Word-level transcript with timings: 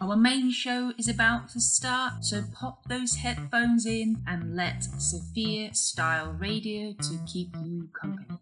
Our 0.00 0.16
main 0.16 0.50
show 0.50 0.92
is 0.96 1.08
about 1.08 1.50
to 1.50 1.60
start, 1.60 2.24
so 2.24 2.42
pop 2.54 2.88
those 2.88 3.16
headphones 3.16 3.84
in 3.84 4.22
and 4.26 4.56
let 4.56 4.82
Sophia 4.98 5.74
Style 5.74 6.32
Radio 6.32 6.94
to 6.94 7.18
keep 7.26 7.54
you 7.62 7.88
company. 7.92 8.38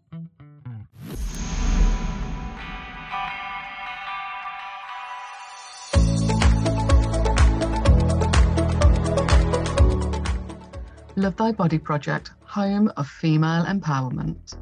Love 11.17 11.35
Thy 11.35 11.51
Body 11.51 11.79
Project, 11.79 12.31
home 12.45 12.91
of 12.95 13.07
female 13.07 13.65
empowerment. 13.65 14.55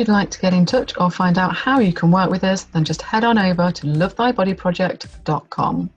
You'd 0.00 0.08
like 0.08 0.30
to 0.30 0.40
get 0.40 0.54
in 0.54 0.64
touch 0.64 0.94
or 0.96 1.10
find 1.10 1.36
out 1.36 1.54
how 1.54 1.78
you 1.78 1.92
can 1.92 2.10
work 2.10 2.30
with 2.30 2.42
us, 2.42 2.64
then 2.64 2.84
just 2.84 3.02
head 3.02 3.22
on 3.22 3.38
over 3.38 3.70
to 3.70 3.86
lovethybody.project.com. 3.86 5.90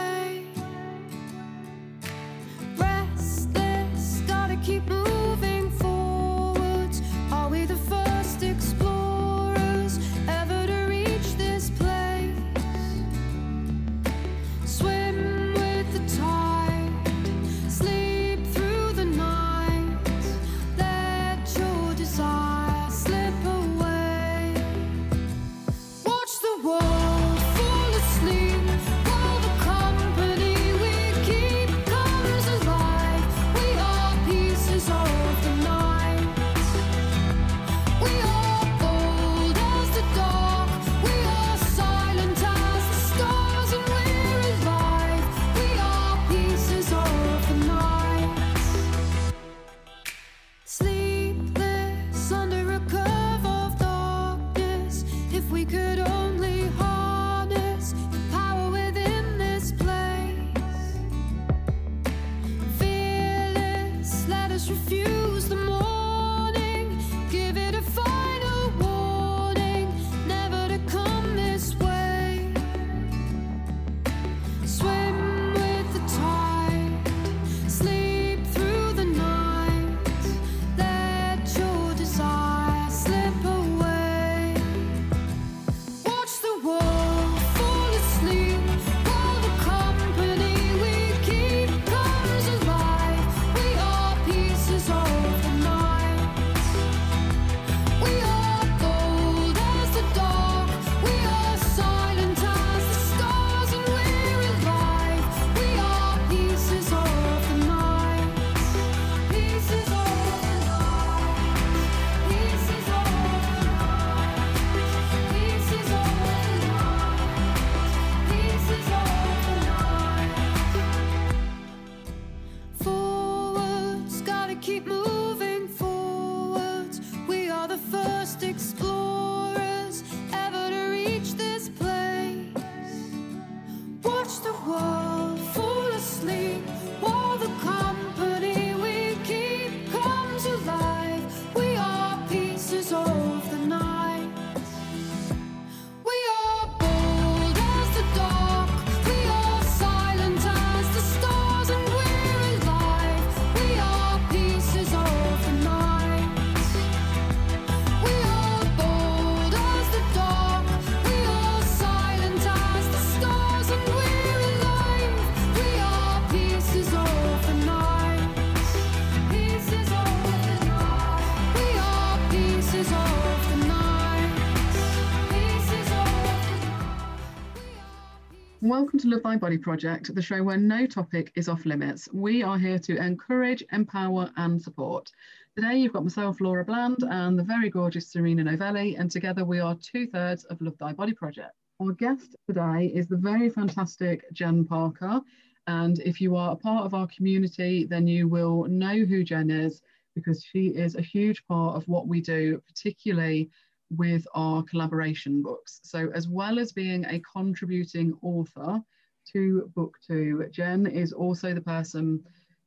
To 179.05 179.11
Love 179.11 179.23
Thy 179.23 179.37
Body 179.37 179.59
Project, 179.59 180.15
the 180.15 180.23
show 180.23 180.43
where 180.43 180.57
no 180.57 180.87
topic 180.87 181.31
is 181.35 181.47
off 181.47 181.67
limits. 181.67 182.09
We 182.15 182.43
are 182.43 182.57
here 182.57 182.79
to 182.79 182.97
encourage, 182.97 183.63
empower, 183.71 184.31
and 184.39 184.61
support. 184.61 185.11
Today, 185.55 185.77
you've 185.77 185.93
got 185.93 186.05
myself, 186.05 186.41
Laura 186.41 186.65
Bland, 186.65 187.05
and 187.11 187.39
the 187.39 187.43
very 187.43 187.69
gorgeous 187.69 188.09
Serena 188.09 188.45
Novelli, 188.45 188.97
and 188.97 189.11
together 189.11 189.45
we 189.45 189.61
are 189.61 189.75
two 189.75 190.07
thirds 190.07 190.45
of 190.45 190.59
Love 190.63 190.79
Thy 190.79 190.95
Body 190.95 191.13
Project. 191.13 191.53
Our 191.83 191.93
guest 191.93 192.35
today 192.49 192.87
is 192.95 193.07
the 193.07 193.19
very 193.19 193.51
fantastic 193.51 194.25
Jen 194.33 194.65
Parker. 194.65 195.21
And 195.67 195.99
if 195.99 196.19
you 196.19 196.35
are 196.35 196.53
a 196.53 196.57
part 196.57 196.87
of 196.87 196.95
our 196.95 197.07
community, 197.09 197.85
then 197.85 198.07
you 198.07 198.27
will 198.27 198.65
know 198.69 199.05
who 199.05 199.23
Jen 199.23 199.51
is. 199.51 199.83
because 200.15 200.43
she 200.43 200.69
is 200.69 200.95
a 200.95 201.03
huge 201.03 201.45
part 201.47 201.77
of 201.77 201.87
what 201.89 202.07
we 202.07 202.23
do, 202.23 202.63
particularly 202.67 203.51
with 203.91 204.27
our 204.35 204.63
collaboration 204.63 205.43
books. 205.43 205.81
So, 205.83 206.11
as 206.15 206.27
well 206.27 206.59
as 206.59 206.73
being 206.73 207.05
a 207.05 207.21
contributing 207.21 208.17
author 208.23 208.83
to 209.33 209.71
book 209.75 209.97
two, 210.07 210.47
Jen 210.51 210.87
is 210.87 211.13
also 211.13 211.55
the 211.55 211.61
person 211.61 212.23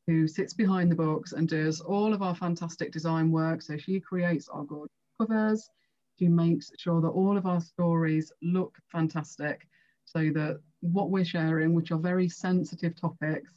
who 0.08 0.28
sits 0.28 0.54
behind 0.54 0.92
the 0.92 0.96
books 0.96 1.34
and 1.34 1.48
does 1.48 1.82
all 1.82 2.14
of 2.14 2.22
our 2.22 2.36
fantastic 2.36 2.92
design 2.92 3.32
work. 3.32 3.62
So, 3.62 3.78
she 3.78 4.00
creates 4.00 4.50
our 4.50 4.64
gorgeous 4.64 4.96
covers, 5.20 5.70
she 6.18 6.28
makes 6.28 6.72
sure 6.78 7.02
that 7.02 7.10
all 7.10 7.38
of 7.38 7.46
our 7.46 7.62
stories 7.62 8.32
look 8.42 8.76
fantastic 8.92 9.68
so 10.06 10.32
that 10.34 10.60
what 10.82 11.12
we're 11.12 11.26
sharing, 11.26 11.74
which 11.74 11.92
are 11.92 12.00
very 12.00 12.30
sensitive 12.30 12.96
topics, 13.00 13.54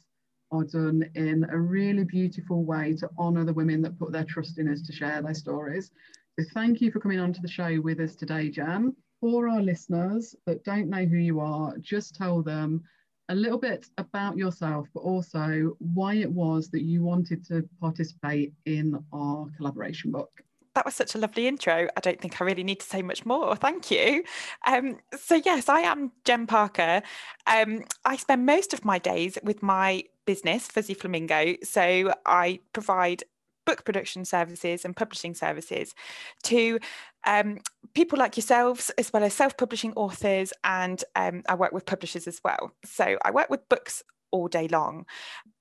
are 0.51 0.65
done 0.65 1.03
in 1.15 1.45
a 1.49 1.57
really 1.57 2.03
beautiful 2.03 2.63
way 2.65 2.93
to 2.93 3.09
honour 3.17 3.45
the 3.45 3.53
women 3.53 3.81
that 3.81 3.97
put 3.97 4.11
their 4.11 4.25
trust 4.25 4.59
in 4.59 4.67
us 4.67 4.81
to 4.81 4.93
share 4.93 5.21
their 5.21 5.33
stories. 5.33 5.91
So 6.37 6.45
thank 6.53 6.81
you 6.81 6.91
for 6.91 6.99
coming 6.99 7.19
on 7.19 7.33
to 7.33 7.41
the 7.41 7.47
show 7.47 7.79
with 7.81 7.99
us 7.99 8.15
today, 8.15 8.49
Jen. 8.49 8.95
For 9.21 9.47
our 9.47 9.61
listeners 9.61 10.35
that 10.45 10.63
don't 10.63 10.89
know 10.89 11.05
who 11.05 11.17
you 11.17 11.39
are, 11.39 11.77
just 11.77 12.15
tell 12.15 12.41
them 12.41 12.83
a 13.29 13.35
little 13.35 13.59
bit 13.59 13.85
about 13.97 14.35
yourself, 14.35 14.87
but 14.93 15.01
also 15.01 15.77
why 15.77 16.15
it 16.15 16.29
was 16.29 16.69
that 16.71 16.81
you 16.81 17.03
wanted 17.03 17.45
to 17.45 17.63
participate 17.79 18.51
in 18.65 19.01
our 19.13 19.47
collaboration 19.57 20.11
book 20.11 20.43
that 20.73 20.85
was 20.85 20.95
such 20.95 21.15
a 21.15 21.17
lovely 21.17 21.47
intro. 21.47 21.87
I 21.97 21.99
don't 21.99 22.19
think 22.19 22.41
I 22.41 22.45
really 22.45 22.63
need 22.63 22.79
to 22.79 22.85
say 22.85 23.01
much 23.01 23.25
more. 23.25 23.55
Thank 23.55 23.91
you. 23.91 24.23
Um, 24.65 24.99
so, 25.17 25.35
yes, 25.35 25.67
I 25.67 25.81
am 25.81 26.11
Jen 26.23 26.47
Parker. 26.47 27.01
Um, 27.45 27.83
I 28.05 28.15
spend 28.15 28.45
most 28.45 28.73
of 28.73 28.85
my 28.85 28.97
days 28.97 29.37
with 29.43 29.61
my 29.61 30.03
business, 30.25 30.67
Fuzzy 30.67 30.93
Flamingo. 30.93 31.55
So, 31.63 32.13
I 32.25 32.59
provide 32.73 33.23
book 33.71 33.85
production 33.85 34.25
services 34.25 34.83
and 34.83 34.97
publishing 34.97 35.33
services 35.33 35.95
to 36.43 36.77
um, 37.25 37.57
people 37.93 38.19
like 38.19 38.35
yourselves, 38.35 38.89
as 38.97 39.13
well 39.13 39.23
as 39.23 39.33
self 39.33 39.55
publishing 39.55 39.93
authors, 39.93 40.51
and 40.65 41.01
um, 41.15 41.41
I 41.47 41.55
work 41.55 41.71
with 41.71 41.85
publishers 41.85 42.27
as 42.27 42.41
well. 42.43 42.73
So, 42.83 43.17
I 43.23 43.31
work 43.31 43.49
with 43.49 43.69
books 43.69 44.03
all 44.31 44.49
day 44.49 44.67
long. 44.67 45.05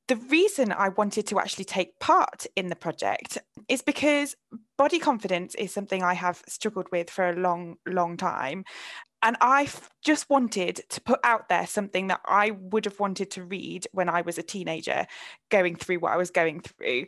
The 0.09 0.17
reason 0.17 0.73
I 0.73 0.89
wanted 0.89 1.29
to 1.29 1.39
actually 1.39 1.67
take 1.67 2.01
part 2.01 2.45
in 2.57 2.67
the 2.67 2.75
project 2.75 3.39
is 3.69 3.81
because 3.81 4.35
body 4.77 4.99
confidence 4.99 5.55
is 5.55 5.73
something 5.73 6.03
I 6.03 6.15
have 6.15 6.43
struggled 6.49 6.89
with 6.91 7.11
for 7.11 7.29
a 7.29 7.37
long, 7.37 7.77
long 7.87 8.17
time. 8.17 8.65
And 9.23 9.37
I 9.41 9.69
just 10.03 10.31
wanted 10.31 10.81
to 10.89 11.01
put 11.01 11.21
out 11.25 11.49
there 11.49 11.67
something 11.67 12.07
that 12.07 12.21
I 12.25 12.53
would 12.53 12.87
have 12.87 12.99
wanted 12.99 13.31
to 13.33 13.45
read 13.45 13.87
when 13.93 14.09
I 14.09 14.23
was 14.23 14.39
a 14.39 14.43
teenager, 14.43 15.07
going 15.51 15.77
through 15.77 15.99
what 15.99 16.13
I 16.13 16.17
was 16.17 16.31
going 16.31 16.61
through. 16.61 17.07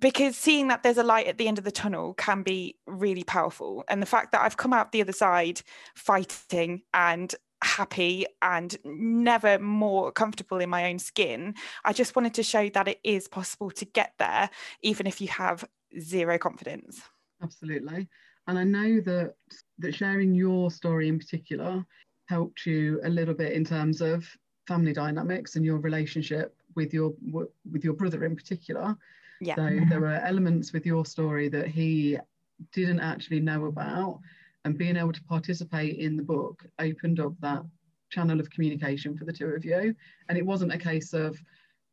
Because 0.00 0.36
seeing 0.36 0.68
that 0.68 0.82
there's 0.82 0.98
a 0.98 1.04
light 1.04 1.28
at 1.28 1.38
the 1.38 1.46
end 1.46 1.58
of 1.58 1.64
the 1.64 1.70
tunnel 1.70 2.14
can 2.14 2.42
be 2.42 2.76
really 2.86 3.22
powerful. 3.22 3.84
And 3.88 4.02
the 4.02 4.06
fact 4.06 4.32
that 4.32 4.42
I've 4.42 4.56
come 4.56 4.72
out 4.72 4.90
the 4.90 5.02
other 5.02 5.12
side 5.12 5.62
fighting 5.94 6.82
and 6.92 7.32
happy 7.64 8.26
and 8.42 8.76
never 8.84 9.58
more 9.58 10.12
comfortable 10.12 10.58
in 10.58 10.68
my 10.68 10.90
own 10.90 10.98
skin. 10.98 11.54
I 11.84 11.92
just 11.92 12.14
wanted 12.14 12.34
to 12.34 12.42
show 12.42 12.68
that 12.68 12.88
it 12.88 13.00
is 13.02 13.26
possible 13.26 13.70
to 13.72 13.84
get 13.84 14.12
there, 14.18 14.50
even 14.82 15.06
if 15.06 15.20
you 15.20 15.28
have 15.28 15.64
zero 15.98 16.36
confidence. 16.38 17.00
Absolutely. 17.42 18.08
And 18.46 18.58
I 18.58 18.64
know 18.64 19.00
that 19.00 19.34
that 19.78 19.94
sharing 19.94 20.34
your 20.34 20.70
story 20.70 21.08
in 21.08 21.18
particular 21.18 21.84
helped 22.26 22.66
you 22.66 23.00
a 23.04 23.08
little 23.08 23.34
bit 23.34 23.52
in 23.52 23.64
terms 23.64 24.00
of 24.00 24.26
family 24.66 24.92
dynamics 24.92 25.56
and 25.56 25.64
your 25.64 25.78
relationship 25.78 26.54
with 26.74 26.92
your 26.92 27.12
with 27.70 27.84
your 27.84 27.94
brother 27.94 28.24
in 28.24 28.36
particular. 28.36 28.96
Yeah. 29.40 29.56
So 29.56 29.80
there 29.88 30.00
were 30.00 30.14
elements 30.14 30.72
with 30.72 30.86
your 30.86 31.04
story 31.04 31.48
that 31.48 31.68
he 31.68 32.18
didn't 32.72 33.00
actually 33.00 33.40
know 33.40 33.66
about 33.66 34.20
and 34.64 34.78
being 34.78 34.96
able 34.96 35.12
to 35.12 35.22
participate 35.24 35.98
in 35.98 36.16
the 36.16 36.22
book 36.22 36.64
opened 36.78 37.20
up 37.20 37.34
that 37.40 37.62
channel 38.10 38.40
of 38.40 38.48
communication 38.50 39.16
for 39.16 39.24
the 39.24 39.32
two 39.32 39.48
of 39.48 39.64
you 39.64 39.94
and 40.28 40.38
it 40.38 40.46
wasn't 40.46 40.72
a 40.72 40.78
case 40.78 41.12
of 41.12 41.36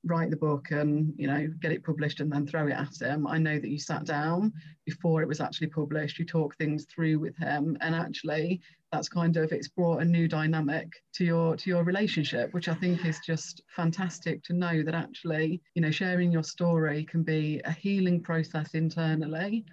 write 0.04 0.30
the 0.30 0.38
book 0.38 0.72
and 0.72 1.14
you 1.18 1.28
know 1.28 1.48
get 1.60 1.72
it 1.72 1.84
published 1.84 2.20
and 2.20 2.32
then 2.32 2.48
throw 2.48 2.68
it 2.68 2.74
at 2.74 3.00
him. 3.00 3.28
I 3.28 3.38
know 3.38 3.60
that 3.60 3.70
you 3.70 3.78
sat 3.78 4.06
down 4.06 4.52
before 4.86 5.22
it 5.22 5.28
was 5.28 5.40
actually 5.40 5.68
published 5.68 6.18
you 6.18 6.26
talk 6.26 6.58
things 6.58 6.86
through 6.86 7.20
with 7.20 7.38
him 7.38 7.78
and 7.82 7.94
actually 7.94 8.62
that's 8.92 9.08
kind 9.08 9.38
of 9.38 9.52
it's 9.52 9.70
brought 9.70 10.02
a 10.02 10.06
new 10.06 10.28
dynamic 10.28 10.92
to 11.14 11.24
your 11.24 11.56
to 11.56 11.70
your 11.70 11.84
relationship 11.84 12.54
which 12.54 12.68
i 12.68 12.74
think 12.74 13.06
is 13.06 13.20
just 13.26 13.62
fantastic 13.74 14.44
to 14.44 14.54
know 14.54 14.84
that 14.84 14.96
actually 14.96 15.62
you 15.76 15.82
know 15.82 15.92
sharing 15.92 16.32
your 16.32 16.44
story 16.44 17.06
can 17.06 17.24
be 17.24 17.62
a 17.66 17.72
healing 17.72 18.22
process 18.22 18.74
internally. 18.74 19.66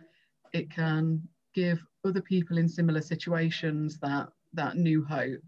It 0.53 0.71
can 0.71 1.23
give 1.55 1.79
other 2.05 2.21
people 2.21 2.59
in 2.59 2.69
similar 2.69 3.01
situations 3.01 3.99
that 4.01 4.29
that 4.55 4.77
new 4.77 5.05
hope 5.05 5.43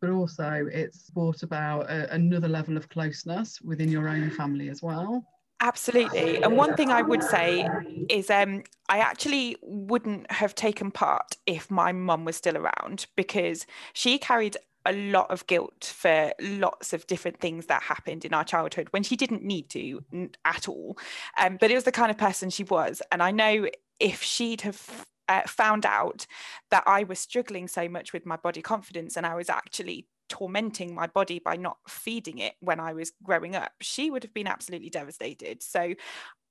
but 0.00 0.10
also 0.10 0.68
it's 0.72 1.10
brought 1.10 1.42
about 1.42 1.90
a, 1.90 2.12
another 2.14 2.48
level 2.48 2.76
of 2.76 2.88
closeness 2.88 3.60
within 3.60 3.88
your 3.88 4.08
own 4.08 4.30
family 4.30 4.68
as 4.68 4.82
well 4.82 5.24
Absolutely. 5.60 6.40
And 6.42 6.56
one 6.56 6.76
thing 6.76 6.90
I 6.90 7.02
would 7.02 7.22
say 7.24 7.68
is 8.08 8.30
um, 8.30 8.62
I 8.88 8.98
actually 8.98 9.56
wouldn't 9.60 10.30
have 10.30 10.54
taken 10.54 10.92
part 10.92 11.36
if 11.46 11.68
my 11.68 11.90
mum 11.90 12.24
was 12.24 12.36
still 12.36 12.56
around 12.56 13.06
because 13.16 13.66
she 13.92 14.18
carried 14.18 14.56
a 14.86 14.92
lot 14.92 15.30
of 15.30 15.46
guilt 15.48 15.92
for 15.96 16.32
lots 16.40 16.92
of 16.92 17.06
different 17.08 17.40
things 17.40 17.66
that 17.66 17.82
happened 17.82 18.24
in 18.24 18.32
our 18.32 18.44
childhood 18.44 18.86
when 18.90 19.02
she 19.02 19.16
didn't 19.16 19.42
need 19.42 19.68
to 19.70 20.02
at 20.44 20.68
all. 20.68 20.96
Um, 21.38 21.58
but 21.60 21.72
it 21.72 21.74
was 21.74 21.84
the 21.84 21.92
kind 21.92 22.10
of 22.10 22.16
person 22.16 22.50
she 22.50 22.64
was. 22.64 23.02
And 23.10 23.20
I 23.22 23.32
know 23.32 23.68
if 23.98 24.22
she'd 24.22 24.60
have 24.60 25.06
uh, 25.28 25.42
found 25.46 25.86
out 25.86 26.26
that 26.70 26.84
I 26.86 27.04
was 27.04 27.18
struggling 27.18 27.68
so 27.68 27.88
much 27.88 28.12
with 28.12 28.26
my 28.26 28.36
body 28.36 28.62
confidence 28.62 29.16
and 29.16 29.26
I 29.26 29.34
was 29.34 29.48
actually 29.48 30.06
tormenting 30.28 30.94
my 30.94 31.06
body 31.06 31.38
by 31.38 31.56
not 31.56 31.78
feeding 31.88 32.38
it 32.38 32.54
when 32.60 32.80
I 32.80 32.92
was 32.92 33.12
growing 33.22 33.56
up, 33.56 33.72
she 33.80 34.10
would 34.10 34.22
have 34.22 34.34
been 34.34 34.46
absolutely 34.46 34.90
devastated. 34.90 35.62
So 35.62 35.94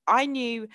I 0.06 0.26
knew 0.26 0.68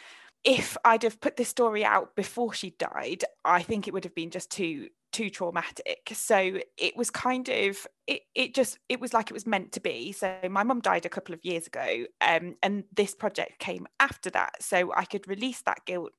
if 0.43 0.77
I'd 0.83 1.03
have 1.03 1.21
put 1.21 1.37
this 1.37 1.49
story 1.49 1.85
out 1.85 2.15
before 2.15 2.53
she 2.53 2.71
died, 2.71 3.23
I 3.45 3.61
think 3.61 3.87
it 3.87 3.93
would 3.93 4.03
have 4.03 4.15
been 4.15 4.31
just 4.31 4.51
too 4.51 4.89
too 5.11 5.29
traumatic. 5.29 6.09
So 6.13 6.59
it 6.77 6.97
was 6.97 7.11
kind 7.11 7.47
of 7.47 7.85
it 8.07 8.21
it 8.35 8.55
just 8.55 8.79
it 8.89 8.99
was 8.99 9.13
like 9.13 9.29
it 9.29 9.33
was 9.33 9.45
meant 9.45 9.71
to 9.73 9.79
be. 9.79 10.11
So 10.11 10.37
my 10.49 10.63
mum 10.63 10.81
died 10.81 11.05
a 11.05 11.09
couple 11.09 11.33
of 11.33 11.45
years 11.45 11.67
ago, 11.67 12.05
um, 12.21 12.55
and 12.63 12.83
this 12.95 13.15
project 13.15 13.59
came 13.59 13.87
after 13.99 14.29
that, 14.31 14.61
so 14.61 14.91
I 14.95 15.05
could 15.05 15.27
release 15.27 15.61
that 15.61 15.85
guilt 15.85 16.11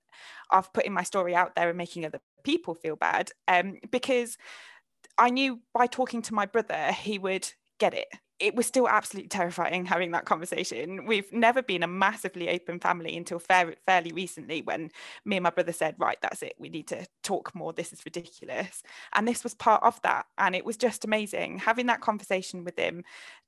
of 0.51 0.73
putting 0.73 0.93
my 0.93 1.03
story 1.03 1.35
out 1.35 1.55
there 1.55 1.69
and 1.69 1.79
making 1.79 2.05
other 2.05 2.21
people 2.45 2.75
feel 2.75 2.97
bad, 2.97 3.31
um, 3.49 3.79
because 3.91 4.39
I 5.19 5.31
knew 5.31 5.61
by 5.73 5.87
talking 5.87 6.23
to 6.23 6.35
my 6.35 6.47
brother 6.47 6.93
he 6.93 7.19
would 7.19 7.53
get 7.81 7.95
it 7.95 8.09
it 8.45 8.55
was 8.55 8.67
still 8.67 8.87
absolutely 8.87 9.29
terrifying 9.29 9.87
having 9.87 10.11
that 10.11 10.27
conversation. 10.27 11.07
We've 11.07 11.33
never 11.33 11.63
been 11.63 11.83
a 11.83 11.87
massively 11.87 12.51
open 12.51 12.79
family 12.79 13.17
until 13.17 13.39
fair, 13.39 13.75
fairly 13.87 14.13
recently 14.13 14.61
when 14.61 14.91
me 15.25 15.37
and 15.37 15.45
my 15.45 15.49
brother 15.49 15.73
said, 15.73 15.95
right, 15.99 16.19
that's 16.21 16.43
it. 16.43 16.53
We 16.59 16.69
need 16.69 16.87
to 16.89 17.07
talk 17.23 17.55
more. 17.55 17.73
This 17.73 17.95
is 17.95 18.05
ridiculous. 18.05 18.83
And 19.15 19.27
this 19.27 19.45
was 19.45 19.55
part 19.55 19.83
of 19.83 19.99
that. 20.03 20.27
And 20.37 20.55
it 20.55 20.67
was 20.67 20.77
just 20.77 21.07
amazing 21.07 21.59
having 21.59 21.87
that 21.87 22.03
conversation 22.03 22.65
with 22.65 22.79
him, 22.79 23.03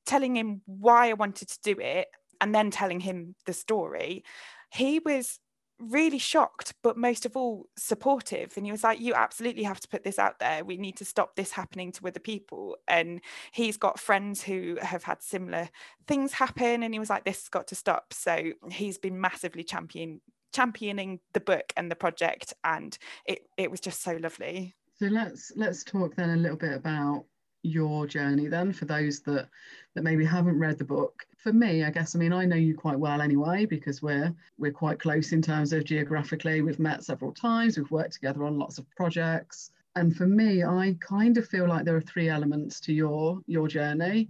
telling 0.06 0.34
him 0.34 0.62
why 0.64 1.10
I 1.10 1.12
wanted 1.12 1.48
to 1.48 1.58
do 1.62 1.78
it, 1.78 2.08
and 2.40 2.54
then 2.54 2.70
telling 2.70 3.00
him 3.00 3.34
the 3.44 3.52
story. 3.52 4.24
He 4.70 4.98
was 4.98 5.40
really 5.78 6.18
shocked, 6.18 6.74
but 6.82 6.96
most 6.96 7.26
of 7.26 7.36
all 7.36 7.66
supportive. 7.76 8.56
And 8.56 8.64
he 8.64 8.72
was 8.72 8.84
like, 8.84 9.00
You 9.00 9.14
absolutely 9.14 9.62
have 9.64 9.80
to 9.80 9.88
put 9.88 10.04
this 10.04 10.18
out 10.18 10.38
there. 10.38 10.64
We 10.64 10.76
need 10.76 10.96
to 10.96 11.04
stop 11.04 11.36
this 11.36 11.52
happening 11.52 11.92
to 11.92 12.06
other 12.06 12.20
people. 12.20 12.76
And 12.88 13.20
he's 13.52 13.76
got 13.76 14.00
friends 14.00 14.42
who 14.42 14.78
have 14.80 15.04
had 15.04 15.22
similar 15.22 15.68
things 16.06 16.32
happen. 16.32 16.82
And 16.82 16.94
he 16.94 17.00
was 17.00 17.10
like, 17.10 17.24
This 17.24 17.42
has 17.42 17.48
got 17.48 17.66
to 17.68 17.74
stop. 17.74 18.12
So 18.12 18.52
he's 18.70 18.98
been 18.98 19.20
massively 19.20 19.64
champion 19.64 20.20
championing 20.52 21.20
the 21.34 21.40
book 21.40 21.72
and 21.76 21.90
the 21.90 21.96
project. 21.96 22.54
And 22.64 22.96
it, 23.26 23.40
it 23.56 23.70
was 23.70 23.80
just 23.80 24.02
so 24.02 24.16
lovely. 24.16 24.74
So 24.98 25.06
let's 25.06 25.52
let's 25.56 25.84
talk 25.84 26.16
then 26.16 26.30
a 26.30 26.36
little 26.36 26.56
bit 26.56 26.72
about 26.72 27.26
your 27.66 28.06
journey 28.06 28.48
then 28.48 28.72
for 28.72 28.84
those 28.84 29.20
that 29.20 29.48
that 29.94 30.04
maybe 30.04 30.24
haven't 30.24 30.58
read 30.58 30.78
the 30.78 30.84
book? 30.84 31.26
For 31.38 31.52
me 31.52 31.84
i 31.84 31.90
guess 31.90 32.16
i 32.16 32.18
mean 32.18 32.32
i 32.32 32.44
know 32.44 32.56
you 32.56 32.74
quite 32.74 32.98
well 32.98 33.20
anyway 33.20 33.66
because 33.66 34.02
we're 34.02 34.34
we're 34.58 34.72
quite 34.72 34.98
close 34.98 35.32
in 35.32 35.42
terms 35.42 35.72
of 35.72 35.84
geographically. 35.84 36.60
We've 36.60 36.78
met 36.78 37.04
several 37.04 37.32
times 37.32 37.76
we've 37.76 37.90
worked 37.90 38.14
together 38.14 38.44
on 38.44 38.58
lots 38.58 38.78
of 38.78 38.90
projects. 38.90 39.70
And 39.94 40.14
for 40.16 40.26
me 40.26 40.64
i 40.64 40.96
kind 41.00 41.36
of 41.36 41.46
feel 41.46 41.68
like 41.68 41.84
there 41.84 41.96
are 41.96 42.00
three 42.00 42.28
elements 42.28 42.80
to 42.80 42.92
your 42.92 43.40
your 43.46 43.68
journey. 43.68 44.28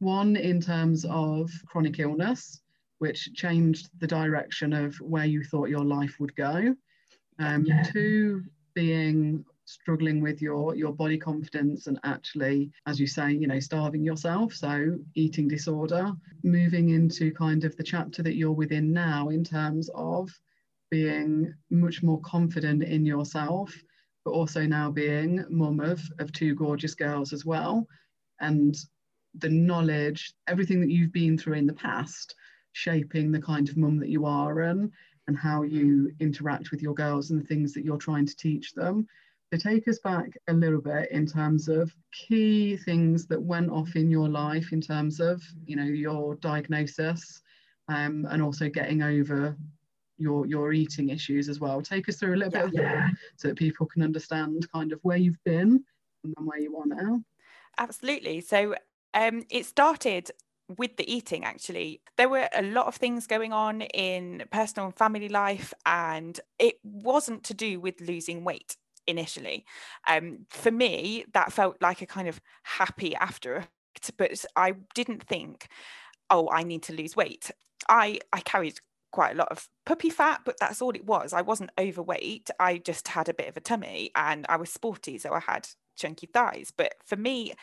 One 0.00 0.36
in 0.36 0.60
terms 0.60 1.04
of 1.08 1.50
chronic 1.66 1.98
illness 1.98 2.60
which 2.98 3.32
changed 3.34 3.88
the 4.00 4.06
direction 4.06 4.72
of 4.72 4.96
where 4.96 5.24
you 5.24 5.44
thought 5.44 5.68
your 5.68 5.84
life 5.84 6.16
would 6.18 6.34
go. 6.34 6.74
Um, 7.38 7.64
yeah. 7.64 7.82
two 7.84 8.42
being 8.74 9.44
struggling 9.68 10.20
with 10.22 10.40
your 10.40 10.74
your 10.74 10.92
body 10.92 11.18
confidence 11.18 11.88
and 11.88 11.98
actually 12.04 12.70
as 12.86 12.98
you 12.98 13.06
say 13.06 13.32
you 13.32 13.46
know 13.46 13.60
starving 13.60 14.02
yourself 14.02 14.54
so 14.54 14.96
eating 15.14 15.46
disorder 15.46 16.10
moving 16.42 16.88
into 16.88 17.32
kind 17.32 17.64
of 17.64 17.76
the 17.76 17.82
chapter 17.82 18.22
that 18.22 18.36
you're 18.36 18.50
within 18.50 18.92
now 18.92 19.28
in 19.28 19.44
terms 19.44 19.90
of 19.94 20.30
being 20.90 21.54
much 21.70 22.02
more 22.02 22.20
confident 22.20 22.82
in 22.82 23.04
yourself, 23.04 23.74
but 24.24 24.30
also 24.32 24.66
now 24.66 24.90
being 24.90 25.44
mum 25.48 25.80
of, 25.80 26.00
of 26.18 26.32
two 26.32 26.54
gorgeous 26.54 26.94
girls 26.94 27.32
as 27.32 27.44
well. 27.44 27.86
And 28.40 28.76
the 29.38 29.48
knowledge, 29.48 30.32
everything 30.46 30.80
that 30.80 30.90
you've 30.90 31.12
been 31.12 31.36
through 31.36 31.54
in 31.54 31.66
the 31.66 31.74
past, 31.74 32.34
shaping 32.72 33.30
the 33.30 33.42
kind 33.42 33.68
of 33.68 33.76
mum 33.76 33.98
that 33.98 34.08
you 34.08 34.24
are 34.24 34.60
and, 34.60 34.90
and 35.26 35.36
how 35.36 35.62
you 35.62 36.10
interact 36.20 36.70
with 36.70 36.80
your 36.80 36.94
girls 36.94 37.30
and 37.30 37.40
the 37.40 37.46
things 37.46 37.72
that 37.74 37.84
you're 37.84 37.98
trying 37.98 38.26
to 38.26 38.36
teach 38.36 38.72
them. 38.72 39.06
To 39.52 39.58
take 39.58 39.88
us 39.88 39.98
back 40.00 40.36
a 40.48 40.52
little 40.52 40.80
bit 40.80 41.10
in 41.10 41.26
terms 41.26 41.68
of 41.68 41.90
key 42.12 42.76
things 42.76 43.26
that 43.28 43.40
went 43.40 43.70
off 43.70 43.96
in 43.96 44.10
your 44.10 44.28
life 44.28 44.72
in 44.72 44.80
terms 44.80 45.20
of, 45.20 45.42
you 45.64 45.74
know, 45.74 45.84
your 45.84 46.34
diagnosis 46.36 47.40
um, 47.88 48.26
and 48.30 48.42
also 48.42 48.68
getting 48.68 49.02
over 49.02 49.56
your 50.18 50.46
your 50.46 50.72
eating 50.72 51.08
issues 51.08 51.48
as 51.48 51.60
well. 51.60 51.80
Take 51.80 52.08
us 52.08 52.16
through 52.16 52.34
a 52.34 52.36
little 52.36 52.52
yeah. 52.52 52.66
bit 52.66 52.68
of 52.68 52.74
that 52.74 53.10
so 53.36 53.48
that 53.48 53.56
people 53.56 53.86
can 53.86 54.02
understand 54.02 54.70
kind 54.70 54.92
of 54.92 55.00
where 55.02 55.16
you've 55.16 55.42
been 55.44 55.82
and 56.24 56.34
where 56.46 56.60
you 56.60 56.76
are 56.76 56.86
now. 56.86 57.22
Absolutely. 57.78 58.40
So 58.40 58.74
um, 59.14 59.44
it 59.50 59.64
started 59.64 60.30
with 60.76 60.98
the 60.98 61.10
eating 61.10 61.44
actually 61.44 62.02
there 62.18 62.28
were 62.28 62.46
a 62.54 62.60
lot 62.60 62.86
of 62.86 62.94
things 62.94 63.26
going 63.26 63.54
on 63.54 63.80
in 63.80 64.44
personal 64.50 64.84
and 64.84 64.94
family 64.94 65.30
life 65.30 65.72
and 65.86 66.40
it 66.58 66.78
wasn't 66.82 67.42
to 67.42 67.54
do 67.54 67.80
with 67.80 67.98
losing 68.02 68.44
weight 68.44 68.76
initially 69.08 69.64
um, 70.06 70.46
for 70.50 70.70
me 70.70 71.24
that 71.32 71.52
felt 71.52 71.76
like 71.80 72.02
a 72.02 72.06
kind 72.06 72.28
of 72.28 72.40
happy 72.62 73.14
after 73.16 73.64
but 74.16 74.44
i 74.54 74.74
didn't 74.94 75.24
think 75.24 75.68
oh 76.30 76.48
i 76.52 76.62
need 76.62 76.82
to 76.82 76.92
lose 76.92 77.16
weight 77.16 77.50
i 77.88 78.20
i 78.32 78.40
carried 78.40 78.78
quite 79.10 79.34
a 79.34 79.38
lot 79.38 79.48
of 79.50 79.68
puppy 79.86 80.10
fat, 80.10 80.42
but 80.44 80.56
that's 80.60 80.82
all 80.82 80.90
it 80.90 81.06
was. 81.06 81.32
I 81.32 81.42
wasn't 81.42 81.70
overweight. 81.78 82.50
I 82.60 82.78
just 82.78 83.08
had 83.08 83.28
a 83.28 83.34
bit 83.34 83.48
of 83.48 83.56
a 83.56 83.60
tummy 83.60 84.10
and 84.14 84.44
I 84.48 84.56
was 84.56 84.70
sporty, 84.70 85.18
so 85.18 85.32
I 85.32 85.40
had 85.40 85.68
chunky 85.96 86.26
thighs. 86.26 86.72
But 86.76 86.94
for 87.04 87.16
me, 87.16 87.54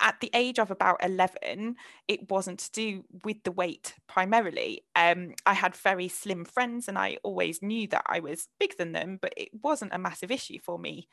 at 0.00 0.20
the 0.20 0.30
age 0.34 0.58
of 0.58 0.70
about 0.70 1.02
11 1.02 1.76
it 2.08 2.30
wasn't 2.30 2.58
to 2.60 2.72
do 2.72 3.04
with 3.24 3.42
the 3.44 3.52
weight 3.52 3.94
primarily. 4.06 4.82
Um, 4.94 5.34
i 5.44 5.54
had 5.54 5.74
very 5.76 6.08
slim 6.08 6.44
friends 6.44 6.88
and 6.88 6.98
i 6.98 7.18
always 7.22 7.62
knew 7.62 7.86
that 7.88 8.04
i 8.06 8.20
was 8.20 8.48
bigger 8.58 8.74
than 8.78 8.92
them 8.92 9.18
but 9.20 9.32
it 9.36 9.48
wasn't 9.62 9.92
a 9.94 9.98
massive 9.98 10.30
issue 10.30 10.58
for 10.62 10.78
me 10.78 11.08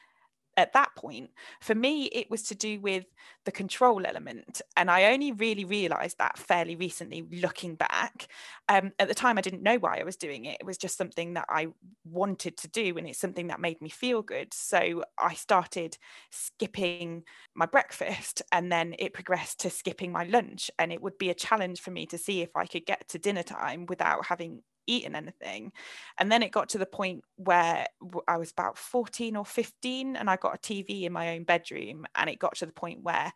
at 0.58 0.74
that 0.74 0.96
point 0.96 1.32
for 1.62 1.76
me 1.76 2.06
it 2.06 2.30
was 2.30 2.44
to 2.44 2.56
do 2.56 2.80
with 2.80 3.06
the 3.46 3.52
control 3.52 4.06
element 4.06 4.62
and 4.78 4.90
i 4.90 5.12
only 5.12 5.32
really 5.32 5.66
realized 5.66 6.18
that 6.18 6.38
fairly 6.38 6.76
recently 6.76 7.24
looking 7.32 7.76
back. 7.76 8.28
Um, 8.70 8.92
at 9.00 9.08
the 9.08 9.14
time 9.14 9.38
i 9.38 9.42
didn't 9.42 9.64
know 9.64 9.78
why 9.78 10.00
i 10.00 10.04
was 10.04 10.16
doing 10.16 10.46
it. 10.46 10.58
It 10.60 10.66
was 10.66 10.78
just 10.78 10.98
something 10.98 11.34
that 11.34 11.46
i 11.50 11.68
wanted 12.06 12.58
to 12.58 12.68
do 12.68 12.98
and 12.98 13.08
it's 13.08 13.20
something 13.20 13.48
that 13.48 13.60
made 13.60 13.82
me 13.82 13.90
feel 13.90 14.22
good. 14.22 14.54
So 14.54 15.04
i 15.18 15.34
started 15.34 15.98
skipping 16.32 17.24
my 17.56 17.66
breakfast 17.66 18.42
and 18.52 18.72
then 18.72 18.96
it 19.00 19.14
progressed 19.14 19.60
to 19.62 19.70
skipping 19.70 20.12
my 20.12 20.24
lunch 20.24 20.72
and 20.80 20.92
it 20.92 21.02
would 21.02 21.18
be 21.18 21.30
a 21.30 21.36
challenge 21.36 21.82
for 21.82 21.92
me 21.92 22.06
to 22.08 22.18
see 22.18 22.42
if 22.42 22.50
i 22.56 22.66
could 22.66 22.86
get 22.86 23.08
to 23.10 23.20
dinner 23.20 23.44
time 23.44 23.86
without 23.86 24.26
having 24.26 24.62
eaten 24.88 25.16
anything. 25.16 25.72
And 26.18 26.32
then 26.32 26.44
it 26.44 26.52
got 26.52 26.70
to 26.70 26.78
the 26.78 26.86
point 26.86 27.24
where 27.36 27.88
I 28.28 28.38
was 28.38 28.52
about 28.52 28.78
14 28.78 29.36
or 29.36 29.46
15 29.46 30.16
and 30.16 30.30
I 30.30 30.36
got 30.36 30.56
a 30.56 30.58
TV 30.58 31.04
in 31.04 31.14
my 31.14 31.36
own 31.36 31.44
bedroom. 31.44 32.06
And 32.16 32.30
it 32.30 32.40
got 32.40 32.56
to 32.58 32.66
the 32.66 32.72
point 32.72 33.04
where 33.04 33.34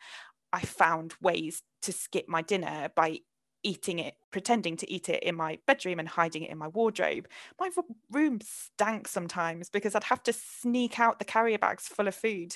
I 0.53 0.61
found 0.61 1.13
ways 1.21 1.61
to 1.83 1.91
skip 1.91 2.27
my 2.27 2.41
dinner 2.41 2.89
by 2.95 3.19
eating 3.63 3.99
it, 3.99 4.13
pretending 4.37 4.77
to 4.77 4.87
eat 4.91 5.09
it 5.09 5.23
in 5.23 5.33
my 5.33 5.57
bedroom 5.65 5.97
and 5.97 6.07
hiding 6.07 6.43
it 6.43 6.51
in 6.51 6.59
my 6.59 6.67
wardrobe. 6.67 7.27
My 7.59 7.71
room 8.11 8.39
stank 8.43 9.07
sometimes 9.07 9.67
because 9.67 9.95
I'd 9.95 10.03
have 10.03 10.21
to 10.21 10.31
sneak 10.31 10.99
out 10.99 11.17
the 11.17 11.25
carrier 11.25 11.57
bags 11.57 11.87
full 11.87 12.07
of 12.07 12.13
food 12.13 12.55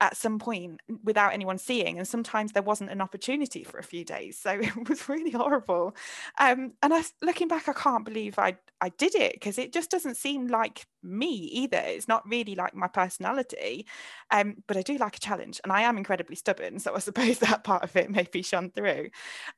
at 0.00 0.16
some 0.16 0.40
point 0.40 0.80
without 1.04 1.32
anyone 1.32 1.56
seeing. 1.56 1.98
And 1.98 2.08
sometimes 2.08 2.50
there 2.50 2.64
wasn't 2.64 2.90
an 2.90 3.00
opportunity 3.00 3.62
for 3.62 3.78
a 3.78 3.84
few 3.84 4.04
days. 4.04 4.38
So 4.38 4.50
it 4.60 4.88
was 4.88 5.08
really 5.08 5.30
horrible. 5.30 5.94
Um, 6.40 6.72
and 6.82 6.92
I, 6.92 7.04
looking 7.22 7.46
back, 7.46 7.68
I 7.68 7.74
can't 7.74 8.04
believe 8.04 8.36
I, 8.36 8.56
I 8.80 8.88
did 8.88 9.14
it 9.14 9.34
because 9.34 9.56
it 9.56 9.72
just 9.72 9.88
doesn't 9.88 10.16
seem 10.16 10.48
like 10.48 10.84
me 11.02 11.28
either. 11.28 11.80
It's 11.84 12.08
not 12.08 12.28
really 12.28 12.56
like 12.56 12.74
my 12.74 12.88
personality. 12.88 13.86
Um, 14.32 14.56
but 14.66 14.76
I 14.76 14.82
do 14.82 14.96
like 14.98 15.16
a 15.16 15.20
challenge 15.20 15.60
and 15.62 15.72
I 15.72 15.82
am 15.82 15.96
incredibly 15.96 16.34
stubborn. 16.34 16.80
So 16.80 16.96
I 16.96 16.98
suppose 16.98 17.38
that 17.40 17.62
part 17.62 17.84
of 17.84 17.94
it 17.94 18.10
maybe 18.10 18.42
shone 18.42 18.70
through. 18.70 19.10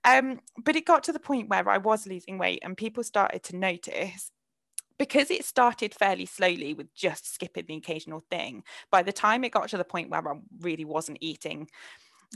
Um, 0.04 0.40
but 0.62 0.76
it 0.76 0.86
got 0.86 1.04
to 1.04 1.12
the 1.12 1.18
point 1.18 1.48
where 1.48 1.61
I 1.70 1.78
was 1.78 2.06
losing 2.06 2.38
weight 2.38 2.60
and 2.62 2.76
people 2.76 3.02
started 3.02 3.42
to 3.44 3.56
notice 3.56 4.30
because 4.98 5.30
it 5.30 5.44
started 5.44 5.94
fairly 5.94 6.26
slowly 6.26 6.74
with 6.74 6.94
just 6.94 7.34
skipping 7.34 7.64
the 7.66 7.76
occasional 7.76 8.24
thing 8.30 8.62
by 8.90 9.02
the 9.02 9.12
time 9.12 9.42
it 9.42 9.52
got 9.52 9.68
to 9.68 9.76
the 9.76 9.84
point 9.84 10.10
where 10.10 10.28
i 10.28 10.34
really 10.60 10.84
wasn't 10.84 11.18
eating 11.20 11.68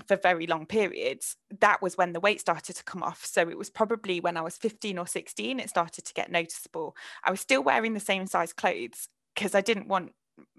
for 0.06 0.16
very 0.16 0.46
long 0.46 0.66
periods 0.66 1.36
that 1.60 1.80
was 1.80 1.96
when 1.96 2.12
the 2.12 2.20
weight 2.20 2.40
started 2.40 2.76
to 2.76 2.84
come 2.84 3.02
off. 3.02 3.24
So 3.24 3.48
it 3.48 3.56
was 3.56 3.70
probably 3.70 4.20
when 4.20 4.36
i 4.36 4.42
was 4.42 4.56
15 4.56 4.98
or 4.98 5.06
16 5.06 5.60
it 5.60 5.68
started 5.68 6.04
to 6.04 6.12
get 6.14 6.30
noticeable. 6.30 6.96
I 7.24 7.30
was 7.30 7.40
still 7.40 7.62
wearing 7.62 7.94
the 7.94 8.00
same 8.00 8.26
size 8.26 8.52
clothes 8.52 9.08
because 9.34 9.54
i 9.54 9.60
didn't 9.60 9.88
want 9.88 10.12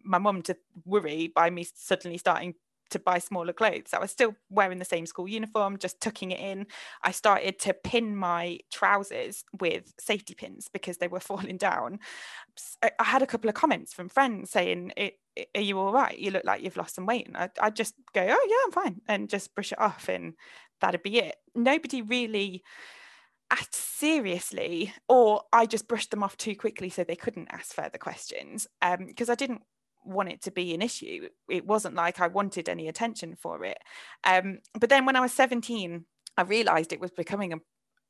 my 0.03 0.17
mum 0.17 0.41
to 0.43 0.57
worry 0.85 1.31
by 1.35 1.49
me 1.49 1.67
suddenly 1.75 2.17
starting 2.17 2.55
to 2.89 2.99
buy 2.99 3.19
smaller 3.19 3.53
clothes. 3.53 3.93
I 3.93 3.99
was 3.99 4.11
still 4.11 4.35
wearing 4.49 4.79
the 4.79 4.85
same 4.85 5.05
school 5.05 5.27
uniform, 5.27 5.77
just 5.77 6.01
tucking 6.01 6.31
it 6.31 6.39
in. 6.39 6.67
I 7.03 7.11
started 7.11 7.59
to 7.59 7.73
pin 7.73 8.15
my 8.15 8.59
trousers 8.71 9.43
with 9.59 9.93
safety 9.99 10.33
pins 10.33 10.69
because 10.71 10.97
they 10.97 11.07
were 11.07 11.19
falling 11.27 11.57
down. 11.57 11.99
I 12.83 13.03
had 13.03 13.21
a 13.21 13.27
couple 13.27 13.49
of 13.49 13.55
comments 13.55 13.93
from 13.93 14.09
friends 14.09 14.51
saying, 14.51 14.91
Are 15.55 15.61
you 15.61 15.79
all 15.79 15.93
right? 15.93 16.17
You 16.17 16.31
look 16.31 16.45
like 16.45 16.61
you've 16.61 16.77
lost 16.77 16.95
some 16.95 17.05
weight. 17.05 17.27
And 17.27 17.49
I'd 17.61 17.75
just 17.75 17.95
go, 18.13 18.21
Oh, 18.21 18.47
yeah, 18.49 18.55
I'm 18.65 18.71
fine. 18.71 19.01
And 19.07 19.29
just 19.29 19.53
brush 19.55 19.71
it 19.71 19.79
off, 19.79 20.09
and 20.09 20.33
that'd 20.81 21.03
be 21.03 21.19
it. 21.19 21.35
Nobody 21.55 22.01
really 22.01 22.63
asked 23.51 23.75
seriously, 23.75 24.93
or 25.07 25.43
I 25.53 25.65
just 25.65 25.87
brushed 25.87 26.11
them 26.11 26.23
off 26.23 26.37
too 26.37 26.55
quickly 26.55 26.89
so 26.89 27.03
they 27.03 27.15
couldn't 27.15 27.49
ask 27.51 27.73
further 27.73 27.97
questions 27.97 28.67
because 28.81 29.29
um, 29.29 29.33
I 29.33 29.35
didn't 29.35 29.61
want 30.07 30.29
it 30.29 30.41
to 30.43 30.51
be 30.51 30.73
an 30.73 30.81
issue. 30.81 31.29
It 31.49 31.65
wasn't 31.65 31.95
like 31.95 32.19
I 32.19 32.27
wanted 32.27 32.69
any 32.69 32.87
attention 32.87 33.35
for 33.35 33.63
it. 33.63 33.77
Um, 34.23 34.59
but 34.79 34.89
then 34.89 35.05
when 35.05 35.15
I 35.15 35.21
was 35.21 35.33
17, 35.33 36.05
I 36.37 36.41
realized 36.43 36.93
it 36.93 36.99
was 36.99 37.11
becoming 37.11 37.53
a, 37.53 37.57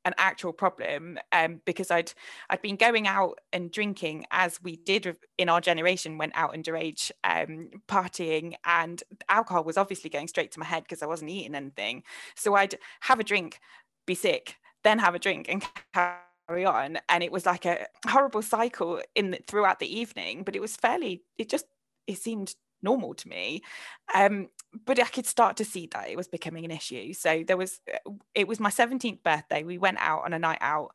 an 0.04 0.14
actual 0.18 0.52
problem 0.52 1.18
um, 1.32 1.60
because 1.64 1.90
I'd 1.90 2.12
I'd 2.50 2.62
been 2.62 2.76
going 2.76 3.06
out 3.06 3.38
and 3.52 3.72
drinking 3.72 4.26
as 4.30 4.62
we 4.62 4.76
did 4.76 5.16
in 5.38 5.48
our 5.48 5.60
generation 5.60 6.18
went 6.18 6.32
out 6.34 6.54
underage 6.54 7.10
um, 7.24 7.70
partying 7.88 8.54
and 8.64 9.02
alcohol 9.28 9.64
was 9.64 9.76
obviously 9.76 10.10
going 10.10 10.28
straight 10.28 10.52
to 10.52 10.60
my 10.60 10.66
head 10.66 10.84
because 10.84 11.02
I 11.02 11.06
wasn't 11.06 11.30
eating 11.30 11.54
anything 11.54 12.04
so 12.36 12.54
I'd 12.54 12.78
have 13.00 13.18
a 13.18 13.24
drink 13.24 13.58
be 14.06 14.14
sick 14.14 14.56
then 14.84 14.98
have 14.98 15.14
a 15.14 15.18
drink 15.18 15.46
and 15.48 15.66
carry 15.92 16.64
on 16.64 16.98
and 17.08 17.22
it 17.22 17.32
was 17.32 17.44
like 17.44 17.66
a 17.66 17.86
horrible 18.06 18.42
cycle 18.42 19.02
in 19.14 19.32
the, 19.32 19.38
throughout 19.46 19.80
the 19.80 19.98
evening 19.98 20.42
but 20.44 20.54
it 20.56 20.60
was 20.60 20.76
fairly 20.76 21.22
it 21.36 21.50
just 21.50 21.66
it 22.08 22.18
seemed 22.18 22.54
normal 22.82 23.14
to 23.14 23.28
me. 23.28 23.62
Um, 24.14 24.48
but 24.84 25.00
i 25.00 25.04
could 25.04 25.26
start 25.26 25.56
to 25.56 25.64
see 25.64 25.88
that 25.92 26.10
it 26.10 26.16
was 26.16 26.28
becoming 26.28 26.64
an 26.64 26.70
issue. 26.70 27.12
So 27.12 27.44
there 27.46 27.56
was 27.56 27.80
it 28.34 28.48
was 28.48 28.60
my 28.60 28.70
17th 28.70 29.22
birthday. 29.22 29.62
We 29.62 29.78
went 29.78 29.98
out 30.00 30.24
on 30.24 30.32
a 30.32 30.38
night 30.38 30.58
out 30.60 30.90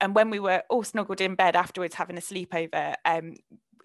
and 0.00 0.14
when 0.14 0.30
we 0.30 0.38
were 0.38 0.62
all 0.68 0.84
snuggled 0.84 1.20
in 1.20 1.34
bed 1.34 1.56
afterwards 1.56 1.94
having 1.94 2.18
a 2.18 2.20
sleepover 2.20 2.94
um, 3.06 3.34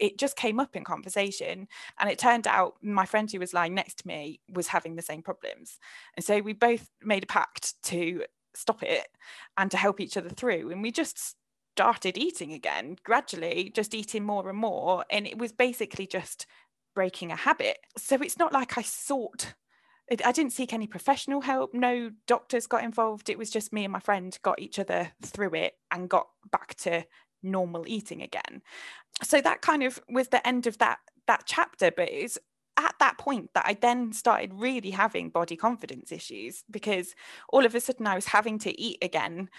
it 0.01 0.17
just 0.17 0.35
came 0.35 0.59
up 0.59 0.75
in 0.75 0.83
conversation. 0.83 1.67
And 1.99 2.09
it 2.09 2.17
turned 2.17 2.47
out 2.47 2.75
my 2.81 3.05
friend 3.05 3.31
who 3.31 3.39
was 3.39 3.53
lying 3.53 3.75
next 3.75 3.99
to 3.99 4.07
me 4.07 4.41
was 4.51 4.67
having 4.67 4.95
the 4.95 5.01
same 5.03 5.21
problems. 5.21 5.79
And 6.17 6.25
so 6.25 6.39
we 6.39 6.53
both 6.53 6.89
made 7.03 7.23
a 7.23 7.27
pact 7.27 7.81
to 7.83 8.23
stop 8.55 8.81
it 8.83 9.07
and 9.57 9.69
to 9.71 9.77
help 9.77 10.01
each 10.01 10.17
other 10.17 10.29
through. 10.29 10.71
And 10.71 10.81
we 10.81 10.91
just 10.91 11.35
started 11.75 12.17
eating 12.17 12.51
again 12.53 12.97
gradually 13.03 13.71
just 13.73 13.93
eating 13.93 14.23
more 14.23 14.49
and 14.49 14.57
more 14.57 15.05
and 15.09 15.25
it 15.25 15.37
was 15.37 15.51
basically 15.51 16.05
just 16.05 16.45
breaking 16.93 17.31
a 17.31 17.35
habit 17.35 17.77
so 17.97 18.15
it's 18.17 18.37
not 18.37 18.53
like 18.53 18.77
i 18.77 18.81
sought 18.81 19.53
I 20.25 20.31
didn't 20.33 20.51
seek 20.51 20.73
any 20.73 20.87
professional 20.87 21.41
help. 21.41 21.73
No 21.73 22.11
doctors 22.27 22.67
got 22.67 22.83
involved. 22.83 23.29
It 23.29 23.37
was 23.37 23.49
just 23.49 23.71
me 23.71 23.85
and 23.85 23.93
my 23.93 23.99
friend 23.99 24.37
got 24.41 24.59
each 24.59 24.77
other 24.77 25.11
through 25.23 25.55
it 25.55 25.75
and 25.89 26.09
got 26.09 26.27
back 26.51 26.75
to 26.79 27.05
normal 27.41 27.87
eating 27.87 28.21
again. 28.21 28.61
So 29.23 29.39
that 29.41 29.61
kind 29.61 29.83
of 29.83 30.01
was 30.09 30.27
the 30.27 30.45
end 30.45 30.67
of 30.67 30.77
that 30.79 30.99
that 31.27 31.43
chapter. 31.45 31.91
But 31.91 32.09
it's 32.09 32.37
at 32.77 32.95
that 32.99 33.17
point 33.17 33.51
that 33.53 33.65
I 33.65 33.75
then 33.75 34.11
started 34.11 34.53
really 34.53 34.91
having 34.91 35.29
body 35.29 35.55
confidence 35.55 36.11
issues 36.11 36.63
because 36.69 37.15
all 37.49 37.65
of 37.65 37.75
a 37.75 37.79
sudden 37.79 38.07
I 38.07 38.15
was 38.15 38.25
having 38.25 38.59
to 38.59 38.81
eat 38.81 38.97
again 39.01 39.49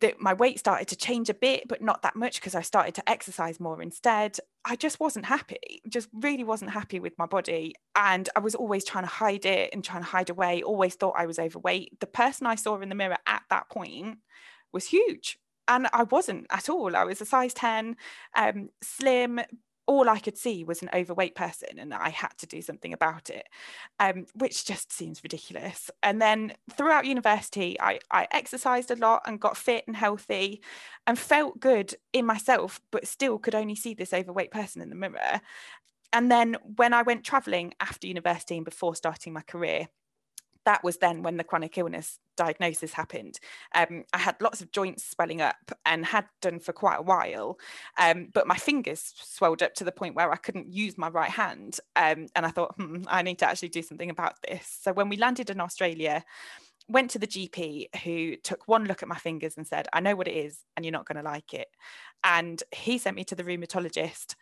that 0.00 0.20
my 0.20 0.32
weight 0.34 0.58
started 0.58 0.88
to 0.88 0.96
change 0.96 1.28
a 1.28 1.34
bit, 1.34 1.68
but 1.68 1.82
not 1.82 2.02
that 2.02 2.16
much 2.16 2.40
because 2.40 2.54
I 2.54 2.62
started 2.62 2.94
to 2.96 3.10
exercise 3.10 3.60
more 3.60 3.82
instead. 3.82 4.38
I 4.64 4.76
just 4.76 5.00
wasn't 5.00 5.26
happy, 5.26 5.82
just 5.88 6.08
really 6.12 6.44
wasn't 6.44 6.70
happy 6.70 7.00
with 7.00 7.18
my 7.18 7.26
body. 7.26 7.74
And 7.96 8.28
I 8.36 8.40
was 8.40 8.54
always 8.54 8.84
trying 8.84 9.04
to 9.04 9.10
hide 9.10 9.46
it 9.46 9.70
and 9.72 9.82
trying 9.82 10.02
to 10.02 10.08
hide 10.08 10.30
away, 10.30 10.62
always 10.62 10.94
thought 10.94 11.14
I 11.16 11.26
was 11.26 11.38
overweight. 11.38 11.98
The 12.00 12.06
person 12.06 12.46
I 12.46 12.54
saw 12.54 12.80
in 12.80 12.88
the 12.88 12.94
mirror 12.94 13.18
at 13.26 13.42
that 13.50 13.68
point 13.70 14.18
was 14.72 14.86
huge. 14.86 15.38
and 15.68 15.88
I 15.92 16.02
wasn't 16.04 16.46
at 16.50 16.68
all. 16.68 16.96
I 16.96 17.04
was 17.04 17.20
a 17.20 17.24
size 17.24 17.54
10, 17.54 17.96
um, 18.36 18.70
slim, 18.82 19.40
all 19.90 20.08
I 20.08 20.20
could 20.20 20.38
see 20.38 20.62
was 20.62 20.82
an 20.82 20.90
overweight 20.94 21.34
person 21.34 21.80
and 21.80 21.92
I 21.92 22.10
had 22.10 22.30
to 22.38 22.46
do 22.46 22.62
something 22.62 22.92
about 22.92 23.28
it, 23.28 23.48
um, 23.98 24.26
which 24.36 24.64
just 24.64 24.92
seems 24.92 25.24
ridiculous. 25.24 25.90
And 26.00 26.22
then 26.22 26.52
throughout 26.76 27.06
university, 27.06 27.76
I, 27.80 27.98
I 28.08 28.28
exercised 28.30 28.92
a 28.92 28.94
lot 28.94 29.22
and 29.26 29.40
got 29.40 29.56
fit 29.56 29.82
and 29.88 29.96
healthy 29.96 30.62
and 31.08 31.18
felt 31.18 31.58
good 31.58 31.96
in 32.12 32.24
myself, 32.24 32.80
but 32.92 33.08
still 33.08 33.36
could 33.40 33.56
only 33.56 33.74
see 33.74 33.94
this 33.94 34.14
overweight 34.14 34.52
person 34.52 34.80
in 34.80 34.90
the 34.90 34.94
mirror. 34.94 35.40
And 36.12 36.30
then 36.30 36.56
when 36.76 36.94
I 36.94 37.02
went 37.02 37.24
traveling 37.24 37.74
after 37.80 38.06
university 38.06 38.56
and 38.56 38.64
before 38.64 38.94
starting 38.94 39.32
my 39.32 39.42
career, 39.42 39.88
that 40.70 40.84
was 40.84 40.98
then 40.98 41.24
when 41.24 41.36
the 41.36 41.42
chronic 41.42 41.76
illness 41.78 42.20
diagnosis 42.36 42.92
happened. 42.92 43.40
Um, 43.74 44.04
I 44.12 44.18
had 44.18 44.36
lots 44.40 44.60
of 44.60 44.70
joints 44.70 45.10
swelling 45.10 45.40
up 45.40 45.72
and 45.84 46.06
had 46.06 46.26
done 46.40 46.60
for 46.60 46.72
quite 46.72 47.00
a 47.00 47.02
while, 47.02 47.58
um, 47.98 48.28
but 48.32 48.46
my 48.46 48.54
fingers 48.54 49.12
swelled 49.16 49.64
up 49.64 49.74
to 49.74 49.84
the 49.84 49.90
point 49.90 50.14
where 50.14 50.30
I 50.30 50.36
couldn't 50.36 50.72
use 50.72 50.96
my 50.96 51.08
right 51.08 51.28
hand. 51.30 51.80
Um, 51.96 52.28
and 52.36 52.46
I 52.46 52.50
thought, 52.50 52.76
hmm, 52.76 53.02
I 53.08 53.22
need 53.22 53.40
to 53.40 53.48
actually 53.48 53.70
do 53.70 53.82
something 53.82 54.10
about 54.10 54.34
this. 54.48 54.78
So 54.80 54.92
when 54.92 55.08
we 55.08 55.16
landed 55.16 55.50
in 55.50 55.60
Australia, 55.60 56.24
went 56.88 57.10
to 57.10 57.18
the 57.18 57.26
GP 57.26 57.88
who 58.04 58.36
took 58.36 58.68
one 58.68 58.84
look 58.84 59.02
at 59.02 59.08
my 59.08 59.18
fingers 59.18 59.56
and 59.56 59.66
said, 59.66 59.88
I 59.92 59.98
know 59.98 60.14
what 60.14 60.28
it 60.28 60.36
is 60.36 60.60
and 60.76 60.84
you're 60.84 60.92
not 60.92 61.06
going 61.06 61.22
to 61.22 61.28
like 61.28 61.52
it. 61.52 61.66
And 62.22 62.62
he 62.70 62.98
sent 62.98 63.16
me 63.16 63.24
to 63.24 63.34
the 63.34 63.44
rheumatologist 63.44 64.36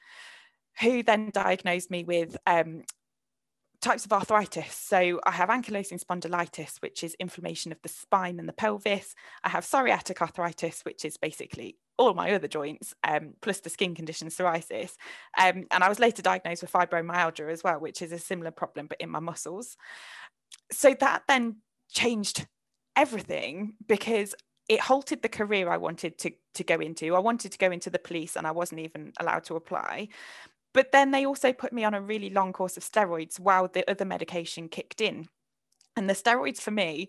who 0.80 1.02
then 1.02 1.30
diagnosed 1.32 1.90
me 1.90 2.04
with 2.04 2.36
um, 2.46 2.82
types 3.80 4.04
of 4.04 4.12
arthritis. 4.12 4.74
So 4.74 5.20
I 5.24 5.30
have 5.30 5.48
ankylosing 5.48 6.02
spondylitis, 6.02 6.80
which 6.80 7.04
is 7.04 7.14
inflammation 7.14 7.70
of 7.72 7.80
the 7.82 7.88
spine 7.88 8.38
and 8.38 8.48
the 8.48 8.52
pelvis. 8.52 9.14
I 9.44 9.50
have 9.50 9.64
psoriatic 9.64 10.20
arthritis, 10.20 10.80
which 10.82 11.04
is 11.04 11.16
basically 11.16 11.76
all 11.96 12.14
my 12.14 12.32
other 12.32 12.48
joints, 12.48 12.94
um, 13.04 13.34
plus 13.40 13.60
the 13.60 13.70
skin 13.70 13.94
condition 13.94 14.28
psoriasis. 14.28 14.94
Um, 15.38 15.66
and 15.70 15.84
I 15.84 15.88
was 15.88 16.00
later 16.00 16.22
diagnosed 16.22 16.62
with 16.62 16.72
fibromyalgia 16.72 17.50
as 17.50 17.62
well, 17.62 17.78
which 17.78 18.02
is 18.02 18.12
a 18.12 18.18
similar 18.18 18.50
problem, 18.50 18.86
but 18.86 19.00
in 19.00 19.10
my 19.10 19.20
muscles. 19.20 19.76
So 20.72 20.94
that 21.00 21.22
then 21.28 21.56
changed 21.90 22.46
everything 22.96 23.74
because 23.86 24.34
it 24.68 24.80
halted 24.80 25.22
the 25.22 25.28
career 25.28 25.70
I 25.70 25.78
wanted 25.78 26.18
to, 26.18 26.32
to 26.54 26.64
go 26.64 26.76
into. 26.76 27.14
I 27.14 27.20
wanted 27.20 27.52
to 27.52 27.58
go 27.58 27.70
into 27.70 27.90
the 27.90 27.98
police 27.98 28.36
and 28.36 28.46
I 28.46 28.50
wasn't 28.50 28.80
even 28.80 29.12
allowed 29.18 29.44
to 29.44 29.56
apply. 29.56 30.08
But 30.78 30.92
then 30.92 31.10
they 31.10 31.26
also 31.26 31.52
put 31.52 31.72
me 31.72 31.82
on 31.82 31.92
a 31.92 32.00
really 32.00 32.30
long 32.30 32.52
course 32.52 32.76
of 32.76 32.84
steroids 32.84 33.40
while 33.40 33.66
the 33.66 33.90
other 33.90 34.04
medication 34.04 34.68
kicked 34.68 35.00
in. 35.00 35.26
And 35.96 36.08
the 36.08 36.14
steroids 36.14 36.60
for 36.60 36.70
me 36.70 37.08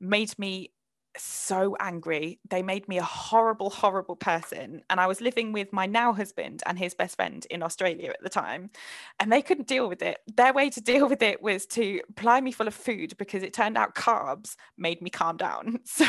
made 0.00 0.38
me 0.38 0.72
so 1.20 1.76
angry. 1.80 2.40
They 2.48 2.62
made 2.62 2.88
me 2.88 2.98
a 2.98 3.02
horrible, 3.02 3.70
horrible 3.70 4.16
person. 4.16 4.82
And 4.88 5.00
I 5.00 5.06
was 5.06 5.20
living 5.20 5.52
with 5.52 5.72
my 5.72 5.86
now 5.86 6.12
husband 6.12 6.62
and 6.66 6.78
his 6.78 6.94
best 6.94 7.16
friend 7.16 7.46
in 7.50 7.62
Australia 7.62 8.10
at 8.10 8.22
the 8.22 8.28
time. 8.28 8.70
And 9.18 9.32
they 9.32 9.42
couldn't 9.42 9.68
deal 9.68 9.88
with 9.88 10.02
it. 10.02 10.18
Their 10.36 10.52
way 10.52 10.70
to 10.70 10.80
deal 10.92 11.08
with 11.08 11.22
it 11.22 11.42
was 11.42 11.66
to 11.66 12.00
ply 12.16 12.40
me 12.40 12.52
full 12.52 12.68
of 12.68 12.74
food 12.74 13.16
because 13.18 13.42
it 13.42 13.52
turned 13.52 13.76
out 13.76 13.94
carbs 13.94 14.56
made 14.78 15.02
me 15.02 15.10
calm 15.10 15.36
down. 15.36 15.80
So 16.00 16.06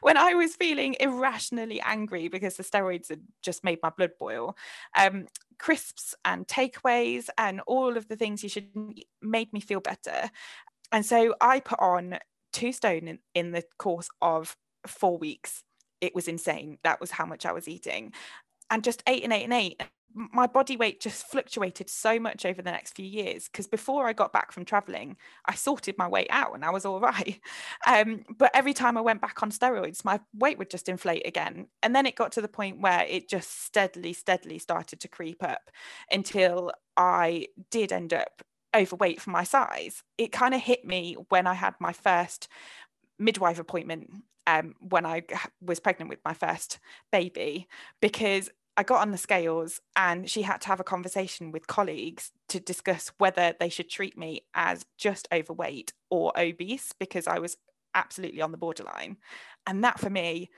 when 0.00 0.16
I 0.16 0.32
was 0.32 0.56
feeling 0.56 0.96
irrationally 0.98 1.80
angry 1.80 2.28
because 2.28 2.56
the 2.56 2.62
steroids 2.62 3.10
had 3.10 3.20
just 3.42 3.64
made 3.64 3.78
my 3.82 3.90
blood 3.90 4.12
boil, 4.18 4.56
um, 4.96 5.26
crisps 5.58 6.14
and 6.24 6.46
takeaways 6.46 7.28
and 7.36 7.60
all 7.66 7.96
of 7.96 8.08
the 8.08 8.16
things 8.16 8.42
you 8.42 8.48
should 8.48 8.68
made 9.20 9.52
me 9.52 9.60
feel 9.60 9.80
better. 9.80 10.30
And 10.92 11.04
so 11.04 11.34
I 11.40 11.60
put 11.60 11.80
on 11.80 12.18
two 12.56 12.72
stone 12.72 13.06
in, 13.08 13.18
in 13.34 13.52
the 13.52 13.64
course 13.78 14.08
of 14.22 14.56
four 14.86 15.18
weeks. 15.18 15.62
It 16.00 16.14
was 16.14 16.28
insane. 16.28 16.78
That 16.84 17.00
was 17.00 17.10
how 17.10 17.26
much 17.26 17.44
I 17.46 17.52
was 17.52 17.68
eating. 17.68 18.12
And 18.70 18.82
just 18.82 19.02
ate 19.06 19.22
and 19.22 19.32
ate 19.32 19.44
and 19.44 19.52
ate 19.52 19.82
my 20.16 20.46
body 20.46 20.78
weight 20.78 20.98
just 20.98 21.26
fluctuated 21.26 21.90
so 21.90 22.18
much 22.18 22.46
over 22.46 22.62
the 22.62 22.70
next 22.70 22.94
few 22.94 23.04
years 23.04 23.48
because 23.48 23.66
before 23.66 24.06
I 24.06 24.14
got 24.14 24.32
back 24.32 24.50
from 24.50 24.64
traveling, 24.64 25.18
I 25.44 25.54
sorted 25.54 25.98
my 25.98 26.08
weight 26.08 26.28
out 26.30 26.54
and 26.54 26.64
I 26.64 26.70
was 26.70 26.84
all 26.86 27.00
right. 27.00 27.38
Um, 27.86 28.24
but 28.38 28.50
every 28.54 28.72
time 28.72 28.96
I 28.96 29.02
went 29.02 29.20
back 29.20 29.42
on 29.42 29.50
steroids, 29.50 30.04
my 30.04 30.18
weight 30.34 30.58
would 30.58 30.70
just 30.70 30.88
inflate 30.88 31.26
again. 31.26 31.66
And 31.82 31.94
then 31.94 32.06
it 32.06 32.16
got 32.16 32.32
to 32.32 32.40
the 32.40 32.48
point 32.48 32.80
where 32.80 33.04
it 33.06 33.28
just 33.28 33.64
steadily, 33.64 34.12
steadily 34.12 34.58
started 34.58 35.00
to 35.00 35.08
creep 35.08 35.42
up 35.42 35.70
until 36.10 36.72
I 36.96 37.48
did 37.70 37.92
end 37.92 38.12
up 38.14 38.42
overweight 38.76 39.20
for 39.20 39.30
my 39.30 39.44
size. 39.44 40.02
It 40.18 40.32
kind 40.32 40.54
of 40.54 40.60
hit 40.60 40.84
me 40.84 41.16
when 41.28 41.46
I 41.46 41.54
had 41.54 41.74
my 41.80 41.92
first 41.92 42.48
midwife 43.18 43.58
appointment 43.58 44.10
um, 44.46 44.74
when 44.78 45.06
I 45.06 45.22
was 45.60 45.80
pregnant 45.80 46.10
with 46.10 46.20
my 46.24 46.34
first 46.34 46.78
baby 47.10 47.66
because 48.00 48.50
I 48.76 48.82
got 48.82 49.00
on 49.00 49.10
the 49.10 49.18
scales 49.18 49.80
and 49.96 50.28
she 50.30 50.42
had 50.42 50.60
to 50.62 50.68
have 50.68 50.80
a 50.80 50.84
conversation 50.84 51.50
with 51.50 51.66
colleagues 51.66 52.30
to 52.50 52.60
discuss 52.60 53.10
whether 53.18 53.54
they 53.58 53.70
should 53.70 53.88
treat 53.88 54.18
me 54.18 54.42
as 54.54 54.84
just 54.98 55.26
overweight 55.32 55.94
or 56.10 56.32
obese 56.38 56.92
because 56.98 57.26
I 57.26 57.38
was 57.38 57.56
absolutely 57.94 58.42
on 58.42 58.52
the 58.52 58.58
borderline. 58.58 59.16
And 59.66 59.82
that 59.82 59.98
for 59.98 60.10
me 60.10 60.50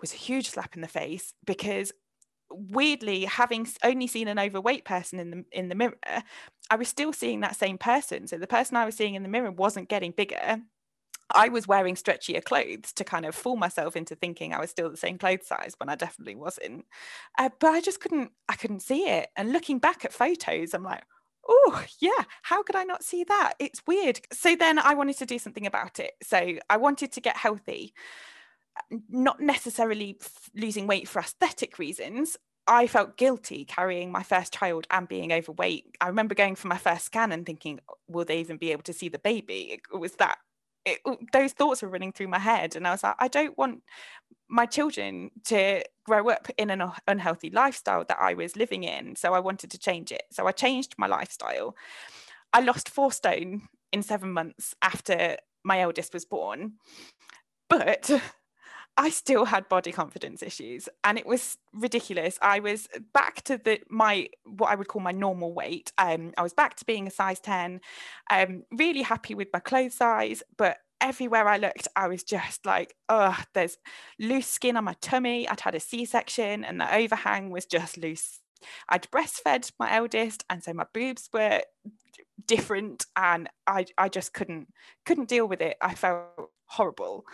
was 0.00 0.14
a 0.14 0.16
huge 0.16 0.48
slap 0.50 0.74
in 0.74 0.80
the 0.80 0.88
face 0.88 1.34
because 1.44 1.92
weirdly 2.50 3.24
having 3.24 3.66
only 3.84 4.06
seen 4.06 4.28
an 4.28 4.38
overweight 4.38 4.84
person 4.84 5.18
in 5.18 5.30
the 5.30 5.44
in 5.52 5.68
the 5.68 5.74
mirror 5.74 5.94
i 6.70 6.76
was 6.76 6.88
still 6.88 7.12
seeing 7.12 7.40
that 7.40 7.56
same 7.56 7.78
person 7.78 8.26
so 8.26 8.36
the 8.36 8.46
person 8.46 8.76
i 8.76 8.84
was 8.84 8.94
seeing 8.94 9.14
in 9.14 9.22
the 9.22 9.28
mirror 9.28 9.50
wasn't 9.50 9.88
getting 9.88 10.10
bigger 10.10 10.60
I 11.34 11.48
was 11.48 11.66
wearing 11.66 11.96
stretchier 11.96 12.44
clothes 12.44 12.92
to 12.94 13.04
kind 13.04 13.26
of 13.26 13.34
fool 13.34 13.56
myself 13.56 13.96
into 13.96 14.14
thinking 14.14 14.54
I 14.54 14.60
was 14.60 14.70
still 14.70 14.90
the 14.90 14.96
same 14.96 15.18
clothes 15.18 15.46
size 15.46 15.74
when 15.78 15.88
I 15.88 15.96
definitely 15.96 16.36
wasn't. 16.36 16.84
Uh, 17.36 17.50
but 17.58 17.70
I 17.70 17.80
just 17.80 18.00
couldn't, 18.00 18.30
I 18.48 18.54
couldn't 18.54 18.80
see 18.80 19.08
it. 19.08 19.28
And 19.36 19.52
looking 19.52 19.78
back 19.78 20.04
at 20.04 20.12
photos, 20.12 20.72
I'm 20.72 20.84
like, 20.84 21.02
oh, 21.48 21.84
yeah, 22.00 22.24
how 22.42 22.62
could 22.62 22.76
I 22.76 22.84
not 22.84 23.02
see 23.02 23.24
that? 23.24 23.54
It's 23.58 23.82
weird. 23.86 24.20
So 24.32 24.54
then 24.56 24.78
I 24.78 24.94
wanted 24.94 25.18
to 25.18 25.26
do 25.26 25.38
something 25.38 25.66
about 25.66 25.98
it. 25.98 26.12
So 26.22 26.58
I 26.70 26.76
wanted 26.76 27.12
to 27.12 27.20
get 27.20 27.36
healthy, 27.36 27.92
not 29.08 29.40
necessarily 29.40 30.18
losing 30.54 30.86
weight 30.86 31.08
for 31.08 31.20
aesthetic 31.20 31.78
reasons. 31.78 32.36
I 32.68 32.86
felt 32.86 33.16
guilty 33.16 33.64
carrying 33.64 34.10
my 34.10 34.22
first 34.22 34.52
child 34.52 34.86
and 34.90 35.08
being 35.08 35.32
overweight. 35.32 35.96
I 36.00 36.08
remember 36.08 36.34
going 36.34 36.56
for 36.56 36.68
my 36.68 36.78
first 36.78 37.04
scan 37.04 37.32
and 37.32 37.46
thinking, 37.46 37.80
oh, 37.88 37.94
will 38.08 38.24
they 38.24 38.40
even 38.40 38.56
be 38.56 38.72
able 38.72 38.82
to 38.84 38.92
see 38.92 39.08
the 39.08 39.18
baby? 39.18 39.80
It 39.92 39.96
was 39.96 40.16
that 40.16 40.38
it, 40.86 41.00
oh, 41.04 41.18
those 41.32 41.52
thoughts 41.52 41.82
were 41.82 41.88
running 41.88 42.12
through 42.12 42.28
my 42.28 42.38
head 42.38 42.76
and 42.76 42.86
i 42.86 42.92
was 42.92 43.02
like 43.02 43.16
i 43.18 43.28
don't 43.28 43.58
want 43.58 43.82
my 44.48 44.64
children 44.64 45.30
to 45.44 45.82
grow 46.04 46.30
up 46.30 46.48
in 46.56 46.70
an 46.70 46.82
unhealthy 47.08 47.50
lifestyle 47.50 48.04
that 48.08 48.18
i 48.20 48.32
was 48.32 48.56
living 48.56 48.84
in 48.84 49.16
so 49.16 49.34
i 49.34 49.40
wanted 49.40 49.70
to 49.70 49.78
change 49.78 50.12
it 50.12 50.22
so 50.30 50.46
i 50.46 50.52
changed 50.52 50.94
my 50.96 51.06
lifestyle 51.06 51.74
i 52.52 52.60
lost 52.60 52.88
four 52.88 53.10
stone 53.12 53.62
in 53.92 54.02
seven 54.02 54.30
months 54.32 54.74
after 54.80 55.36
my 55.64 55.80
eldest 55.80 56.14
was 56.14 56.24
born 56.24 56.74
but 57.68 58.10
I 58.98 59.10
still 59.10 59.44
had 59.44 59.68
body 59.68 59.92
confidence 59.92 60.42
issues 60.42 60.88
and 61.04 61.18
it 61.18 61.26
was 61.26 61.58
ridiculous. 61.74 62.38
I 62.40 62.60
was 62.60 62.88
back 63.12 63.42
to 63.44 63.58
the 63.58 63.80
my 63.90 64.28
what 64.44 64.70
I 64.70 64.74
would 64.74 64.88
call 64.88 65.02
my 65.02 65.12
normal 65.12 65.52
weight. 65.52 65.92
Um, 65.98 66.32
I 66.38 66.42
was 66.42 66.54
back 66.54 66.76
to 66.76 66.84
being 66.86 67.06
a 67.06 67.10
size 67.10 67.38
10, 67.40 67.80
um, 68.30 68.62
really 68.72 69.02
happy 69.02 69.34
with 69.34 69.48
my 69.52 69.58
clothes 69.60 69.94
size, 69.94 70.42
but 70.56 70.78
everywhere 71.00 71.46
I 71.46 71.58
looked, 71.58 71.88
I 71.94 72.08
was 72.08 72.22
just 72.24 72.64
like, 72.64 72.94
oh, 73.10 73.38
there's 73.52 73.76
loose 74.18 74.46
skin 74.46 74.78
on 74.78 74.84
my 74.84 74.94
tummy. 75.02 75.46
I'd 75.46 75.60
had 75.60 75.74
a 75.74 75.80
C-section 75.80 76.64
and 76.64 76.80
the 76.80 76.94
overhang 76.94 77.50
was 77.50 77.66
just 77.66 77.98
loose. 77.98 78.40
I'd 78.88 79.10
breastfed 79.10 79.72
my 79.78 79.94
eldest, 79.94 80.44
and 80.48 80.62
so 80.62 80.72
my 80.72 80.86
boobs 80.92 81.28
were 81.32 81.62
different 82.46 83.06
and 83.16 83.48
I, 83.66 83.86
I 83.98 84.08
just 84.08 84.32
couldn't 84.32 84.68
couldn't 85.04 85.28
deal 85.28 85.46
with 85.46 85.60
it. 85.60 85.76
I 85.80 85.94
felt 85.94 86.50
horrible. 86.66 87.24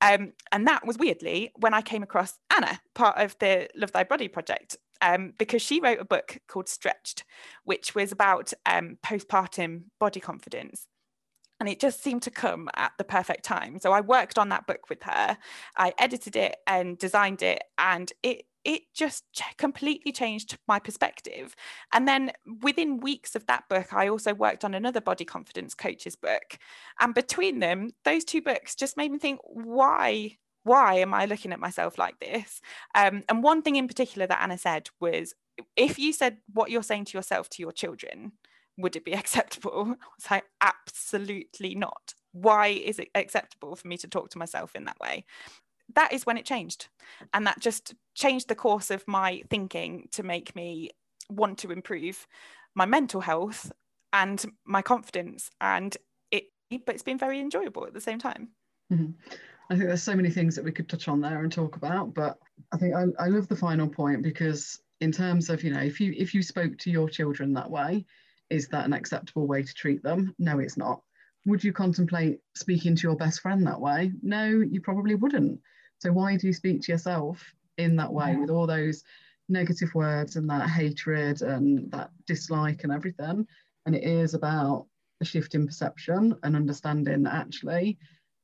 Um, 0.00 0.32
and 0.50 0.66
that 0.66 0.86
was 0.86 0.98
weirdly 0.98 1.52
when 1.56 1.74
I 1.74 1.82
came 1.82 2.02
across 2.02 2.38
Anna, 2.54 2.80
part 2.94 3.18
of 3.18 3.36
the 3.38 3.68
Love 3.74 3.92
Thy 3.92 4.04
Body 4.04 4.28
project, 4.28 4.76
um, 5.00 5.32
because 5.38 5.62
she 5.62 5.80
wrote 5.80 6.00
a 6.00 6.04
book 6.04 6.38
called 6.48 6.68
Stretched, 6.68 7.24
which 7.64 7.94
was 7.94 8.12
about 8.12 8.52
um, 8.66 8.98
postpartum 9.04 9.84
body 9.98 10.20
confidence. 10.20 10.86
And 11.60 11.68
it 11.68 11.78
just 11.78 12.02
seemed 12.02 12.22
to 12.22 12.30
come 12.30 12.68
at 12.74 12.92
the 12.98 13.04
perfect 13.04 13.44
time. 13.44 13.78
So 13.78 13.92
I 13.92 14.00
worked 14.00 14.36
on 14.36 14.48
that 14.48 14.66
book 14.66 14.90
with 14.90 15.02
her. 15.04 15.38
I 15.76 15.94
edited 15.96 16.34
it 16.34 16.56
and 16.66 16.98
designed 16.98 17.40
it, 17.42 17.62
and 17.78 18.12
it 18.22 18.46
it 18.64 18.82
just 18.94 19.24
completely 19.56 20.12
changed 20.12 20.58
my 20.68 20.78
perspective. 20.78 21.54
And 21.92 22.06
then 22.06 22.32
within 22.62 23.00
weeks 23.00 23.34
of 23.34 23.46
that 23.46 23.68
book, 23.68 23.92
I 23.92 24.08
also 24.08 24.34
worked 24.34 24.64
on 24.64 24.74
another 24.74 25.00
body 25.00 25.24
confidence 25.24 25.74
coach's 25.74 26.16
book. 26.16 26.58
And 27.00 27.14
between 27.14 27.58
them, 27.58 27.90
those 28.04 28.24
two 28.24 28.42
books 28.42 28.74
just 28.74 28.96
made 28.96 29.10
me 29.10 29.18
think, 29.18 29.40
why? 29.44 30.38
Why 30.64 30.94
am 30.94 31.12
I 31.12 31.24
looking 31.24 31.52
at 31.52 31.58
myself 31.58 31.98
like 31.98 32.20
this? 32.20 32.60
Um, 32.94 33.24
and 33.28 33.42
one 33.42 33.62
thing 33.62 33.76
in 33.76 33.88
particular 33.88 34.26
that 34.28 34.40
Anna 34.40 34.58
said 34.58 34.90
was 35.00 35.34
if 35.76 35.98
you 35.98 36.12
said 36.12 36.38
what 36.52 36.70
you're 36.70 36.82
saying 36.82 37.06
to 37.06 37.18
yourself 37.18 37.48
to 37.50 37.62
your 37.62 37.72
children, 37.72 38.32
would 38.78 38.96
it 38.96 39.04
be 39.04 39.12
acceptable? 39.16 39.96
I 40.00 40.06
was 40.16 40.30
like, 40.30 40.44
absolutely 40.60 41.74
not. 41.74 42.14
Why 42.32 42.68
is 42.68 42.98
it 42.98 43.08
acceptable 43.14 43.76
for 43.76 43.88
me 43.88 43.96
to 43.98 44.08
talk 44.08 44.30
to 44.30 44.38
myself 44.38 44.74
in 44.74 44.84
that 44.84 44.98
way? 45.00 45.24
That 45.94 46.12
is 46.12 46.26
when 46.26 46.36
it 46.36 46.44
changed. 46.44 46.88
And 47.32 47.46
that 47.46 47.60
just 47.60 47.94
changed 48.14 48.48
the 48.48 48.54
course 48.54 48.90
of 48.90 49.06
my 49.06 49.42
thinking 49.50 50.08
to 50.12 50.22
make 50.22 50.54
me 50.56 50.90
want 51.30 51.58
to 51.58 51.70
improve 51.70 52.26
my 52.74 52.86
mental 52.86 53.20
health 53.20 53.72
and 54.12 54.44
my 54.64 54.82
confidence. 54.82 55.50
And 55.60 55.96
it, 56.30 56.44
but 56.84 56.94
it's 56.94 57.02
been 57.02 57.18
very 57.18 57.40
enjoyable 57.40 57.86
at 57.86 57.94
the 57.94 58.00
same 58.00 58.18
time. 58.18 58.48
Mm-hmm. 58.92 59.12
I 59.70 59.74
think 59.74 59.86
there's 59.86 60.02
so 60.02 60.16
many 60.16 60.30
things 60.30 60.54
that 60.56 60.64
we 60.64 60.72
could 60.72 60.88
touch 60.88 61.08
on 61.08 61.20
there 61.20 61.42
and 61.42 61.50
talk 61.50 61.76
about, 61.76 62.12
but 62.14 62.38
I 62.72 62.76
think 62.76 62.94
I, 62.94 63.04
I 63.18 63.28
love 63.28 63.48
the 63.48 63.56
final 63.56 63.88
point 63.88 64.22
because 64.22 64.80
in 65.00 65.10
terms 65.10 65.48
of, 65.48 65.64
you 65.64 65.72
know, 65.72 65.80
if 65.80 65.98
you 66.00 66.14
if 66.16 66.34
you 66.34 66.42
spoke 66.42 66.76
to 66.78 66.90
your 66.90 67.08
children 67.08 67.54
that 67.54 67.70
way, 67.70 68.04
is 68.50 68.68
that 68.68 68.84
an 68.84 68.92
acceptable 68.92 69.46
way 69.46 69.62
to 69.62 69.74
treat 69.74 70.02
them? 70.02 70.34
No, 70.38 70.58
it's 70.58 70.76
not. 70.76 71.00
Would 71.46 71.64
you 71.64 71.72
contemplate 71.72 72.40
speaking 72.54 72.94
to 72.96 73.02
your 73.02 73.16
best 73.16 73.40
friend 73.40 73.66
that 73.66 73.80
way? 73.80 74.12
No, 74.22 74.44
you 74.46 74.80
probably 74.80 75.14
wouldn't. 75.14 75.60
So 76.02 76.10
why 76.10 76.36
do 76.36 76.48
you 76.48 76.52
speak 76.52 76.82
to 76.82 76.90
yourself 76.90 77.54
in 77.78 77.94
that 77.94 78.12
way 78.12 78.34
with 78.34 78.50
all 78.50 78.66
those 78.66 79.04
negative 79.48 79.94
words 79.94 80.34
and 80.34 80.50
that 80.50 80.68
hatred 80.68 81.42
and 81.42 81.88
that 81.92 82.10
dislike 82.26 82.82
and 82.82 82.92
everything? 82.92 83.46
And 83.86 83.94
it 83.94 84.02
is 84.02 84.34
about 84.34 84.86
a 85.20 85.24
shift 85.24 85.54
in 85.54 85.64
perception 85.64 86.34
and 86.42 86.56
understanding 86.56 87.22
that 87.22 87.34
actually 87.34 87.98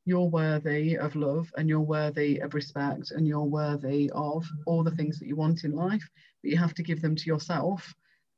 you're 0.05 0.31
worthy 0.31 0.97
of 0.99 1.17
love 1.17 1.53
and 1.57 1.69
you're 1.69 1.81
worthy 1.81 2.39
of 2.39 2.55
respect 2.55 3.11
and 3.11 3.27
you're 3.27 3.43
worthy 3.43 4.09
of 4.15 4.47
all 4.65 4.85
the 4.85 4.95
things 4.95 5.19
that 5.19 5.27
you 5.27 5.35
want 5.35 5.65
in 5.65 5.73
life, 5.73 6.09
but 6.45 6.53
you 6.53 6.57
have 6.57 6.75
to 6.75 6.85
give 6.85 7.03
them 7.03 7.17
to 7.17 7.27
yourself 7.27 7.93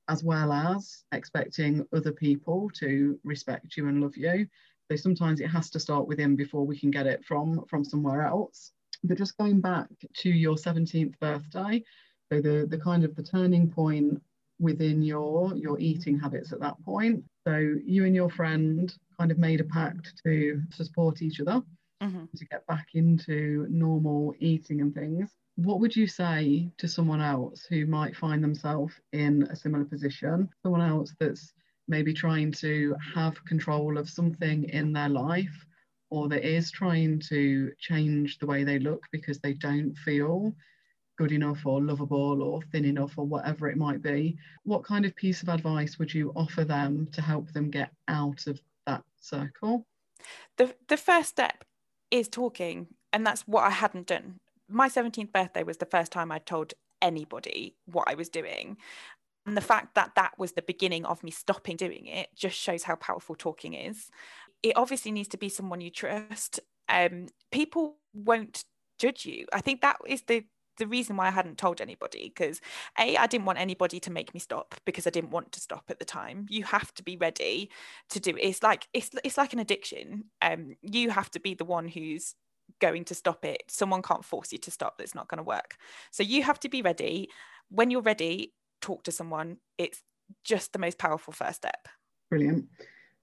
as 0.08 0.24
well 0.24 0.50
as 0.50 1.04
expecting 1.12 1.86
other 1.92 2.12
people 2.12 2.70
to 2.76 3.20
respect 3.22 3.76
you 3.76 3.86
and 3.86 4.00
love 4.00 4.16
you. 4.16 4.46
So 4.90 4.96
sometimes 4.96 5.40
it 5.40 5.48
has 5.48 5.68
to 5.72 5.78
start 5.78 6.08
within 6.08 6.36
before 6.36 6.64
we 6.66 6.78
can 6.78 6.90
get 6.90 7.06
it 7.06 7.22
from, 7.26 7.66
from 7.68 7.84
somewhere 7.84 8.22
else. 8.22 8.72
But 9.04 9.18
just 9.18 9.36
going 9.38 9.60
back 9.60 9.88
to 10.18 10.30
your 10.30 10.56
17th 10.56 11.18
birthday, 11.20 11.82
so 12.30 12.40
the, 12.40 12.66
the 12.68 12.78
kind 12.78 13.04
of 13.04 13.14
the 13.16 13.22
turning 13.22 13.70
point 13.70 14.22
within 14.58 15.00
your 15.02 15.56
your 15.56 15.80
eating 15.80 16.18
habits 16.18 16.52
at 16.52 16.60
that 16.60 16.76
point. 16.84 17.24
So 17.46 17.76
you 17.84 18.04
and 18.04 18.14
your 18.14 18.30
friend 18.30 18.92
kind 19.18 19.30
of 19.30 19.38
made 19.38 19.60
a 19.60 19.64
pact 19.64 20.12
to 20.24 20.62
support 20.70 21.22
each 21.22 21.40
other 21.40 21.62
mm-hmm. 22.02 22.24
to 22.36 22.44
get 22.46 22.66
back 22.66 22.88
into 22.94 23.66
normal 23.70 24.34
eating 24.38 24.82
and 24.82 24.94
things 24.94 25.30
what 25.64 25.80
would 25.80 25.94
you 25.94 26.06
say 26.06 26.70
to 26.78 26.88
someone 26.88 27.20
else 27.20 27.66
who 27.66 27.86
might 27.86 28.16
find 28.16 28.42
themselves 28.42 28.94
in 29.12 29.42
a 29.50 29.56
similar 29.56 29.84
position? 29.84 30.48
Someone 30.62 30.80
else 30.80 31.14
that's 31.18 31.52
maybe 31.88 32.14
trying 32.14 32.52
to 32.52 32.96
have 33.14 33.44
control 33.44 33.98
of 33.98 34.08
something 34.08 34.64
in 34.64 34.92
their 34.92 35.08
life 35.08 35.66
or 36.10 36.28
that 36.28 36.44
is 36.44 36.70
trying 36.70 37.18
to 37.20 37.72
change 37.78 38.38
the 38.38 38.46
way 38.46 38.64
they 38.64 38.78
look 38.78 39.06
because 39.12 39.38
they 39.38 39.54
don't 39.54 39.94
feel 39.96 40.54
good 41.16 41.32
enough 41.32 41.64
or 41.64 41.82
lovable 41.82 42.42
or 42.42 42.62
thin 42.72 42.84
enough 42.84 43.16
or 43.16 43.26
whatever 43.26 43.68
it 43.68 43.76
might 43.76 44.02
be. 44.02 44.36
What 44.64 44.84
kind 44.84 45.04
of 45.04 45.14
piece 45.16 45.42
of 45.42 45.48
advice 45.48 45.98
would 45.98 46.12
you 46.12 46.32
offer 46.34 46.64
them 46.64 47.08
to 47.12 47.22
help 47.22 47.52
them 47.52 47.70
get 47.70 47.90
out 48.08 48.46
of 48.46 48.60
that 48.86 49.04
circle? 49.20 49.86
The, 50.56 50.74
the 50.88 50.96
first 50.96 51.30
step 51.30 51.64
is 52.10 52.28
talking, 52.28 52.88
and 53.12 53.26
that's 53.26 53.42
what 53.42 53.64
I 53.64 53.70
hadn't 53.70 54.06
done 54.06 54.40
my 54.70 54.88
17th 54.88 55.32
birthday 55.32 55.62
was 55.62 55.78
the 55.78 55.86
first 55.86 56.12
time 56.12 56.30
I'd 56.30 56.46
told 56.46 56.74
anybody 57.02 57.74
what 57.86 58.08
I 58.08 58.14
was 58.14 58.28
doing. 58.28 58.76
And 59.46 59.56
the 59.56 59.62
fact 59.62 59.94
that 59.94 60.14
that 60.16 60.38
was 60.38 60.52
the 60.52 60.62
beginning 60.62 61.04
of 61.04 61.24
me 61.24 61.30
stopping 61.30 61.76
doing 61.76 62.06
it 62.06 62.28
just 62.36 62.56
shows 62.56 62.84
how 62.84 62.94
powerful 62.96 63.34
talking 63.34 63.74
is. 63.74 64.10
It 64.62 64.76
obviously 64.76 65.10
needs 65.10 65.28
to 65.28 65.38
be 65.38 65.48
someone 65.48 65.80
you 65.80 65.90
trust. 65.90 66.60
Um, 66.88 67.28
people 67.50 67.96
won't 68.14 68.64
judge 68.98 69.24
you. 69.24 69.46
I 69.52 69.60
think 69.60 69.80
that 69.80 69.96
is 70.06 70.22
the 70.22 70.44
the 70.78 70.86
reason 70.86 71.14
why 71.16 71.26
I 71.26 71.30
hadn't 71.30 71.58
told 71.58 71.80
anybody 71.80 72.32
because 72.34 72.60
a 72.98 73.16
I 73.16 73.26
didn't 73.26 73.44
want 73.44 73.58
anybody 73.58 74.00
to 74.00 74.10
make 74.10 74.32
me 74.32 74.40
stop 74.40 74.74
because 74.86 75.06
I 75.06 75.10
didn't 75.10 75.30
want 75.30 75.52
to 75.52 75.60
stop 75.60 75.84
at 75.90 75.98
the 75.98 76.04
time. 76.04 76.46
You 76.48 76.64
have 76.64 76.92
to 76.94 77.02
be 77.02 77.16
ready 77.16 77.70
to 78.08 78.18
do 78.18 78.30
it. 78.30 78.40
It's 78.42 78.62
like 78.62 78.88
it's 78.94 79.10
it's 79.22 79.36
like 79.36 79.52
an 79.52 79.58
addiction. 79.58 80.24
Um, 80.40 80.76
you 80.82 81.10
have 81.10 81.30
to 81.32 81.40
be 81.40 81.54
the 81.54 81.66
one 81.66 81.86
who's 81.86 82.34
going 82.80 83.04
to 83.04 83.14
stop 83.14 83.44
it. 83.44 83.62
Someone 83.68 84.02
can't 84.02 84.24
force 84.24 84.52
you 84.52 84.58
to 84.58 84.70
stop. 84.70 85.00
It's 85.00 85.14
not 85.14 85.28
going 85.28 85.38
to 85.38 85.44
work. 85.44 85.76
So 86.10 86.22
you 86.22 86.42
have 86.42 86.58
to 86.60 86.68
be 86.68 86.82
ready. 86.82 87.28
When 87.68 87.90
you're 87.90 88.00
ready, 88.02 88.54
talk 88.80 89.02
to 89.04 89.12
someone. 89.12 89.58
It's 89.76 90.02
just 90.44 90.72
the 90.72 90.78
most 90.78 90.98
powerful 90.98 91.32
first 91.32 91.56
step. 91.56 91.88
Brilliant. 92.30 92.66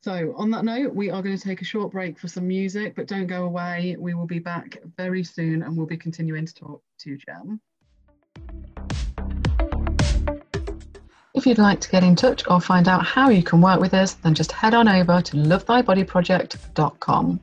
So, 0.08 0.34
on 0.38 0.50
that 0.52 0.64
note, 0.64 0.96
we 0.96 1.10
are 1.10 1.22
going 1.22 1.38
to 1.38 1.44
take 1.44 1.62
a 1.62 1.66
short 1.66 1.92
break 1.92 2.18
for 2.18 2.30
some 2.30 2.48
music, 2.48 2.96
but 2.96 3.08
don't 3.08 3.28
go 3.28 3.44
away. 3.44 3.98
We 4.00 4.14
will 4.14 4.26
be 4.26 4.40
back 4.40 4.78
very 4.96 5.22
soon 5.22 5.64
and 5.64 5.76
we'll 5.76 5.86
be 5.86 5.98
continuing 5.98 6.46
to 6.46 6.54
talk 6.54 6.82
to 7.00 7.18
Jen. 7.18 7.60
If 11.34 11.46
you'd 11.46 11.58
like 11.58 11.82
to 11.82 11.90
get 11.90 12.06
in 12.06 12.16
touch 12.16 12.46
or 12.50 12.62
find 12.62 12.88
out 12.88 13.06
how 13.06 13.28
you 13.28 13.44
can 13.44 13.60
work 13.60 13.82
with 13.82 13.94
us, 13.94 14.14
then 14.14 14.34
just 14.34 14.54
head 14.54 14.74
on 14.74 14.88
over 14.88 15.22
to 15.22 15.36
lovethybody.project.com. 15.36 17.40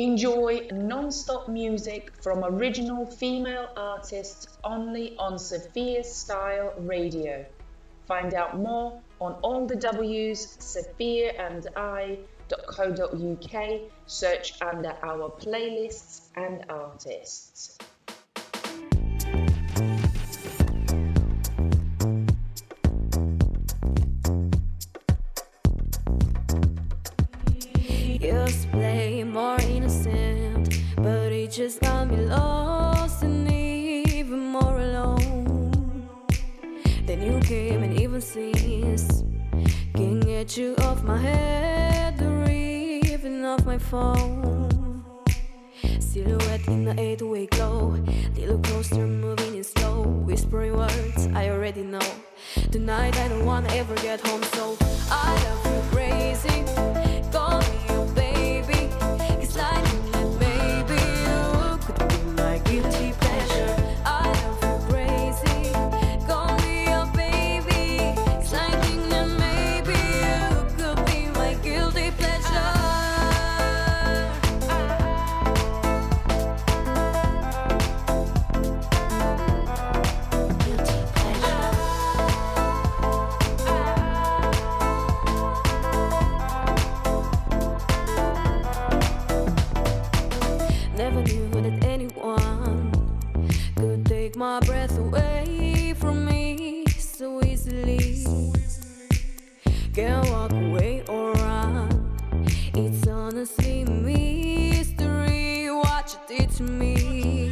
Enjoy 0.00 0.66
non-stop 0.72 1.46
music 1.46 2.10
from 2.22 2.42
original 2.42 3.04
female 3.04 3.68
artists 3.76 4.48
only 4.64 5.14
on 5.18 5.38
Sophia 5.38 6.02
Style 6.02 6.72
Radio. 6.78 7.44
Find 8.06 8.32
out 8.32 8.56
more 8.56 8.98
on 9.20 9.34
all 9.42 9.66
the 9.66 9.76
W's, 9.76 10.56
sophia 10.58 11.34
and 11.38 11.64
sophiaandi.co.uk. 11.64 13.80
Search 14.06 14.62
under 14.62 14.96
our 15.02 15.28
playlists 15.38 16.22
and 16.34 16.64
artists. 16.70 17.76
Just 31.60 31.80
got 31.82 32.08
me 32.08 32.16
lost 32.16 33.22
and 33.22 33.46
even 33.52 34.40
more 34.46 34.80
alone. 34.80 36.08
Then 37.04 37.20
you 37.20 37.38
came 37.40 37.82
and 37.82 38.00
even 38.00 38.22
since 38.22 39.22
can't 39.94 40.24
get 40.24 40.56
you 40.56 40.74
off 40.78 41.02
my 41.02 41.18
head 41.18 42.22
or 42.22 42.50
even 42.50 43.44
off 43.44 43.66
my 43.66 43.76
phone. 43.76 45.04
Silhouette 45.98 46.66
in 46.66 46.86
the 46.86 46.98
eight-way 46.98 47.46
glow, 47.48 47.94
little 48.36 48.60
closer, 48.60 49.06
moving 49.06 49.56
in 49.56 49.64
slow, 49.64 50.00
whispering 50.00 50.74
words 50.74 51.28
I 51.34 51.50
already 51.50 51.82
know. 51.82 52.08
Tonight 52.72 53.18
I 53.18 53.28
don't 53.28 53.44
wanna 53.44 53.68
ever 53.74 53.96
get 53.96 54.26
home, 54.26 54.42
so 54.54 54.78
I 55.10 55.34
love 55.44 55.66
you 55.66 55.82
crazy. 55.92 56.99
my 94.40 94.58
breath 94.60 94.96
away 94.96 95.92
from 95.98 96.24
me 96.24 96.86
so 96.98 97.44
easily. 97.44 98.24
Can 99.92 100.26
walk 100.30 100.50
away 100.52 101.04
or 101.08 101.32
run. 101.32 102.16
It's 102.72 103.06
honestly 103.06 103.84
mystery. 103.84 105.70
Watch 105.70 106.14
it 106.14 106.26
did 106.26 106.50
to 106.52 106.62
me. 106.62 107.50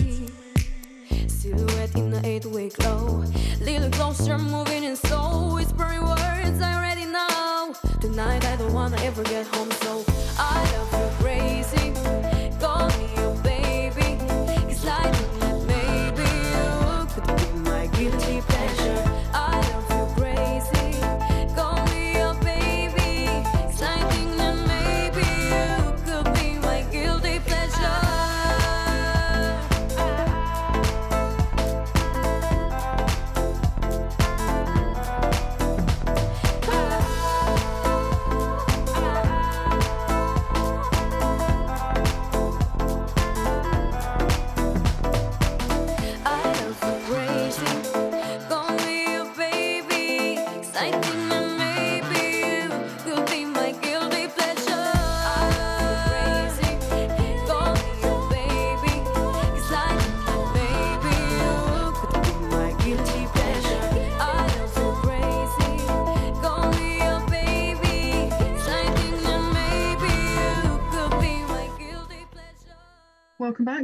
Silhouette 1.26 1.94
in 1.94 2.10
the 2.10 2.22
eight 2.24 2.46
way 2.46 2.70
glow. 2.70 3.22
Little 3.60 3.90
closer, 3.90 4.38
moving 4.38 4.84
in 4.84 4.96
slow, 4.96 5.56
Whispering 5.56 6.00
words 6.00 6.62
I 6.62 6.72
already 6.74 7.04
know. 7.04 7.74
Tonight 8.00 8.46
I 8.46 8.56
don't 8.56 8.72
wanna 8.72 8.96
ever 9.02 9.24
get 9.24 9.46
home. 9.48 9.77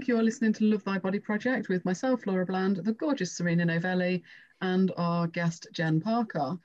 You're 0.09 0.23
listening 0.23 0.53
to 0.55 0.64
Love 0.64 0.85
Thy 0.85 0.99
Body 0.99 1.19
Project 1.19 1.69
with 1.69 1.85
myself, 1.85 2.27
Laura 2.27 2.45
Bland, 2.45 2.77
the 2.77 2.93
gorgeous 2.93 3.33
Serena 3.33 3.64
Novelli, 3.64 4.23
and 4.61 4.93
our 4.97 5.27
guest, 5.27 5.67
Jen 5.73 6.01
Parker. 6.01 6.59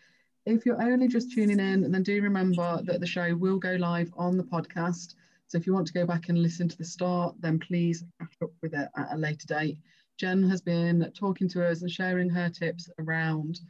If 0.45 0.65
you're 0.65 0.82
only 0.82 1.08
just 1.08 1.32
tuning 1.32 1.60
in, 1.60 1.89
then 1.89 2.04
do 2.04 2.21
remember 2.21 2.82
that 2.84 2.99
the 2.99 3.08
show 3.08 3.36
will 3.36 3.58
go 3.58 3.75
live 3.75 4.12
on 4.17 4.36
the 4.36 4.43
podcast. 4.43 5.15
So 5.47 5.58
if 5.58 5.65
you 5.65 5.73
want 5.73 5.88
to 5.88 5.93
go 5.93 6.06
back 6.06 6.28
and 6.28 6.41
listen 6.41 6.67
to 6.67 6.78
the 6.78 6.84
start, 6.84 7.36
then 7.39 7.60
please 7.60 8.04
catch 8.19 8.36
up 8.43 8.52
with 8.62 8.73
it 8.73 8.89
at 8.97 9.13
a 9.13 9.17
later 9.17 9.47
date. 9.47 9.78
Jen 10.17 10.43
has 10.49 10.62
been 10.62 11.10
talking 11.15 11.47
to 11.49 11.65
us 11.65 11.82
and 11.82 11.89
sharing 11.89 12.30
her 12.30 12.49
tips 12.49 12.89
around 12.99 13.62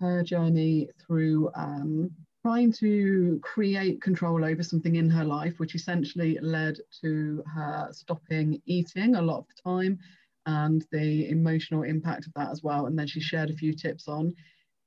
her 0.00 0.22
journey 0.22 0.90
through 1.06 1.50
um, 1.54 2.10
trying 2.44 2.70
to 2.70 3.40
create 3.42 4.02
control 4.02 4.44
over 4.44 4.62
something 4.62 4.96
in 4.96 5.08
her 5.08 5.24
life, 5.24 5.54
which 5.58 5.74
essentially 5.74 6.38
led 6.42 6.76
to 7.00 7.42
her 7.54 7.88
stopping 7.90 8.60
eating 8.66 9.14
a 9.14 9.22
lot 9.22 9.38
of 9.38 9.46
the 9.46 9.70
time 9.70 9.98
and 10.44 10.84
the 10.92 11.30
emotional 11.30 11.84
impact 11.84 12.26
of 12.26 12.34
that 12.34 12.50
as 12.50 12.62
well. 12.62 12.84
And 12.84 12.98
then 12.98 13.06
she 13.06 13.18
shared 13.18 13.48
a 13.48 13.56
few 13.56 13.72
tips 13.72 14.08
on 14.08 14.34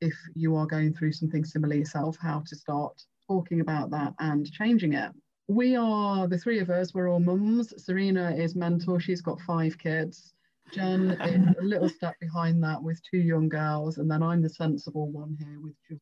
if 0.01 0.13
you 0.35 0.55
are 0.55 0.67
going 0.67 0.93
through 0.93 1.13
something 1.13 1.43
similar 1.43 1.73
yourself, 1.73 2.15
how 2.21 2.43
to 2.45 2.55
start 2.55 3.01
talking 3.25 3.61
about 3.61 3.89
that 3.89 4.13
and 4.19 4.51
changing 4.51 4.93
it. 4.93 5.11
We 5.47 5.75
are 5.75 6.27
the 6.27 6.37
three 6.37 6.59
of 6.59 6.69
us, 6.69 6.93
we're 6.93 7.09
all 7.09 7.19
mums. 7.19 7.73
Serena 7.83 8.35
is 8.35 8.55
mentor, 8.55 8.99
she's 8.99 9.21
got 9.21 9.41
five 9.41 9.79
kids. 9.79 10.35
Jen 10.71 11.11
is 11.21 11.55
a 11.59 11.63
little 11.63 11.89
step 11.89 12.19
behind 12.19 12.61
that 12.63 12.83
with 12.83 13.01
two 13.09 13.17
young 13.17 13.49
girls, 13.49 13.97
and 13.97 14.11
then 14.11 14.21
I'm 14.21 14.43
the 14.43 14.49
sensible 14.49 15.09
one 15.09 15.35
here 15.39 15.59
with 15.59 15.73
just 15.89 16.01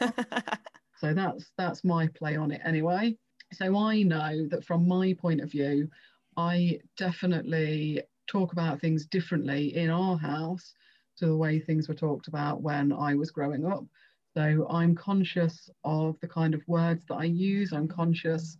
So 1.00 1.14
that's 1.14 1.52
that's 1.56 1.84
my 1.84 2.08
play 2.08 2.36
on 2.36 2.50
it 2.50 2.60
anyway. 2.64 3.16
So 3.52 3.76
I 3.76 4.02
know 4.02 4.48
that 4.50 4.64
from 4.64 4.88
my 4.88 5.14
point 5.14 5.40
of 5.40 5.50
view, 5.50 5.88
I 6.36 6.80
definitely 6.96 8.02
talk 8.26 8.52
about 8.52 8.80
things 8.80 9.06
differently 9.06 9.76
in 9.76 9.90
our 9.90 10.18
house 10.18 10.74
to 11.18 11.26
the 11.26 11.36
way 11.36 11.60
things 11.60 11.88
were 11.88 11.94
talked 11.94 12.26
about 12.26 12.62
when 12.62 12.92
I 12.92 13.14
was 13.14 13.30
growing 13.30 13.64
up. 13.64 13.84
So 14.36 14.66
I'm 14.68 14.94
conscious 14.96 15.70
of 15.84 16.18
the 16.20 16.28
kind 16.28 16.52
of 16.52 16.62
words 16.66 17.04
that 17.08 17.14
I 17.14 17.24
use. 17.24 17.72
I'm 17.72 17.88
conscious 17.88 18.56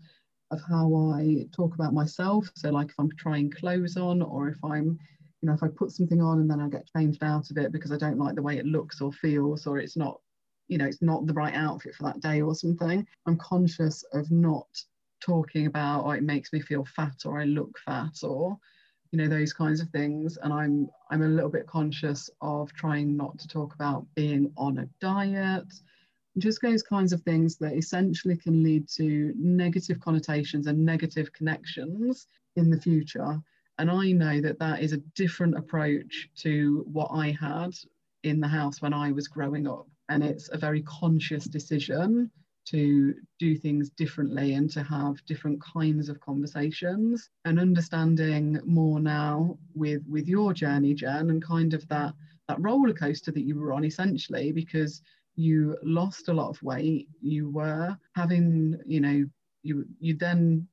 of 0.50 0.60
how 0.62 0.94
I 1.12 1.44
talk 1.52 1.74
about 1.74 1.92
myself. 1.92 2.48
So 2.54 2.70
like 2.70 2.90
if 2.90 2.98
I'm 2.98 3.10
trying 3.18 3.50
clothes 3.50 3.96
on 3.96 4.22
or 4.22 4.48
if 4.48 4.64
I'm, 4.64 4.98
you 5.42 5.48
know, 5.48 5.54
if 5.54 5.62
I 5.62 5.68
put 5.68 5.90
something 5.90 6.22
on 6.22 6.40
and 6.40 6.50
then 6.50 6.60
I 6.60 6.68
get 6.68 6.88
changed 6.96 7.22
out 7.22 7.50
of 7.50 7.58
it 7.58 7.72
because 7.72 7.92
I 7.92 7.96
don't 7.98 8.18
like 8.18 8.36
the 8.36 8.42
way 8.42 8.58
it 8.58 8.66
looks 8.66 9.00
or 9.00 9.12
feels 9.12 9.66
or 9.66 9.78
it's 9.78 9.96
not 9.96 10.20
you 10.68 10.78
know 10.78 10.86
it's 10.86 11.02
not 11.02 11.26
the 11.26 11.32
right 11.32 11.54
outfit 11.54 11.94
for 11.94 12.04
that 12.04 12.20
day 12.20 12.40
or 12.40 12.54
something. 12.54 13.06
I'm 13.26 13.36
conscious 13.38 14.04
of 14.12 14.30
not 14.30 14.68
talking 15.20 15.66
about 15.66 16.04
or 16.04 16.16
it 16.16 16.22
makes 16.22 16.52
me 16.52 16.60
feel 16.60 16.84
fat 16.84 17.16
or 17.24 17.40
i 17.40 17.44
look 17.44 17.76
fat 17.84 18.22
or 18.22 18.56
you 19.10 19.18
know 19.18 19.28
those 19.28 19.52
kinds 19.52 19.80
of 19.80 19.88
things. 19.88 20.38
And 20.42 20.52
i'm 20.52 20.88
i'm 21.10 21.22
a 21.22 21.28
little 21.28 21.50
bit 21.50 21.66
conscious 21.66 22.30
of 22.40 22.72
trying 22.74 23.16
not 23.16 23.38
to 23.38 23.48
talk 23.48 23.74
about 23.74 24.06
being 24.14 24.52
on 24.56 24.78
a 24.78 24.88
diet. 25.00 25.72
Just 26.36 26.62
those 26.62 26.82
kinds 26.82 27.12
of 27.12 27.22
things 27.22 27.56
that 27.56 27.74
essentially 27.74 28.36
can 28.36 28.62
lead 28.62 28.88
to 28.90 29.34
negative 29.36 29.98
connotations 29.98 30.68
and 30.68 30.84
negative 30.84 31.32
connections 31.32 32.26
in 32.54 32.70
the 32.70 32.80
future. 32.80 33.40
And 33.78 33.90
i 33.90 34.12
know 34.12 34.40
that 34.40 34.58
that 34.58 34.82
is 34.82 34.92
a 34.92 35.02
different 35.14 35.56
approach 35.56 36.28
to 36.36 36.84
what 36.92 37.08
i 37.12 37.30
had 37.30 37.70
in 38.24 38.40
the 38.40 38.48
house 38.48 38.82
when 38.82 38.92
i 38.92 39.12
was 39.12 39.28
growing 39.28 39.66
up 39.66 39.86
and 40.08 40.22
it's 40.22 40.48
a 40.52 40.58
very 40.58 40.82
conscious 40.82 41.44
decision 41.44 42.30
to 42.66 43.14
do 43.38 43.56
things 43.56 43.88
differently 43.90 44.54
and 44.54 44.70
to 44.70 44.82
have 44.82 45.24
different 45.26 45.62
kinds 45.62 46.08
of 46.08 46.20
conversations. 46.20 47.30
And 47.44 47.58
understanding 47.58 48.60
more 48.64 49.00
now 49.00 49.58
with 49.74 50.02
with 50.08 50.28
your 50.28 50.52
journey 50.52 50.94
jen 50.94 51.30
and 51.30 51.42
kind 51.42 51.72
of 51.72 51.86
that 51.88 52.14
that 52.48 52.60
roller 52.60 52.92
coaster 52.92 53.30
that 53.32 53.44
you 53.44 53.58
were 53.58 53.72
on 53.72 53.84
essentially 53.84 54.52
because 54.52 55.02
you 55.36 55.76
lost 55.82 56.28
a 56.28 56.32
lot 56.32 56.48
of 56.48 56.62
weight 56.62 57.08
you 57.20 57.48
were 57.50 57.96
having 58.16 58.76
you 58.86 59.00
know 59.00 59.24
you 59.62 59.86
you 60.00 60.14
then 60.14 60.66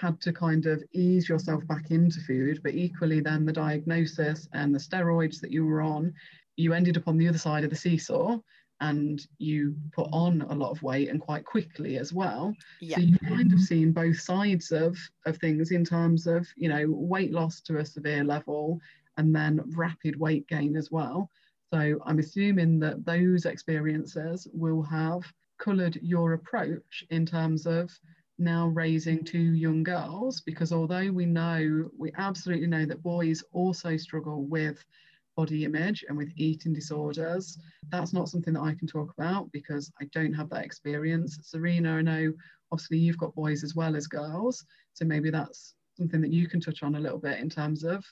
had 0.00 0.20
to 0.20 0.32
kind 0.32 0.66
of 0.66 0.82
ease 0.92 1.28
yourself 1.28 1.66
back 1.66 1.90
into 1.90 2.20
food 2.20 2.60
but 2.62 2.74
equally 2.74 3.20
then 3.20 3.44
the 3.44 3.52
diagnosis 3.52 4.48
and 4.52 4.74
the 4.74 4.78
steroids 4.78 5.40
that 5.40 5.52
you 5.52 5.64
were 5.64 5.80
on 5.82 6.12
you 6.56 6.72
ended 6.72 6.96
up 6.96 7.06
on 7.06 7.16
the 7.16 7.28
other 7.28 7.38
side 7.38 7.64
of 7.64 7.70
the 7.70 7.76
seesaw 7.76 8.38
and 8.80 9.26
you 9.38 9.74
put 9.92 10.08
on 10.12 10.42
a 10.42 10.54
lot 10.54 10.70
of 10.70 10.82
weight 10.82 11.08
and 11.08 11.20
quite 11.20 11.44
quickly 11.44 11.98
as 11.98 12.12
well. 12.12 12.54
Yeah. 12.80 12.96
So 12.96 13.02
you 13.02 13.18
kind 13.18 13.52
of 13.52 13.60
seen 13.60 13.92
both 13.92 14.20
sides 14.20 14.70
of 14.72 14.96
of 15.26 15.36
things 15.38 15.72
in 15.72 15.84
terms 15.84 16.26
of 16.26 16.46
you 16.56 16.68
know 16.68 16.84
weight 16.88 17.32
loss 17.32 17.60
to 17.62 17.78
a 17.78 17.84
severe 17.84 18.24
level 18.24 18.80
and 19.16 19.34
then 19.34 19.60
rapid 19.74 20.18
weight 20.18 20.46
gain 20.48 20.76
as 20.76 20.90
well. 20.90 21.30
So 21.72 21.98
I'm 22.06 22.18
assuming 22.18 22.78
that 22.80 23.04
those 23.04 23.44
experiences 23.44 24.48
will 24.52 24.82
have 24.82 25.22
coloured 25.58 25.98
your 26.00 26.34
approach 26.34 27.04
in 27.10 27.26
terms 27.26 27.66
of 27.66 27.90
now 28.38 28.68
raising 28.68 29.24
two 29.24 29.38
young 29.38 29.82
girls 29.82 30.40
because 30.40 30.72
although 30.72 31.10
we 31.10 31.26
know 31.26 31.90
we 31.98 32.12
absolutely 32.16 32.68
know 32.68 32.86
that 32.86 33.02
boys 33.02 33.42
also 33.52 33.96
struggle 33.96 34.44
with 34.44 34.84
body 35.38 35.64
image 35.64 36.04
and 36.08 36.18
with 36.18 36.32
eating 36.36 36.72
disorders. 36.72 37.58
That's 37.90 38.12
not 38.12 38.28
something 38.28 38.52
that 38.54 38.60
I 38.60 38.74
can 38.74 38.88
talk 38.88 39.12
about 39.16 39.50
because 39.52 39.88
I 40.02 40.06
don't 40.12 40.32
have 40.32 40.50
that 40.50 40.64
experience. 40.64 41.38
Serena, 41.42 41.92
I 41.92 42.02
know 42.02 42.32
obviously 42.72 42.98
you've 42.98 43.18
got 43.18 43.36
boys 43.36 43.62
as 43.62 43.76
well 43.76 43.94
as 43.94 44.08
girls, 44.08 44.66
so 44.94 45.04
maybe 45.04 45.30
that's 45.30 45.74
something 45.96 46.20
that 46.22 46.32
you 46.32 46.48
can 46.48 46.60
touch 46.60 46.82
on 46.82 46.96
a 46.96 47.00
little 47.00 47.20
bit 47.20 47.38
in 47.38 47.48
terms 47.48 47.84
of, 47.84 48.04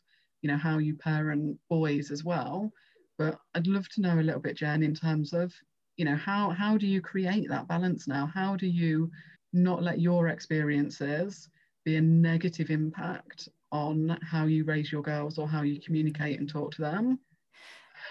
you 0.43 0.49
know, 0.49 0.57
how 0.57 0.79
you 0.79 0.95
parent 0.95 1.59
boys 1.69 2.13
as 2.13 2.23
well. 2.23 2.71
But 3.19 3.41
I'd 3.57 3.67
love 3.67 3.89
to 3.95 4.01
know 4.01 4.21
a 4.21 4.29
little 4.29 4.41
bit, 4.41 4.57
Jen, 4.57 4.85
in 4.85 4.95
terms 4.95 5.33
of, 5.33 5.53
you 5.97 6.05
know, 6.05 6.17
how 6.17 6.51
how 6.51 6.79
do 6.79 6.87
you 6.87 7.01
create 7.01 7.49
that 7.49 7.67
balance 7.67 8.07
now? 8.07 8.31
How 8.33 8.55
do 8.55 8.69
you 8.69 9.11
not 9.53 9.83
let 9.83 9.99
your 10.01 10.29
experiences 10.29 11.49
be 11.85 11.97
a 11.97 12.01
negative 12.01 12.71
impact 12.71 13.49
on 13.73 14.19
how 14.23 14.47
you 14.47 14.65
raise 14.65 14.91
your 14.91 15.03
girls 15.03 15.39
or 15.39 15.49
how 15.49 15.63
you 15.63 15.81
communicate 15.81 16.39
and 16.39 16.49
talk 16.49 16.73
to 16.73 16.83
them? 16.83 17.19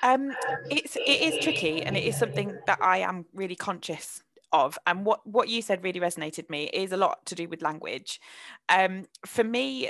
Um, 0.03 0.31
it's 0.69 0.95
it 0.95 1.21
is 1.33 1.43
tricky, 1.43 1.83
and 1.83 1.95
it 1.95 2.03
is 2.03 2.17
something 2.17 2.57
that 2.67 2.79
I 2.81 2.99
am 2.99 3.25
really 3.33 3.55
conscious 3.55 4.21
of. 4.51 4.77
And 4.85 5.05
what 5.05 5.25
what 5.25 5.49
you 5.49 5.61
said 5.61 5.83
really 5.83 5.99
resonated 5.99 6.49
me. 6.49 6.69
Is 6.73 6.91
a 6.91 6.97
lot 6.97 7.25
to 7.27 7.35
do 7.35 7.47
with 7.47 7.61
language. 7.61 8.19
Um, 8.69 9.05
for 9.25 9.43
me, 9.43 9.89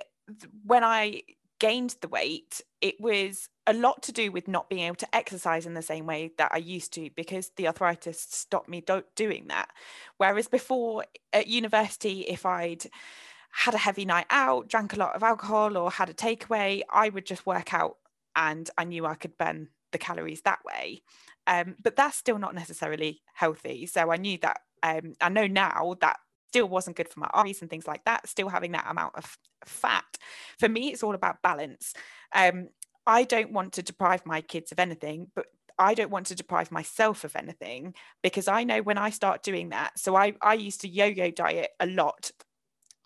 when 0.64 0.84
I 0.84 1.22
gained 1.60 1.96
the 2.02 2.08
weight, 2.08 2.62
it 2.82 2.96
was 3.00 3.50
a 3.66 3.74
lot 3.74 4.04
to 4.04 4.12
do 4.12 4.32
with 4.32 4.48
not 4.48 4.70
being 4.70 4.82
able 4.82 4.96
to 4.98 5.16
exercise 5.16 5.66
in 5.66 5.74
the 5.74 5.82
same 5.82 6.06
way 6.06 6.32
that 6.38 6.52
I 6.54 6.58
used 6.58 6.94
to 6.94 7.10
because 7.16 7.52
the 7.56 7.68
arthritis 7.68 8.20
stopped 8.20 8.70
me 8.70 8.82
do- 8.82 9.04
doing 9.16 9.48
that. 9.48 9.70
Whereas 10.18 10.48
before 10.48 11.06
at 11.34 11.48
university, 11.48 12.22
if 12.22 12.46
I'd 12.46 12.86
had 13.56 13.74
a 13.74 13.78
heavy 13.78 14.04
night 14.04 14.26
out, 14.30 14.68
drank 14.68 14.94
a 14.94 15.00
lot 15.00 15.16
of 15.16 15.24
alcohol, 15.24 15.78
or 15.78 15.90
had 15.90 16.10
a 16.10 16.14
takeaway, 16.14 16.82
I 16.92 17.08
would 17.08 17.26
just 17.26 17.46
work 17.46 17.74
out 17.74 17.96
and 18.36 18.70
I 18.78 18.84
knew 18.84 19.06
I 19.06 19.16
could 19.16 19.38
burn 19.38 19.70
the 19.94 19.98
calories 19.98 20.42
that 20.42 20.60
way. 20.66 21.04
Um, 21.48 21.76
but 21.82 21.96
that's 21.96 22.18
still 22.18 22.38
not 22.38 22.54
necessarily 22.54 23.22
healthy. 23.34 23.86
So 23.86 24.12
I 24.12 24.18
knew 24.18 24.38
that, 24.42 24.60
um, 24.84 25.14
I 25.22 25.30
know 25.30 25.48
now 25.48 25.96
that 26.02 26.18
still 26.50 26.68
wasn't 26.68 26.98
good 26.98 27.08
for 27.08 27.22
my 27.22 27.30
arteries 27.34 27.62
and 27.62 27.70
things 27.70 27.88
like 27.88 28.04
that, 28.04 28.28
still 28.28 28.50
having 28.50 28.74
that 28.74 28.88
amount 28.90 29.16
of 29.16 29.38
fat. 29.66 30.04
For 30.60 30.68
me, 30.68 30.92
it's 30.92 31.04
all 31.04 31.16
about 31.16 31.42
balance. 31.42 31.94
Um, 32.34 32.68
I 33.08 33.24
don't 33.24 33.54
want 33.54 33.72
to 33.74 33.84
deprive 33.84 34.26
my 34.26 34.42
kids 34.42 34.74
of 34.74 34.80
anything, 34.80 35.28
but 35.34 35.46
I 35.80 35.94
don't 35.94 36.12
want 36.12 36.28
to 36.28 36.36
deprive 36.36 36.72
myself 36.72 37.24
of 37.24 37.38
anything 37.38 37.94
because 38.22 38.50
I 38.50 38.66
know 38.66 38.82
when 38.82 38.98
I 38.98 39.12
start 39.12 39.44
doing 39.44 39.70
that. 39.70 39.98
So 39.98 40.16
I, 40.16 40.34
I 40.42 40.56
used 40.56 40.82
to 40.82 40.90
yo 40.90 41.06
yo 41.06 41.32
diet 41.32 41.70
a 41.80 41.88
lot 41.88 42.32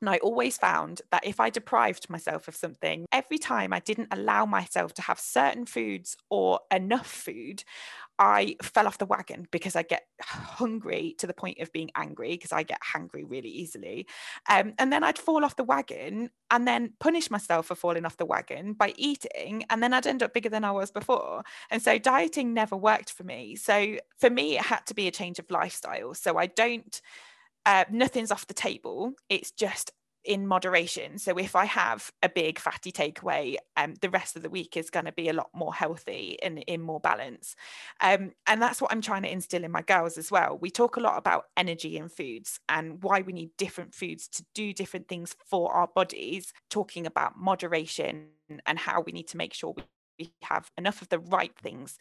and 0.02 0.10
I 0.10 0.18
always 0.18 0.58
found 0.58 1.02
that 1.12 1.26
if 1.26 1.40
I 1.40 1.50
deprived 1.50 2.10
myself 2.10 2.48
of 2.48 2.56
something, 2.56 3.06
every 3.12 3.38
time 3.38 3.74
I 3.74 3.80
didn't 3.80 4.10
allow 4.12 4.46
myself 4.46 4.94
to 4.96 5.02
have 5.02 5.20
certain 5.20 5.66
foods 5.66 6.16
or 6.30 6.62
enough 6.72 7.08
food, 7.08 7.64
I 8.18 8.58
fell 8.62 8.86
off 8.86 8.98
the 8.98 9.06
wagon 9.06 9.48
because 9.50 9.78
I 9.78 9.84
get 9.84 10.04
hungry 10.22 11.16
to 11.20 11.28
the 11.28 11.34
point 11.34 11.60
of 11.60 11.72
being 11.72 11.90
angry 11.96 12.32
because 12.32 12.52
I 12.52 12.64
get 12.64 12.80
hungry 12.84 13.24
really 13.24 13.50
easily. 13.50 14.08
Um, 14.50 14.74
and 14.78 14.92
then 14.92 15.06
I'd 15.06 15.18
fall 15.18 15.46
off 15.46 15.56
the 15.56 15.64
wagon 15.64 16.30
and 16.52 16.68
then 16.68 16.94
punish 17.00 17.32
myself 17.32 17.68
for 17.68 17.76
falling 17.76 18.06
off 18.06 18.18
the 18.18 18.26
wagon 18.26 18.74
by 18.74 18.94
eating. 18.98 19.64
And 19.70 19.82
then 19.82 19.94
I'd 19.94 20.06
end 20.06 20.22
up 20.22 20.34
bigger 20.34 20.50
than 20.50 20.66
I 20.66 20.72
was 20.72 20.92
before. 20.92 21.44
And 21.72 21.82
so 21.82 21.98
dieting 21.98 22.54
never 22.54 22.76
worked 22.76 23.12
for 23.12 23.24
me. 23.24 23.56
So 23.56 23.96
for 24.18 24.30
me, 24.30 24.58
it 24.58 24.64
had 24.64 24.86
to 24.88 24.94
be 24.94 25.08
a 25.08 25.12
change 25.12 25.40
of 25.40 25.50
lifestyle. 25.50 26.14
So 26.14 26.38
I 26.38 26.48
don't 26.48 27.02
uh, 27.70 27.86
nothing's 27.92 28.32
off 28.32 28.48
the 28.48 28.54
table. 28.56 29.14
It's 29.30 29.52
just 29.52 29.92
in 30.26 30.48
moderation. 30.48 31.20
So 31.20 31.38
if 31.38 31.56
I 31.56 31.66
have 31.66 32.12
a 32.24 32.28
big 32.28 32.58
fatty 32.58 32.92
takeaway, 32.92 33.58
um, 33.78 33.94
the 34.02 34.10
rest 34.10 34.36
of 34.36 34.42
the 34.42 34.50
week 34.50 34.76
is 34.76 34.90
going 34.90 35.06
to 35.06 35.12
be 35.12 35.30
a 35.30 35.34
lot 35.34 35.50
more 35.54 35.74
healthy 35.74 36.40
and 36.42 36.60
in 36.66 36.82
more 36.82 37.00
balance. 37.00 37.56
Um, 38.02 38.32
and 38.48 38.60
that's 38.60 38.82
what 38.82 38.92
I'm 38.92 39.02
trying 39.02 39.22
to 39.22 39.32
instill 39.32 39.64
in 39.64 39.72
my 39.72 39.84
girls 39.84 40.18
as 40.18 40.32
well. 40.32 40.58
We 40.60 40.72
talk 40.72 40.98
a 40.98 41.00
lot 41.00 41.20
about 41.20 41.46
energy 41.56 41.96
in 41.96 42.10
foods 42.10 42.60
and 42.68 43.04
why 43.04 43.22
we 43.22 43.34
need 43.34 43.52
different 43.56 43.94
foods 43.94 44.28
to 44.30 44.46
do 44.56 44.74
different 44.74 45.08
things 45.08 45.36
for 45.46 45.72
our 45.72 45.88
bodies, 45.88 46.52
talking 46.72 47.06
about 47.06 47.38
moderation 47.38 48.30
and 48.66 48.80
how 48.80 49.02
we 49.02 49.12
need 49.12 49.28
to 49.28 49.38
make 49.38 49.54
sure 49.54 49.76
we 50.18 50.34
have 50.42 50.72
enough 50.76 51.04
of 51.04 51.10
the 51.10 51.20
right 51.20 51.56
things 51.62 52.00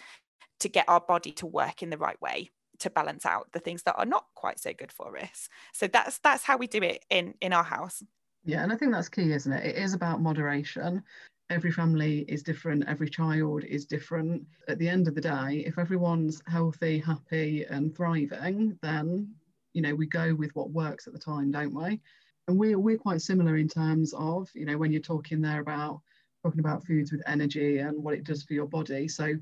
to 0.61 0.69
get 0.71 0.89
our 0.89 1.01
body 1.01 1.31
to 1.33 1.47
work 1.47 1.83
in 1.83 1.91
the 1.91 1.99
right 1.99 2.21
way 2.23 2.51
to 2.79 2.91
balance 2.91 3.27
out 3.27 3.53
the 3.53 3.59
things 3.59 3.83
that 3.85 3.97
are 3.97 4.07
not 4.07 4.27
quite 4.35 4.59
so 4.59 4.73
good 4.73 4.93
for 4.93 5.19
us. 5.19 5.49
So 5.73 5.87
that's 5.87 6.19
that's 6.19 6.45
how 6.45 6.57
we 6.57 6.67
do 6.67 6.83
it 6.83 7.05
in 7.11 7.35
in 7.41 7.53
our 7.53 7.65
house. 7.65 8.03
Yeah 8.45 8.63
and 8.63 8.73
i 8.73 8.77
think 8.77 8.93
that's 8.93 9.09
key 9.09 9.33
isn't 9.33 9.53
it? 9.53 9.65
It 9.65 9.77
is 9.77 9.95
about 9.95 10.23
moderation. 10.23 11.03
Every 11.51 11.73
family 11.73 12.27
is 12.29 12.43
different. 12.43 12.85
Every 12.87 13.09
child 13.09 13.65
is 13.65 13.87
different. 13.87 14.47
At 14.69 14.79
the 14.79 14.89
end 14.89 15.09
of 15.09 15.15
the 15.15 15.21
day 15.21 15.65
if 15.67 15.79
everyone's 15.79 16.43
healthy 16.47 16.99
happy 16.99 17.65
and 17.65 17.95
thriving 17.95 18.79
then 18.83 19.35
you 19.73 19.83
know 19.83 19.95
we 19.95 20.07
go 20.07 20.35
with 20.35 20.55
what 20.55 20.71
works 20.71 21.07
at 21.07 21.13
the 21.13 21.19
time 21.19 21.51
don't 21.51 21.75
we? 21.75 22.01
And 22.47 22.59
we're, 22.59 22.79
we're 22.79 22.97
quite 22.97 23.21
similar 23.21 23.57
in 23.57 23.69
terms 23.69 24.15
of 24.15 24.49
you 24.55 24.67
know 24.67 24.79
when 24.79 24.93
you're 24.93 25.01
talking 25.03 25.41
there 25.41 25.61
about 25.61 26.01
talking 26.43 26.61
about 26.61 26.87
foods 26.87 27.11
with 27.13 27.23
energy 27.27 27.79
and 27.79 28.03
what 28.03 28.15
it 28.15 28.25
does 28.25 28.43
for 28.45 28.55
your 28.55 28.67
body. 28.67 29.09
So 29.09 29.35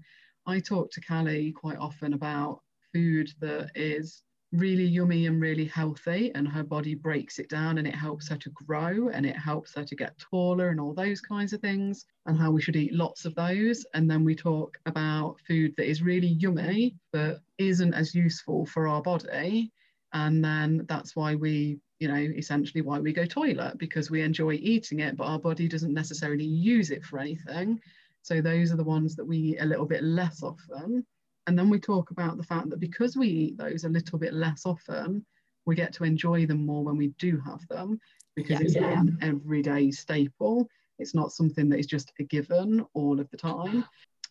i 0.47 0.61
talk 0.61 0.91
to 0.93 1.01
callie 1.01 1.53
quite 1.53 1.77
often 1.77 2.13
about 2.15 2.63
food 2.97 3.31
that 3.41 3.71
is 3.75 4.23
really 4.53 4.85
yummy 4.85 5.27
and 5.27 5.41
really 5.41 5.67
healthy 5.67 6.31
and 6.35 6.49
her 6.49 6.63
body 6.63 6.95
breaks 6.95 7.39
it 7.39 7.49
down 7.51 7.77
and 7.77 7.87
it 7.87 7.95
helps 7.95 8.29
her 8.29 8.37
to 8.37 8.51
grow 8.51 9.09
and 9.09 9.27
it 9.27 9.37
helps 9.37 9.75
her 9.75 9.85
to 9.85 9.95
get 9.95 10.17
taller 10.19 10.71
and 10.71 10.81
all 10.81 10.95
those 10.95 11.21
kinds 11.21 11.53
of 11.53 11.61
things 11.61 12.07
and 12.25 12.39
how 12.39 12.51
we 12.51 12.63
should 12.63 12.77
eat 12.77 12.95
lots 12.95 13.27
of 13.27 13.35
those. 13.35 13.85
And 13.93 14.11
then 14.11 14.25
we 14.25 14.35
talk 14.35 14.79
about 14.87 15.37
food 15.47 15.75
that 15.77 15.91
is 15.91 16.03
really 16.03 16.29
yummy 16.29 16.95
but 17.13 17.41
isn't 17.59 17.93
as 17.93 18.15
useful 18.15 18.65
for 18.65 18.89
our 18.89 19.03
body. 19.03 19.73
And 20.15 20.43
then 20.43 20.87
that's 20.89 21.15
why 21.15 21.35
we 21.35 21.79
you 21.99 22.09
know 22.09 22.15
essentially 22.15 22.83
why 22.83 22.99
we 22.99 23.13
go 23.13 23.25
toilet 23.25 23.79
because 23.79 24.11
we 24.11 24.21
enjoy 24.21 24.53
eating 24.53 25.01
it 25.01 25.17
but 25.17 25.25
our 25.25 25.39
body 25.39 25.67
doesn't 25.67 25.95
necessarily 25.95 26.45
use 26.45 26.91
it 26.91 27.05
for 27.05 27.19
anything. 27.19 27.79
So 28.23 28.41
those 28.41 28.73
are 28.73 28.77
the 28.77 28.85
ones 28.85 29.17
that 29.17 29.25
we 29.25 29.39
eat 29.39 29.59
a 29.61 29.67
little 29.67 29.87
bit 29.87 30.03
less 30.03 30.43
often 30.43 31.05
and 31.47 31.59
then 31.59 31.71
we 31.71 31.79
talk 31.79 32.11
about 32.11 32.37
the 32.37 32.43
fact 32.43 32.71
that 32.71 32.81
because 32.81 33.17
we 33.17 33.29
eat 33.29 33.57
those 33.57 33.85
a 33.85 33.89
little 33.89 34.19
bit 34.19 34.35
less 34.35 34.67
often, 34.67 35.25
we 35.65 35.75
get 35.75 35.93
to 35.95 36.05
enjoy 36.05 36.47
them 36.47 36.65
more 36.65 36.85
when 36.85 36.97
we 36.97 37.09
do 37.19 37.41
have 37.45 37.67
them 37.69 38.01
because 38.35 38.61
yeah, 38.61 38.67
it's 38.67 38.75
yeah. 38.75 39.01
an 39.01 39.19
everyday 39.23 39.91
staple. 39.91 40.69
It's 40.99 41.15
not 41.15 41.33
something 41.33 41.69
that 41.71 41.79
is 41.79 41.87
just 41.87 42.13
a 42.19 42.25
given 42.25 42.85
all 42.95 43.21
of 43.21 43.31
the 43.31 43.37
time. 43.37 43.85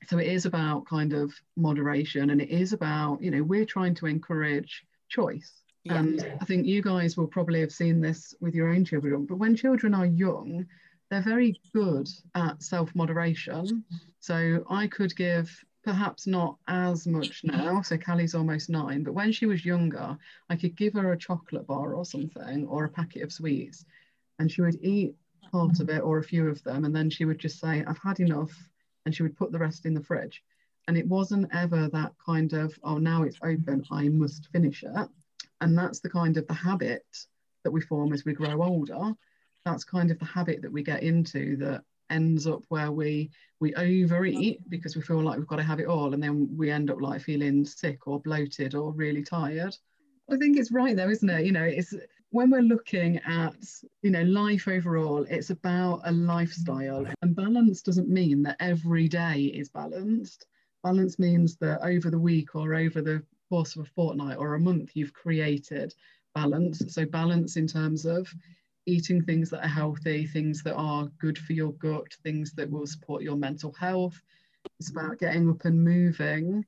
So 0.07 0.17
it 0.17 0.27
is 0.27 0.45
about 0.45 0.85
kind 0.85 1.13
of 1.13 1.33
moderation 1.55 2.29
and 2.29 2.41
it 2.41 2.49
is 2.49 2.73
about, 2.73 3.21
you 3.21 3.31
know, 3.31 3.43
we're 3.43 3.65
trying 3.65 3.95
to 3.95 4.07
encourage 4.07 4.83
choice. 5.09 5.63
Yeah. 5.83 5.99
And 5.99 6.37
I 6.41 6.45
think 6.45 6.65
you 6.65 6.81
guys 6.81 7.15
will 7.15 7.27
probably 7.27 7.61
have 7.61 7.71
seen 7.71 8.01
this 8.01 8.33
with 8.41 8.55
your 8.55 8.69
own 8.69 8.85
children, 8.85 9.25
but 9.25 9.37
when 9.37 9.55
children 9.55 9.93
are 9.93 10.05
young, 10.05 10.65
they're 11.09 11.21
very 11.21 11.59
good 11.73 12.09
at 12.33 12.61
self 12.61 12.93
moderation. 12.95 13.83
So 14.19 14.65
I 14.69 14.87
could 14.87 15.15
give 15.15 15.63
perhaps 15.85 16.25
not 16.25 16.57
as 16.67 17.05
much 17.05 17.41
now. 17.43 17.81
So 17.81 17.97
Callie's 17.97 18.33
almost 18.35 18.69
nine, 18.69 19.03
but 19.03 19.13
when 19.13 19.31
she 19.31 19.45
was 19.45 19.63
younger, 19.63 20.17
I 20.49 20.55
could 20.55 20.75
give 20.75 20.93
her 20.93 21.13
a 21.13 21.17
chocolate 21.17 21.67
bar 21.67 21.93
or 21.93 22.03
something 22.03 22.65
or 22.67 22.83
a 22.83 22.89
packet 22.89 23.21
of 23.21 23.31
sweets, 23.31 23.85
and 24.39 24.51
she 24.51 24.61
would 24.61 24.79
eat 24.81 25.15
part 25.51 25.79
of 25.79 25.89
it 25.89 26.01
or 26.01 26.17
a 26.17 26.23
few 26.23 26.49
of 26.49 26.61
them, 26.63 26.85
and 26.85 26.95
then 26.95 27.09
she 27.09 27.23
would 27.23 27.37
just 27.37 27.59
say, 27.59 27.83
I've 27.85 27.99
had 27.99 28.19
enough, 28.19 28.51
and 29.05 29.15
she 29.15 29.21
would 29.21 29.37
put 29.37 29.51
the 29.51 29.59
rest 29.59 29.85
in 29.85 29.93
the 29.93 30.03
fridge. 30.03 30.43
And 30.87 30.97
it 30.97 31.07
wasn't 31.07 31.49
ever 31.53 31.87
that 31.89 32.13
kind 32.23 32.51
of, 32.53 32.77
oh, 32.83 32.97
now 32.97 33.23
it's 33.23 33.39
open, 33.43 33.85
I 33.91 34.09
must 34.09 34.47
finish 34.51 34.83
it. 34.83 35.09
And 35.61 35.77
that's 35.77 35.99
the 35.99 36.09
kind 36.09 36.35
of 36.37 36.47
the 36.47 36.53
habit 36.53 37.05
that 37.63 37.71
we 37.71 37.81
form 37.81 38.11
as 38.11 38.25
we 38.25 38.33
grow 38.33 38.61
older. 38.63 39.13
That's 39.65 39.83
kind 39.83 40.11
of 40.11 40.19
the 40.19 40.25
habit 40.25 40.61
that 40.63 40.71
we 40.71 40.83
get 40.83 41.03
into 41.03 41.57
that 41.57 41.83
ends 42.09 42.47
up 42.47 42.63
where 42.69 42.91
we 42.91 43.29
we 43.59 43.73
overeat 43.75 44.59
mm-hmm. 44.59 44.69
because 44.69 44.95
we 44.95 45.01
feel 45.01 45.21
like 45.21 45.37
we've 45.37 45.47
got 45.47 45.57
to 45.57 45.63
have 45.63 45.79
it 45.79 45.87
all 45.87 46.13
and 46.13 46.21
then 46.21 46.49
we 46.55 46.69
end 46.69 46.89
up 46.89 47.01
like 47.01 47.21
feeling 47.21 47.65
sick 47.65 48.07
or 48.07 48.19
bloated 48.19 48.75
or 48.75 48.91
really 48.91 49.23
tired. 49.23 49.75
I 50.29 50.37
think 50.37 50.57
it's 50.57 50.71
right 50.71 50.95
though 50.95 51.09
isn't 51.09 51.29
it? 51.29 51.45
You 51.45 51.51
know 51.51 51.63
it's 51.63 51.93
when 52.31 52.49
we're 52.49 52.61
looking 52.61 53.17
at 53.19 53.55
you 54.01 54.11
know 54.11 54.23
life 54.23 54.67
overall 54.67 55.25
it's 55.29 55.49
about 55.51 56.01
a 56.05 56.11
lifestyle 56.11 57.03
mm-hmm. 57.03 57.13
and 57.21 57.35
balance 57.35 57.81
doesn't 57.81 58.09
mean 58.09 58.43
that 58.43 58.57
every 58.59 59.07
day 59.07 59.43
is 59.43 59.69
balanced. 59.69 60.47
Balance 60.83 61.17
means 61.17 61.55
that 61.57 61.81
over 61.81 62.11
the 62.11 62.19
week 62.19 62.55
or 62.55 62.75
over 62.75 63.01
the 63.01 63.23
course 63.49 63.75
of 63.75 63.85
a 63.85 63.89
fortnight 63.95 64.37
or 64.37 64.55
a 64.55 64.59
month 64.59 64.91
you've 64.95 65.13
created 65.13 65.93
balance. 66.35 66.83
So 66.93 67.05
balance 67.05 67.55
in 67.55 67.65
terms 67.65 68.05
of 68.05 68.31
eating 68.85 69.23
things 69.23 69.49
that 69.49 69.63
are 69.63 69.67
healthy, 69.67 70.25
things 70.25 70.63
that 70.63 70.75
are 70.75 71.05
good 71.19 71.37
for 71.37 71.53
your 71.53 71.73
gut, 71.73 72.13
things 72.23 72.53
that 72.53 72.69
will 72.69 72.87
support 72.87 73.23
your 73.23 73.35
mental 73.35 73.73
health. 73.73 74.19
It's 74.79 74.89
about 74.89 75.03
mm-hmm. 75.03 75.25
getting 75.25 75.49
up 75.49 75.65
and 75.65 75.83
moving, 75.83 76.65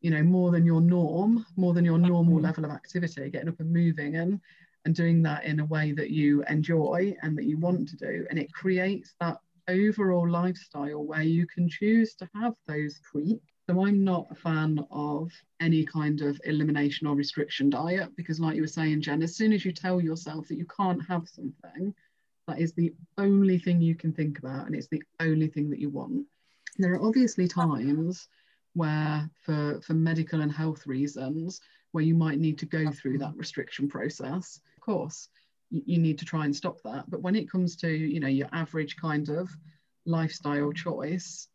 you 0.00 0.10
know, 0.10 0.22
more 0.22 0.50
than 0.50 0.64
your 0.64 0.80
norm, 0.80 1.44
more 1.56 1.74
than 1.74 1.84
your 1.84 1.98
normal 1.98 2.36
mm-hmm. 2.36 2.44
level 2.44 2.64
of 2.64 2.70
activity, 2.70 3.30
getting 3.30 3.48
up 3.48 3.60
and 3.60 3.72
moving 3.72 4.16
and 4.16 4.40
and 4.84 4.94
doing 4.96 5.22
that 5.22 5.44
in 5.44 5.60
a 5.60 5.64
way 5.64 5.92
that 5.92 6.10
you 6.10 6.42
enjoy 6.48 7.14
and 7.22 7.38
that 7.38 7.44
you 7.44 7.56
want 7.56 7.88
to 7.88 7.96
do. 7.96 8.26
And 8.30 8.38
it 8.38 8.52
creates 8.52 9.14
that 9.20 9.38
overall 9.68 10.28
lifestyle 10.28 11.04
where 11.04 11.22
you 11.22 11.46
can 11.46 11.68
choose 11.68 12.14
to 12.16 12.28
have 12.34 12.54
those 12.66 13.00
treats 13.00 13.51
so 13.72 13.86
I'm 13.86 14.04
not 14.04 14.26
a 14.30 14.34
fan 14.34 14.84
of 14.90 15.32
any 15.60 15.84
kind 15.84 16.20
of 16.20 16.40
elimination 16.44 17.06
or 17.06 17.14
restriction 17.14 17.70
diet 17.70 18.14
because, 18.16 18.40
like 18.40 18.56
you 18.56 18.62
were 18.62 18.68
saying, 18.68 19.00
Jen, 19.00 19.22
as 19.22 19.34
soon 19.36 19.52
as 19.52 19.64
you 19.64 19.72
tell 19.72 20.00
yourself 20.00 20.48
that 20.48 20.58
you 20.58 20.66
can't 20.66 21.04
have 21.06 21.28
something, 21.28 21.94
that 22.48 22.60
is 22.60 22.72
the 22.72 22.92
only 23.18 23.58
thing 23.58 23.80
you 23.80 23.94
can 23.94 24.12
think 24.12 24.38
about 24.38 24.66
and 24.66 24.74
it's 24.74 24.88
the 24.88 25.02
only 25.20 25.46
thing 25.46 25.70
that 25.70 25.78
you 25.78 25.88
want. 25.88 26.26
There 26.78 26.92
are 26.94 27.02
obviously 27.02 27.48
times 27.48 28.28
where, 28.74 29.28
for, 29.44 29.80
for 29.80 29.94
medical 29.94 30.40
and 30.40 30.52
health 30.52 30.86
reasons, 30.86 31.60
where 31.92 32.04
you 32.04 32.14
might 32.14 32.38
need 32.38 32.58
to 32.58 32.66
go 32.66 32.90
through 32.90 33.18
that 33.18 33.36
restriction 33.36 33.88
process. 33.88 34.60
Of 34.76 34.82
course, 34.82 35.28
you, 35.70 35.82
you 35.86 35.98
need 35.98 36.18
to 36.18 36.24
try 36.24 36.44
and 36.44 36.54
stop 36.54 36.82
that. 36.82 37.08
But 37.08 37.22
when 37.22 37.36
it 37.36 37.50
comes 37.50 37.76
to, 37.76 37.88
you 37.88 38.20
know, 38.20 38.28
your 38.28 38.48
average 38.52 38.96
kind 38.96 39.28
of 39.28 39.50
lifestyle 40.04 40.72
choice, 40.72 41.48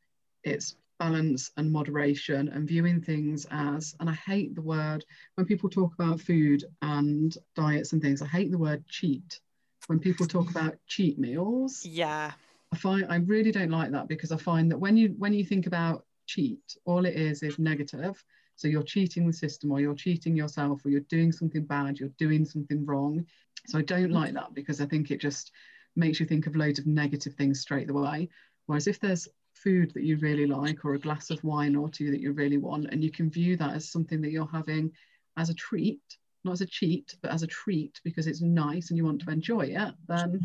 it's 0.43 0.75
balance 0.99 1.51
and 1.57 1.71
moderation 1.71 2.49
and 2.49 2.67
viewing 2.67 3.01
things 3.01 3.45
as, 3.51 3.95
and 3.99 4.09
I 4.09 4.13
hate 4.13 4.55
the 4.55 4.61
word, 4.61 5.05
when 5.35 5.45
people 5.45 5.69
talk 5.69 5.93
about 5.93 6.21
food 6.21 6.63
and 6.81 7.35
diets 7.55 7.93
and 7.93 8.01
things, 8.01 8.21
I 8.21 8.27
hate 8.27 8.51
the 8.51 8.57
word 8.57 8.87
cheat. 8.87 9.39
When 9.87 9.99
people 9.99 10.25
talk 10.25 10.49
about 10.49 10.75
cheat 10.87 11.17
meals, 11.17 11.85
yeah, 11.85 12.33
I 12.73 12.77
find 12.77 13.05
I 13.09 13.17
really 13.17 13.51
don't 13.51 13.69
like 13.69 13.91
that 13.91 14.09
because 14.09 14.31
I 14.31 14.37
find 14.37 14.69
that 14.71 14.77
when 14.77 14.97
you 14.97 15.15
when 15.17 15.33
you 15.33 15.45
think 15.45 15.65
about 15.67 16.05
cheat, 16.25 16.75
all 16.85 17.05
it 17.05 17.15
is 17.15 17.41
is 17.41 17.57
negative. 17.57 18.21
So 18.57 18.67
you're 18.67 18.83
cheating 18.83 19.27
the 19.27 19.33
system, 19.33 19.71
or 19.71 19.79
you're 19.79 19.95
cheating 19.95 20.35
yourself, 20.35 20.83
or 20.83 20.89
you're 20.89 21.01
doing 21.01 21.31
something 21.31 21.63
bad, 21.63 21.99
you're 21.99 22.09
doing 22.17 22.43
something 22.43 22.85
wrong. 22.85 23.25
So 23.67 23.77
I 23.77 23.83
don't 23.83 24.11
like 24.11 24.33
that 24.33 24.53
because 24.53 24.81
I 24.81 24.87
think 24.87 25.11
it 25.11 25.21
just 25.21 25.51
makes 25.95 26.19
you 26.19 26.25
think 26.25 26.47
of 26.47 26.55
loads 26.55 26.79
of 26.79 26.87
negative 26.87 27.35
things 27.35 27.61
straight 27.61 27.89
away. 27.89 28.29
Whereas 28.65 28.87
if 28.87 28.99
there's 28.99 29.27
food 29.67 29.93
that 29.93 30.03
you 30.03 30.15
really 30.19 30.45
like 30.45 30.85
or 30.85 30.93
a 30.93 30.99
glass 30.99 31.29
of 31.29 31.43
wine 31.43 31.75
or 31.75 31.89
two 31.89 32.09
that 32.09 32.21
you 32.21 32.31
really 32.31 32.55
want 32.55 32.87
and 32.89 33.03
you 33.03 33.11
can 33.11 33.29
view 33.29 33.57
that 33.57 33.73
as 33.75 33.91
something 33.91 34.21
that 34.21 34.31
you're 34.31 34.47
having 34.47 34.89
as 35.35 35.49
a 35.49 35.53
treat 35.53 35.99
not 36.45 36.53
as 36.53 36.61
a 36.61 36.65
cheat 36.65 37.17
but 37.21 37.31
as 37.31 37.43
a 37.43 37.47
treat 37.47 37.99
because 38.05 38.27
it's 38.27 38.39
nice 38.41 38.89
and 38.89 38.97
you 38.97 39.03
want 39.03 39.19
to 39.19 39.29
enjoy 39.29 39.63
it 39.63 39.93
then 40.07 40.39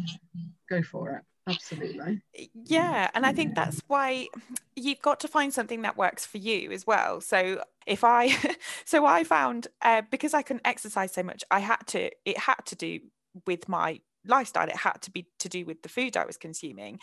go 0.68 0.82
for 0.82 1.18
it. 1.18 1.22
Absolutely. 1.48 2.20
Yeah 2.52 3.10
and 3.14 3.24
i 3.24 3.32
think 3.32 3.54
that's 3.54 3.80
why 3.86 4.26
you've 4.74 5.02
got 5.02 5.20
to 5.20 5.28
find 5.28 5.54
something 5.54 5.82
that 5.82 5.96
works 5.96 6.26
for 6.26 6.38
you 6.38 6.72
as 6.72 6.84
well. 6.84 7.20
So 7.20 7.62
if 7.86 8.02
i 8.02 8.36
so 8.84 9.06
i 9.06 9.22
found 9.22 9.68
uh, 9.82 10.02
because 10.10 10.34
i 10.34 10.42
couldn't 10.42 10.66
exercise 10.66 11.12
so 11.12 11.22
much 11.22 11.44
i 11.50 11.60
had 11.60 11.84
to 11.88 12.10
it 12.24 12.38
had 12.38 12.60
to 12.66 12.74
do 12.74 12.98
with 13.46 13.68
my 13.68 14.00
lifestyle. 14.24 14.68
It 14.68 14.76
had 14.76 15.02
to 15.02 15.10
be 15.10 15.26
to 15.40 15.48
do 15.48 15.64
with 15.64 15.82
the 15.82 15.88
food 15.88 16.16
i 16.16 16.24
was 16.24 16.36
consuming. 16.36 16.98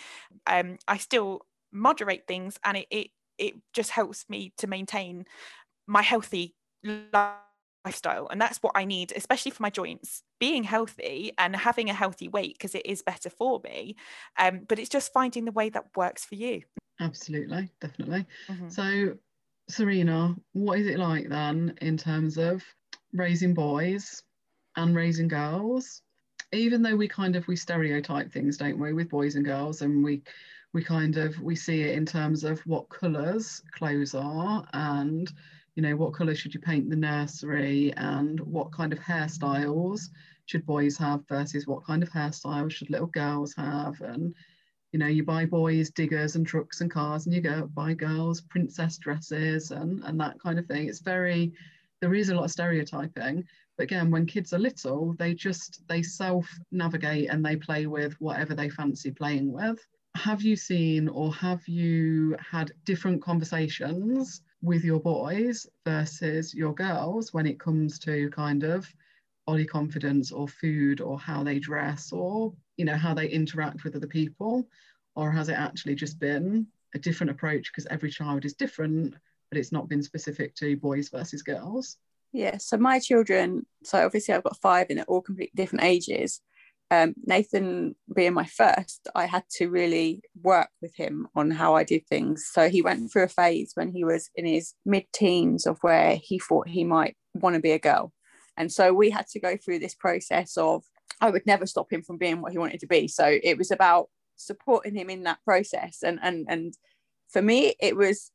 Um 0.48 0.78
i 0.86 0.98
still 0.98 1.46
moderate 1.72 2.26
things 2.28 2.58
and 2.64 2.78
it 2.78 2.88
it, 2.90 3.08
it 3.38 3.54
just 3.74 3.92
helps 3.92 4.30
me 4.30 4.54
to 4.58 4.68
maintain 4.68 5.26
my 5.88 6.02
healthy 6.02 6.56
lifestyle. 6.84 8.28
And 8.30 8.40
that's 8.40 8.62
what 8.62 8.74
i 8.76 8.86
need 8.86 9.14
especially 9.16 9.52
for 9.52 9.64
my 9.64 9.70
joints. 9.70 10.24
Being 10.40 10.64
healthy 10.64 11.34
and 11.38 11.56
having 11.56 11.90
a 11.90 11.94
healthy 11.94 12.28
weight 12.28 12.56
because 12.58 12.76
it 12.76 12.86
is 12.86 13.02
better 13.02 13.30
for 13.30 13.60
me 13.64 13.96
um 14.38 14.62
but 14.68 14.80
it's 14.80 14.90
just 14.90 15.14
finding 15.14 15.46
the 15.46 15.52
way 15.52 15.70
that 15.70 15.96
works 15.96 16.26
for 16.26 16.36
you. 16.36 16.62
Absolutely 17.00 17.70
definitely. 17.82 18.26
Mm-hmm. 18.48 18.70
so 18.70 19.18
serena 19.70 20.36
what 20.54 20.80
is 20.80 20.88
it 20.88 20.98
like 20.98 21.30
then 21.30 21.76
in 21.82 21.96
terms 21.96 22.38
of 22.38 22.64
raising 23.14 23.54
boys 23.54 24.24
and 24.76 24.96
raising 24.96 25.28
girls? 25.28 26.02
Even 26.52 26.82
though 26.82 26.96
we 26.96 27.08
kind 27.08 27.36
of 27.36 27.48
we 27.48 27.56
stereotype 27.56 28.32
things 28.32 28.58
don't 28.58 28.80
we 28.80 28.94
with 28.94 29.10
boys 29.10 29.36
and 29.36 29.46
girls 29.46 29.82
and 29.82 30.04
we 30.04 30.22
we 30.74 30.84
kind 30.84 31.18
of 31.18 31.40
we 31.42 31.56
see 31.56 31.82
it 31.82 31.96
in 31.96 32.06
terms 32.06 32.44
of 32.44 32.60
what 32.62 32.90
colors 32.90 33.62
clothes 33.72 34.14
are 34.14 34.66
and 34.74 35.32
you 35.76 35.84
know 35.84 35.96
what 35.96 36.14
color 36.14 36.36
should 36.36 36.54
you 36.54 36.60
paint 36.60 36.90
the 36.90 36.96
nursery 36.96 37.94
and 37.98 38.40
what 38.42 38.72
kind 38.72 38.94
of 38.94 39.00
hairstyles 39.00 40.10
should 40.46 40.66
boys 40.66 40.98
have 40.98 41.28
versus 41.28 41.68
what 41.68 41.86
kind 41.86 42.04
of 42.04 42.10
hairstyles 42.10 42.72
should 42.72 42.90
little 42.90 43.08
girls 43.08 43.54
have 43.56 44.00
and 44.02 44.34
you 44.92 45.00
know 45.00 45.08
you 45.08 45.24
buy 45.24 45.46
boys 45.46 45.90
diggers 45.90 46.36
and 46.36 46.46
trucks 46.46 46.82
and 46.82 46.92
cars 46.92 47.26
and 47.26 47.34
you 47.34 47.42
go 47.42 47.68
buy 47.74 47.94
girls 47.94 48.42
princess 48.42 48.98
dresses 48.98 49.72
and 49.72 50.04
and 50.04 50.20
that 50.20 50.40
kind 50.40 50.60
of 50.60 50.66
thing 50.66 50.88
it's 50.88 51.00
very 51.00 51.52
there 52.02 52.14
is 52.14 52.30
a 52.30 52.36
lot 52.36 52.46
of 52.46 52.52
stereotyping 52.52 53.44
but 53.80 53.84
again, 53.84 54.12
when 54.12 54.26
kids 54.26 54.52
are 54.52 54.60
little, 54.60 55.14
they 55.18 55.34
just 55.34 55.88
they 55.88 56.04
self 56.04 56.46
navigate 56.70 57.30
and 57.30 57.46
they 57.46 57.56
play 57.56 57.86
with 57.86 58.12
whatever 58.20 58.54
they 58.54 58.68
fancy 58.68 59.10
playing 59.10 59.54
with. 59.54 59.80
Have 60.20 60.42
you 60.42 60.58
seen 60.58 61.08
or 61.08 61.34
have 61.36 61.66
you 61.66 62.36
had 62.40 62.74
different 62.84 63.22
conversations 63.22 64.42
with 64.62 64.84
your 64.84 65.00
boys 65.00 65.66
versus 65.86 66.54
your 66.54 66.74
girls 66.74 67.34
when 67.34 67.46
it 67.46 67.58
comes 67.58 67.98
to 68.00 68.30
kind 68.32 68.64
of 68.64 68.94
body 69.48 69.66
confidence 69.66 70.34
or 70.34 70.46
food 70.46 71.00
or 71.00 71.18
how 71.18 71.42
they 71.42 71.58
dress 71.58 72.12
or 72.12 72.54
you 72.76 72.84
know 72.84 72.98
how 72.98 73.14
they 73.14 73.30
interact 73.30 73.86
with 73.86 73.96
other 73.96 74.08
people 74.08 74.68
or 75.16 75.32
has 75.32 75.48
it 75.48 75.54
actually 75.54 75.96
just 75.96 76.20
been 76.20 76.68
a 76.96 77.00
different 77.00 77.32
approach 77.32 77.72
because 77.72 77.88
every 77.90 78.12
child 78.12 78.44
is 78.44 78.54
different 78.54 79.16
but 79.50 79.58
it's 79.58 79.72
not 79.72 79.88
been 79.88 80.04
specific 80.04 80.54
to 80.54 80.76
boys 80.76 81.08
versus 81.08 81.42
girls 81.42 81.98
yeah, 82.32 82.58
so 82.58 82.78
my 82.78 83.00
children, 83.00 83.66
so 83.84 84.06
obviously 84.06 84.34
I've 84.36 84.44
got 84.44 84.62
five 84.62 84.88
and 84.90 85.00
at 85.00 85.08
all 85.08 85.22
completely 85.22 85.52
different 85.56 85.84
ages. 85.84 86.42
Um, 86.92 87.14
Nathan 87.24 87.96
being 88.16 88.34
my 88.34 88.46
first, 88.46 89.08
I 89.14 89.26
had 89.26 89.44
to 89.58 89.70
really 89.70 90.22
work 90.42 90.70
with 90.82 90.96
him 90.96 91.28
on 91.36 91.52
how 91.52 91.76
I 91.76 91.84
did 91.84 92.08
things. 92.08 92.50
So 92.52 92.68
he 92.68 92.82
went 92.82 93.12
through 93.12 93.24
a 93.24 93.28
phase 93.28 93.72
when 93.76 93.92
he 93.92 94.04
was 94.04 94.30
in 94.36 94.46
his 94.46 94.74
mid 94.86 95.06
teens 95.14 95.68
of 95.68 95.78
where 95.82 96.16
he 96.16 96.40
thought 96.40 96.68
he 96.68 96.84
might 96.84 97.16
want 97.36 97.56
to 97.56 97.62
be 97.62 97.72
a 97.72 97.80
girl. 97.80 98.12
And 98.58 98.72
so 98.72 98.92
we 98.92 99.10
had 99.10 99.28
to 99.28 99.40
go 99.40 99.56
through 99.56 99.80
this 99.80 99.94
process 99.94 100.58
of, 100.58 100.84
I 101.22 101.30
would 101.30 101.46
never 101.46 101.66
stop 101.66 101.92
him 101.92 102.02
from 102.02 102.18
being 102.18 102.42
what 102.42 102.52
he 102.52 102.58
wanted 102.58 102.80
to 102.80 102.88
be. 102.88 103.08
So 103.08 103.38
it 103.44 103.58
was 103.58 103.72
about 103.72 104.08
supporting 104.36 104.96
him 104.96 105.10
in 105.10 105.24
that 105.24 105.40
process. 105.46 106.00
And, 106.04 106.20
and, 106.24 106.48
and 106.50 106.74
for 107.30 107.42
me, 107.42 107.76
it 107.80 107.96
was 107.96 108.32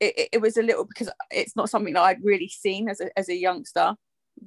it, 0.00 0.28
it 0.32 0.40
was 0.40 0.56
a 0.56 0.62
little 0.62 0.84
because 0.84 1.10
it's 1.30 1.56
not 1.56 1.70
something 1.70 1.94
that 1.94 2.02
I'd 2.02 2.24
really 2.24 2.48
seen 2.48 2.88
as 2.88 3.00
a, 3.00 3.16
as 3.18 3.28
a 3.28 3.36
youngster, 3.36 3.94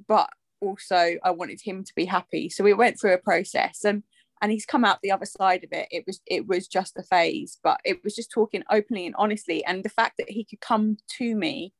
but 0.06 0.30
also 0.60 1.16
I 1.22 1.30
wanted 1.30 1.60
him 1.62 1.84
to 1.84 1.92
be 1.94 2.04
happy. 2.04 2.48
So 2.48 2.64
we 2.64 2.74
went 2.74 3.00
through 3.00 3.14
a 3.14 3.18
process 3.18 3.84
and 3.84 4.02
and 4.40 4.52
he's 4.52 4.66
come 4.66 4.84
out 4.84 4.98
the 5.02 5.10
other 5.10 5.26
side 5.26 5.64
of 5.64 5.70
it. 5.72 5.88
It 5.90 6.04
was 6.06 6.20
it 6.26 6.46
was 6.46 6.68
just 6.68 6.96
a 6.96 7.02
phase, 7.02 7.58
but 7.62 7.80
it 7.84 8.02
was 8.04 8.14
just 8.14 8.30
talking 8.30 8.62
openly 8.70 9.06
and 9.06 9.14
honestly. 9.18 9.64
And 9.64 9.84
the 9.84 9.88
fact 9.88 10.14
that 10.18 10.30
he 10.30 10.44
could 10.44 10.60
come 10.60 10.96
to 11.18 11.34
me 11.34 11.72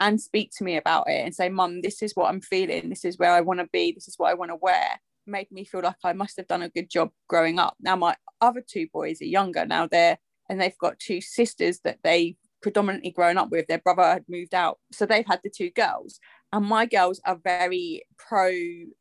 and 0.00 0.20
speak 0.20 0.50
to 0.56 0.64
me 0.64 0.76
about 0.76 1.08
it 1.08 1.24
and 1.24 1.34
say, 1.34 1.48
Mum, 1.48 1.82
this 1.82 2.02
is 2.02 2.12
what 2.14 2.28
I'm 2.28 2.40
feeling, 2.40 2.88
this 2.88 3.04
is 3.04 3.18
where 3.18 3.32
I 3.32 3.40
want 3.40 3.60
to 3.60 3.68
be, 3.72 3.92
this 3.92 4.08
is 4.08 4.14
what 4.16 4.30
I 4.30 4.34
want 4.34 4.50
to 4.50 4.56
wear, 4.56 5.00
made 5.26 5.50
me 5.50 5.64
feel 5.64 5.82
like 5.82 5.96
I 6.04 6.12
must 6.12 6.36
have 6.36 6.48
done 6.48 6.62
a 6.62 6.68
good 6.68 6.90
job 6.90 7.10
growing 7.28 7.58
up. 7.58 7.76
Now 7.80 7.96
my 7.96 8.16
other 8.40 8.62
two 8.66 8.86
boys 8.92 9.20
are 9.22 9.26
younger 9.26 9.64
now, 9.64 9.86
they're 9.86 10.18
and 10.48 10.60
they've 10.60 10.78
got 10.78 10.98
two 10.98 11.20
sisters 11.20 11.80
that 11.84 11.98
they 12.04 12.36
predominantly 12.60 13.10
grown 13.10 13.38
up 13.38 13.50
with. 13.50 13.66
Their 13.66 13.78
brother 13.78 14.02
had 14.02 14.24
moved 14.28 14.54
out. 14.54 14.78
So 14.92 15.06
they've 15.06 15.26
had 15.26 15.40
the 15.44 15.50
two 15.50 15.70
girls. 15.70 16.18
And 16.54 16.66
my 16.66 16.86
girls 16.86 17.20
are 17.26 17.36
very 17.42 18.04
pro 18.16 18.52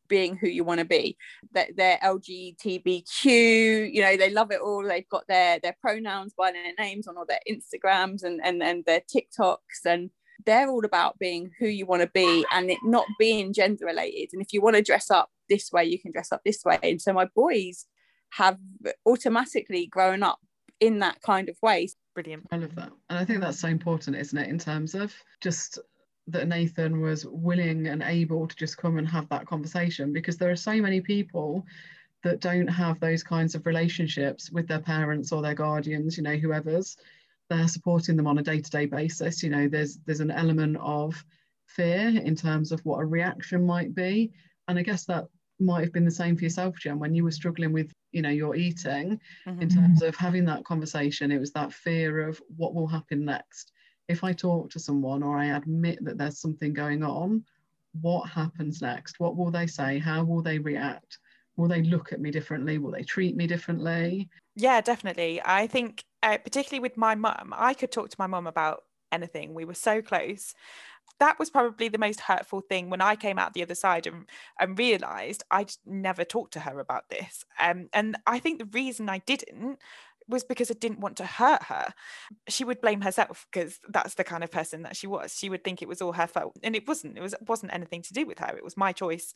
being 0.07 0.35
who 0.35 0.47
you 0.47 0.63
want 0.63 0.79
to 0.79 0.85
be. 0.85 1.15
That 1.53 1.77
they're 1.77 1.99
LGBTQ, 2.03 3.93
you 3.93 4.01
know, 4.01 4.17
they 4.17 4.31
love 4.31 4.51
it 4.51 4.59
all. 4.59 4.83
They've 4.83 5.07
got 5.07 5.27
their 5.27 5.59
their 5.59 5.75
pronouns 5.79 6.33
by 6.35 6.51
their 6.51 6.73
names 6.79 7.07
on 7.07 7.15
all 7.15 7.27
their 7.27 7.39
Instagrams 7.47 8.23
and 8.23 8.41
and, 8.43 8.63
and 8.63 8.83
their 8.85 9.01
TikToks 9.01 9.85
and 9.85 10.09
they're 10.47 10.67
all 10.67 10.83
about 10.83 11.19
being 11.19 11.51
who 11.59 11.67
you 11.67 11.85
want 11.85 12.01
to 12.01 12.09
be 12.11 12.43
and 12.51 12.71
it 12.71 12.79
not 12.83 13.05
being 13.19 13.53
gender 13.53 13.85
related. 13.85 14.29
And 14.33 14.41
if 14.41 14.51
you 14.51 14.59
want 14.59 14.75
to 14.75 14.81
dress 14.81 15.11
up 15.11 15.29
this 15.47 15.71
way, 15.71 15.85
you 15.85 15.99
can 15.99 16.11
dress 16.11 16.31
up 16.31 16.41
this 16.43 16.65
way. 16.65 16.79
And 16.81 16.99
so 16.99 17.13
my 17.13 17.27
boys 17.35 17.85
have 18.31 18.57
automatically 19.05 19.85
grown 19.85 20.23
up 20.23 20.39
in 20.79 20.99
that 20.99 21.21
kind 21.21 21.49
of 21.49 21.57
way. 21.61 21.87
Brilliant. 22.15 22.47
I 22.51 22.57
love 22.57 22.75
that. 22.75 22.91
And 23.09 23.19
I 23.19 23.25
think 23.25 23.41
that's 23.41 23.59
so 23.59 23.67
important, 23.67 24.17
isn't 24.17 24.37
it, 24.37 24.49
in 24.49 24.57
terms 24.57 24.95
of 24.95 25.13
just 25.39 25.79
that 26.27 26.47
Nathan 26.47 27.01
was 27.01 27.25
willing 27.25 27.87
and 27.87 28.01
able 28.01 28.47
to 28.47 28.55
just 28.55 28.77
come 28.77 28.97
and 28.97 29.07
have 29.07 29.27
that 29.29 29.45
conversation 29.45 30.13
because 30.13 30.37
there 30.37 30.51
are 30.51 30.55
so 30.55 30.75
many 30.75 31.01
people 31.01 31.65
that 32.23 32.39
don't 32.39 32.67
have 32.67 32.99
those 32.99 33.23
kinds 33.23 33.55
of 33.55 33.65
relationships 33.65 34.49
with 34.49 34.67
their 34.67 34.79
parents 34.79 35.31
or 35.31 35.41
their 35.41 35.53
guardians, 35.53 36.17
you 36.17 36.23
know, 36.23 36.37
whoever's 36.37 36.97
they're 37.49 37.67
supporting 37.67 38.15
them 38.15 38.27
on 38.27 38.37
a 38.37 38.43
day-to-day 38.43 38.85
basis. 38.85 39.43
You 39.43 39.49
know, 39.49 39.67
there's 39.67 39.97
there's 40.05 40.21
an 40.21 40.31
element 40.31 40.77
of 40.79 41.23
fear 41.65 42.07
in 42.07 42.35
terms 42.35 42.71
of 42.71 42.79
what 42.85 42.99
a 42.99 43.05
reaction 43.05 43.65
might 43.65 43.93
be. 43.93 44.31
And 44.67 44.79
I 44.79 44.83
guess 44.83 45.05
that 45.05 45.25
might 45.59 45.83
have 45.83 45.93
been 45.93 46.05
the 46.05 46.11
same 46.11 46.35
for 46.35 46.43
yourself, 46.43 46.77
Jen, 46.79 46.99
when 46.99 47.13
you 47.13 47.23
were 47.23 47.31
struggling 47.31 47.73
with 47.73 47.91
you 48.13 48.21
know 48.21 48.29
your 48.29 48.55
eating 48.55 49.19
mm-hmm. 49.45 49.61
in 49.61 49.69
terms 49.69 50.01
of 50.01 50.15
having 50.15 50.45
that 50.45 50.63
conversation 50.63 51.31
it 51.31 51.39
was 51.39 51.51
that 51.53 51.73
fear 51.73 52.27
of 52.27 52.39
what 52.55 52.73
will 52.73 52.87
happen 52.87 53.25
next 53.25 53.72
if 54.07 54.23
i 54.23 54.33
talk 54.33 54.69
to 54.69 54.79
someone 54.79 55.23
or 55.23 55.37
i 55.37 55.55
admit 55.57 56.03
that 56.03 56.17
there's 56.17 56.39
something 56.39 56.73
going 56.73 57.03
on 57.03 57.43
what 58.01 58.27
happens 58.29 58.81
next? 58.81 59.19
What 59.19 59.35
will 59.37 59.51
they 59.51 59.67
say? 59.67 59.99
How 59.99 60.23
will 60.23 60.41
they 60.41 60.59
react? 60.59 61.19
Will 61.55 61.67
they 61.67 61.83
look 61.83 62.11
at 62.11 62.19
me 62.19 62.31
differently? 62.31 62.77
Will 62.77 62.91
they 62.91 63.03
treat 63.03 63.35
me 63.35 63.47
differently? 63.47 64.29
Yeah 64.55 64.81
definitely. 64.81 65.41
I 65.43 65.67
think 65.67 66.03
uh, 66.23 66.37
particularly 66.37 66.79
with 66.79 66.95
my 66.95 67.15
mum 67.15 67.53
i 67.55 67.73
could 67.73 67.91
talk 67.91 68.09
to 68.09 68.15
my 68.19 68.27
mum 68.27 68.47
about 68.47 68.83
anything. 69.11 69.53
We 69.53 69.65
were 69.65 69.75
so 69.75 70.01
close. 70.01 70.55
That 71.19 71.37
was 71.37 71.51
probably 71.51 71.89
the 71.89 71.99
most 71.99 72.21
hurtful 72.21 72.61
thing 72.61 72.89
when 72.89 73.01
I 73.01 73.15
came 73.15 73.37
out 73.37 73.53
the 73.53 73.61
other 73.61 73.75
side 73.75 74.07
and, 74.07 74.25
and 74.59 74.77
realized 74.77 75.43
I'd 75.51 75.71
never 75.85 76.23
talked 76.23 76.53
to 76.53 76.61
her 76.61 76.79
about 76.79 77.09
this. 77.09 77.45
Um, 77.59 77.89
and 77.93 78.17
I 78.25 78.39
think 78.39 78.57
the 78.57 78.65
reason 78.65 79.09
I 79.09 79.19
didn't 79.19 79.77
was 80.27 80.43
because 80.43 80.71
I 80.71 80.75
didn't 80.75 80.99
want 80.99 81.17
to 81.17 81.25
hurt 81.25 81.63
her. 81.63 81.93
She 82.47 82.63
would 82.63 82.81
blame 82.81 83.01
herself 83.01 83.47
because 83.51 83.79
that's 83.89 84.15
the 84.15 84.23
kind 84.23 84.43
of 84.43 84.51
person 84.51 84.83
that 84.83 84.95
she 84.95 85.07
was. 85.07 85.37
She 85.37 85.49
would 85.49 85.63
think 85.63 85.81
it 85.81 85.87
was 85.87 86.01
all 86.01 86.13
her 86.13 86.27
fault, 86.27 86.57
and 86.63 86.75
it 86.75 86.87
wasn't. 86.87 87.17
It 87.17 87.21
was 87.21 87.33
it 87.33 87.47
wasn't 87.47 87.73
anything 87.73 88.01
to 88.03 88.13
do 88.13 88.25
with 88.25 88.39
her. 88.39 88.55
It 88.55 88.63
was 88.63 88.77
my 88.77 88.91
choice. 88.91 89.33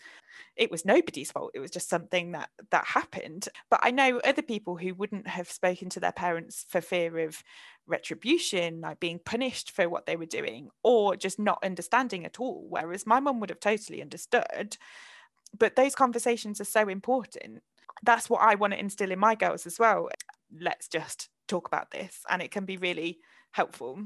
It 0.56 0.72
was 0.72 0.86
nobody's 0.86 1.32
fault. 1.32 1.52
It 1.54 1.60
was 1.60 1.72
just 1.72 1.90
something 1.90 2.32
that 2.32 2.50
that 2.72 2.86
happened. 2.86 3.50
But 3.70 3.82
I 3.84 3.92
know 3.92 4.20
other 4.20 4.42
people 4.42 4.78
who 4.78 4.94
wouldn't 4.94 5.28
have 5.28 5.50
spoken 5.50 5.90
to 5.90 6.00
their 6.00 6.12
parents 6.12 6.66
for 6.70 6.82
fear 6.82 7.20
of 7.20 7.44
retribution, 7.88 8.82
like 8.82 9.00
being 9.00 9.20
punished 9.20 9.72
for 9.72 9.90
what 9.90 10.06
they 10.06 10.16
were 10.16 10.26
doing, 10.26 10.70
or 10.84 11.16
just 11.16 11.40
not 11.40 11.64
understanding 11.64 12.26
at 12.26 12.40
all. 12.40 12.66
Whereas 12.70 13.06
my 13.06 13.20
mum 13.20 13.40
would 13.40 13.50
have 13.50 13.60
totally 13.60 14.02
understood. 14.02 14.78
But 15.58 15.76
those 15.76 15.96
conversations 15.96 16.60
are 16.60 16.66
so 16.66 16.88
important 16.90 17.62
that's 18.04 18.30
what 18.30 18.42
I 18.42 18.56
want 18.56 18.74
to 18.74 18.80
instill 18.80 19.12
in 19.12 19.20
my 19.20 19.36
girls 19.36 19.66
as 19.66 19.80
well 19.80 20.10
let's 20.52 20.88
just 20.88 21.30
talk 21.48 21.68
about 21.68 21.92
this 21.92 22.20
and 22.30 22.42
it 22.42 22.52
can 22.52 22.66
be 22.66 22.78
really 22.78 23.20
helpful. 23.52 24.00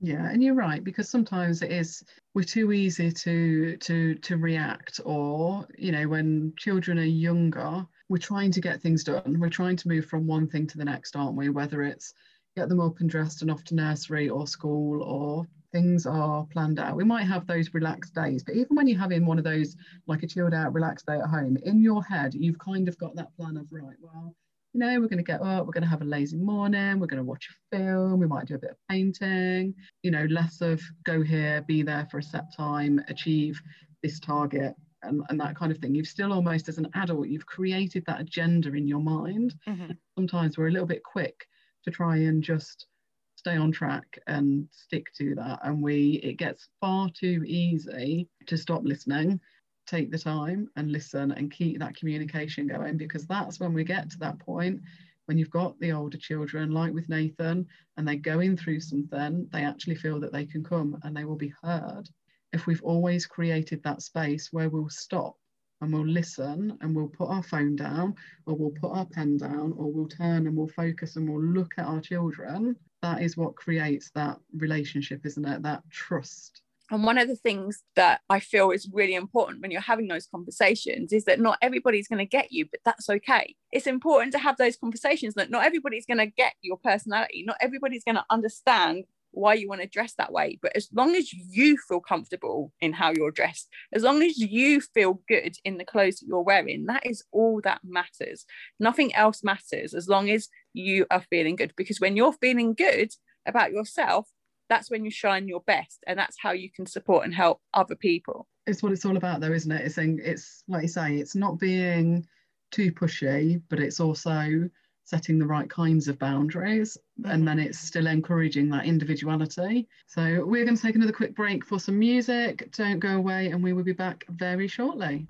Yeah 0.00 0.28
and 0.30 0.42
you're 0.42 0.54
right 0.54 0.82
because 0.82 1.08
sometimes 1.08 1.62
it 1.62 1.70
is 1.70 2.02
we're 2.34 2.42
too 2.42 2.72
easy 2.72 3.12
to 3.12 3.76
to 3.76 4.16
to 4.16 4.36
react 4.36 5.00
or 5.04 5.66
you 5.78 5.92
know 5.92 6.08
when 6.08 6.52
children 6.56 6.98
are 6.98 7.04
younger 7.04 7.86
we're 8.08 8.18
trying 8.18 8.50
to 8.50 8.60
get 8.60 8.82
things 8.82 9.04
done. 9.04 9.38
We're 9.40 9.48
trying 9.48 9.76
to 9.76 9.88
move 9.88 10.04
from 10.04 10.26
one 10.26 10.46
thing 10.46 10.66
to 10.66 10.76
the 10.76 10.84
next 10.84 11.16
aren't 11.16 11.36
we? 11.36 11.48
Whether 11.48 11.82
it's 11.82 12.12
get 12.56 12.68
them 12.68 12.80
up 12.80 13.00
and 13.00 13.08
dressed 13.08 13.40
and 13.40 13.50
off 13.50 13.64
to 13.64 13.74
nursery 13.74 14.28
or 14.28 14.46
school 14.46 15.02
or 15.02 15.46
things 15.72 16.04
are 16.04 16.44
planned 16.52 16.78
out. 16.78 16.96
We 16.96 17.04
might 17.04 17.24
have 17.24 17.46
those 17.46 17.72
relaxed 17.72 18.14
days, 18.14 18.42
but 18.42 18.54
even 18.54 18.76
when 18.76 18.86
you're 18.86 19.00
having 19.00 19.24
one 19.24 19.38
of 19.38 19.44
those, 19.44 19.74
like 20.06 20.22
a 20.22 20.26
chilled 20.26 20.52
out, 20.52 20.74
relaxed 20.74 21.06
day 21.06 21.14
at 21.14 21.30
home, 21.30 21.56
in 21.62 21.82
your 21.82 22.04
head, 22.04 22.34
you've 22.34 22.58
kind 22.58 22.88
of 22.88 22.98
got 22.98 23.16
that 23.16 23.34
plan 23.36 23.56
of, 23.56 23.66
right, 23.72 23.96
well, 24.00 24.34
you 24.72 24.80
know, 24.80 25.00
we're 25.00 25.08
going 25.08 25.18
to 25.18 25.22
get 25.22 25.42
up, 25.42 25.66
we're 25.66 25.72
going 25.72 25.82
to 25.82 25.88
have 25.88 26.02
a 26.02 26.06
lazy 26.06 26.38
morning, 26.38 26.98
we're 26.98 27.06
going 27.06 27.22
to 27.22 27.28
watch 27.28 27.48
a 27.50 27.76
film, 27.76 28.18
we 28.18 28.26
might 28.26 28.46
do 28.46 28.54
a 28.54 28.58
bit 28.58 28.70
of 28.70 28.76
painting, 28.88 29.74
you 30.02 30.10
know, 30.10 30.24
less 30.30 30.60
of 30.60 30.80
go 31.04 31.22
here, 31.22 31.62
be 31.68 31.82
there 31.82 32.06
for 32.10 32.18
a 32.18 32.22
set 32.22 32.44
time, 32.56 33.00
achieve 33.08 33.60
this 34.02 34.18
target. 34.18 34.74
And, 35.04 35.20
and 35.30 35.40
that 35.40 35.56
kind 35.56 35.72
of 35.72 35.78
thing. 35.78 35.96
You've 35.96 36.06
still 36.06 36.32
almost, 36.32 36.68
as 36.68 36.78
an 36.78 36.86
adult, 36.94 37.26
you've 37.26 37.44
created 37.44 38.04
that 38.06 38.20
agenda 38.20 38.72
in 38.72 38.86
your 38.86 39.00
mind. 39.00 39.52
Mm-hmm. 39.68 39.90
Sometimes 40.16 40.56
we're 40.56 40.68
a 40.68 40.70
little 40.70 40.86
bit 40.86 41.02
quick 41.02 41.44
to 41.82 41.90
try 41.90 42.18
and 42.18 42.40
just 42.40 42.86
stay 43.34 43.56
on 43.56 43.72
track 43.72 44.20
and 44.28 44.68
stick 44.70 45.12
to 45.18 45.34
that. 45.34 45.58
And 45.64 45.82
we, 45.82 46.20
it 46.22 46.36
gets 46.36 46.68
far 46.80 47.10
too 47.10 47.42
easy 47.44 48.28
to 48.46 48.56
stop 48.56 48.82
listening 48.84 49.40
take 49.86 50.10
the 50.10 50.18
time 50.18 50.68
and 50.76 50.92
listen 50.92 51.32
and 51.32 51.50
keep 51.50 51.78
that 51.78 51.96
communication 51.96 52.66
going 52.66 52.96
because 52.96 53.26
that's 53.26 53.60
when 53.60 53.72
we 53.72 53.84
get 53.84 54.10
to 54.10 54.18
that 54.18 54.38
point 54.38 54.80
when 55.26 55.38
you've 55.38 55.50
got 55.50 55.78
the 55.80 55.92
older 55.92 56.18
children 56.18 56.70
like 56.70 56.92
with 56.92 57.08
Nathan 57.08 57.66
and 57.96 58.06
they're 58.06 58.16
going 58.16 58.56
through 58.56 58.80
something 58.80 59.48
they 59.52 59.64
actually 59.64 59.94
feel 59.94 60.20
that 60.20 60.32
they 60.32 60.44
can 60.44 60.64
come 60.64 60.98
and 61.02 61.16
they 61.16 61.24
will 61.24 61.36
be 61.36 61.54
heard. 61.62 62.08
If 62.52 62.66
we've 62.66 62.82
always 62.82 63.26
created 63.26 63.82
that 63.82 64.02
space 64.02 64.52
where 64.52 64.68
we'll 64.68 64.90
stop 64.90 65.36
and 65.80 65.92
we'll 65.92 66.06
listen 66.06 66.76
and 66.80 66.94
we'll 66.94 67.08
put 67.08 67.28
our 67.28 67.42
phone 67.42 67.76
down 67.76 68.14
or 68.46 68.54
we'll 68.54 68.70
put 68.70 68.96
our 68.96 69.06
pen 69.06 69.36
down 69.36 69.72
or 69.76 69.90
we'll 69.90 70.08
turn 70.08 70.46
and 70.46 70.56
we'll 70.56 70.68
focus 70.68 71.16
and 71.16 71.28
we'll 71.28 71.42
look 71.42 71.72
at 71.78 71.86
our 71.86 72.00
children 72.00 72.76
that 73.02 73.20
is 73.20 73.36
what 73.36 73.56
creates 73.56 74.10
that 74.10 74.38
relationship 74.56 75.26
isn't 75.26 75.44
it? 75.44 75.62
That 75.62 75.82
trust 75.90 76.62
and 76.92 77.04
one 77.04 77.16
of 77.16 77.26
the 77.26 77.36
things 77.36 77.82
that 77.96 78.20
I 78.28 78.38
feel 78.38 78.70
is 78.70 78.88
really 78.92 79.14
important 79.14 79.62
when 79.62 79.70
you're 79.70 79.80
having 79.80 80.08
those 80.08 80.26
conversations 80.26 81.12
is 81.12 81.24
that 81.24 81.40
not 81.40 81.56
everybody's 81.62 82.06
going 82.06 82.18
to 82.18 82.26
get 82.26 82.52
you, 82.52 82.66
but 82.70 82.80
that's 82.84 83.08
okay. 83.08 83.56
It's 83.72 83.86
important 83.86 84.32
to 84.32 84.38
have 84.38 84.58
those 84.58 84.76
conversations 84.76 85.34
that 85.34 85.50
not 85.50 85.64
everybody's 85.64 86.04
going 86.04 86.18
to 86.18 86.26
get 86.26 86.52
your 86.60 86.76
personality, 86.76 87.44
not 87.46 87.56
everybody's 87.60 88.04
going 88.04 88.16
to 88.16 88.24
understand 88.28 89.04
why 89.30 89.54
you 89.54 89.68
want 89.68 89.80
to 89.80 89.86
dress 89.86 90.12
that 90.18 90.32
way. 90.32 90.58
But 90.60 90.76
as 90.76 90.90
long 90.92 91.16
as 91.16 91.32
you 91.32 91.78
feel 91.88 92.00
comfortable 92.00 92.72
in 92.82 92.92
how 92.92 93.12
you're 93.16 93.30
dressed, 93.30 93.70
as 93.94 94.02
long 94.02 94.22
as 94.22 94.36
you 94.36 94.82
feel 94.82 95.22
good 95.26 95.56
in 95.64 95.78
the 95.78 95.86
clothes 95.86 96.20
that 96.20 96.26
you're 96.26 96.42
wearing, 96.42 96.84
that 96.86 97.06
is 97.06 97.24
all 97.32 97.62
that 97.64 97.80
matters. 97.82 98.44
Nothing 98.78 99.14
else 99.14 99.42
matters 99.42 99.94
as 99.94 100.08
long 100.08 100.28
as 100.28 100.48
you 100.74 101.06
are 101.10 101.24
feeling 101.30 101.56
good. 101.56 101.72
Because 101.74 102.00
when 102.00 102.16
you're 102.16 102.34
feeling 102.34 102.74
good 102.74 103.12
about 103.46 103.72
yourself, 103.72 104.28
that's 104.68 104.90
when 104.90 105.04
you 105.04 105.10
shine 105.10 105.48
your 105.48 105.60
best 105.60 106.02
and 106.06 106.18
that's 106.18 106.36
how 106.38 106.52
you 106.52 106.70
can 106.70 106.86
support 106.86 107.24
and 107.24 107.34
help 107.34 107.60
other 107.74 107.96
people. 107.96 108.46
It's 108.66 108.82
what 108.82 108.92
it's 108.92 109.04
all 109.04 109.16
about 109.16 109.40
though 109.40 109.52
isn't 109.52 109.72
it? 109.72 109.84
It's 109.84 109.94
saying 109.94 110.20
it's 110.22 110.64
like 110.68 110.82
you 110.82 110.88
say 110.88 111.16
it's 111.16 111.34
not 111.34 111.58
being 111.58 112.26
too 112.70 112.92
pushy 112.92 113.60
but 113.68 113.80
it's 113.80 114.00
also 114.00 114.68
setting 115.04 115.38
the 115.38 115.46
right 115.46 115.68
kinds 115.68 116.08
of 116.08 116.18
boundaries 116.18 116.96
and 117.24 117.26
mm-hmm. 117.26 117.44
then 117.44 117.58
it's 117.58 117.78
still 117.78 118.06
encouraging 118.06 118.68
that 118.70 118.86
individuality. 118.86 119.88
So 120.06 120.44
we're 120.46 120.64
going 120.64 120.76
to 120.76 120.82
take 120.82 120.94
another 120.94 121.12
quick 121.12 121.34
break 121.34 121.64
for 121.66 121.78
some 121.78 121.98
music. 121.98 122.70
Don't 122.72 123.00
go 123.00 123.16
away 123.16 123.48
and 123.48 123.62
we 123.62 123.72
will 123.72 123.82
be 123.82 123.92
back 123.92 124.24
very 124.28 124.68
shortly 124.68 125.26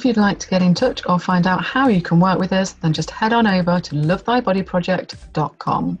If 0.00 0.06
you'd 0.06 0.16
like 0.16 0.38
to 0.38 0.48
get 0.48 0.62
in 0.62 0.72
touch 0.72 1.02
or 1.04 1.18
find 1.18 1.46
out 1.46 1.62
how 1.62 1.88
you 1.88 2.00
can 2.00 2.20
work 2.20 2.38
with 2.38 2.54
us, 2.54 2.72
then 2.72 2.94
just 2.94 3.10
head 3.10 3.34
on 3.34 3.46
over 3.46 3.80
to 3.80 3.94
lovethybody.project.com. 3.94 5.98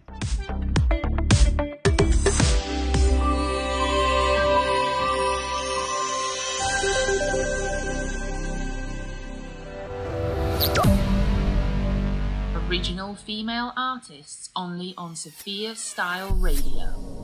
Original 12.70 13.14
female 13.16 13.74
artists 13.76 14.48
only 14.56 14.94
on 14.96 15.14
Sophia 15.14 15.76
Stel 15.76 16.30
Radio. 16.36 17.19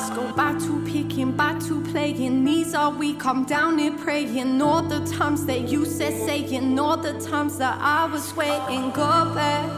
Let's 0.00 0.16
go 0.16 0.32
back 0.32 0.58
to 0.60 0.82
picking, 0.86 1.36
back 1.36 1.60
to 1.64 1.82
playing. 1.82 2.42
These 2.42 2.72
are 2.72 2.90
we 2.90 3.12
come 3.12 3.44
down 3.44 3.78
here 3.78 3.92
praying. 3.98 4.62
All 4.62 4.80
the 4.80 5.04
times 5.04 5.44
that 5.44 5.68
you 5.68 5.84
said 5.84 6.14
saying, 6.14 6.78
all 6.78 6.96
the 6.96 7.20
times 7.20 7.58
that 7.58 7.78
I 7.78 8.06
was 8.06 8.34
waiting. 8.34 8.92
Go 8.92 9.34
back. 9.34 9.68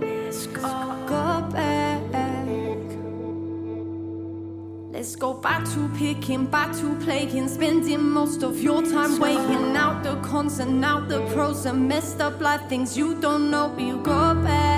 Let's 0.00 0.46
go, 0.46 0.62
go 1.08 1.48
back. 1.50 2.00
Let's 4.92 5.16
go 5.16 5.34
back 5.34 5.64
to 5.72 5.88
picking, 5.98 6.46
back 6.46 6.72
to 6.76 6.94
playing. 7.00 7.48
Spending 7.48 8.08
most 8.08 8.44
of 8.44 8.62
your 8.62 8.82
time 8.82 9.18
weighing 9.18 9.76
out 9.76 10.04
the 10.04 10.14
cons 10.20 10.60
and 10.60 10.84
out 10.84 11.08
the 11.08 11.20
pros 11.34 11.66
and 11.66 11.88
messed 11.88 12.20
up 12.20 12.40
life 12.40 12.68
things 12.68 12.96
you 12.96 13.20
don't 13.20 13.50
know. 13.50 13.76
You 13.76 13.96
go 14.04 14.36
back. 14.36 14.71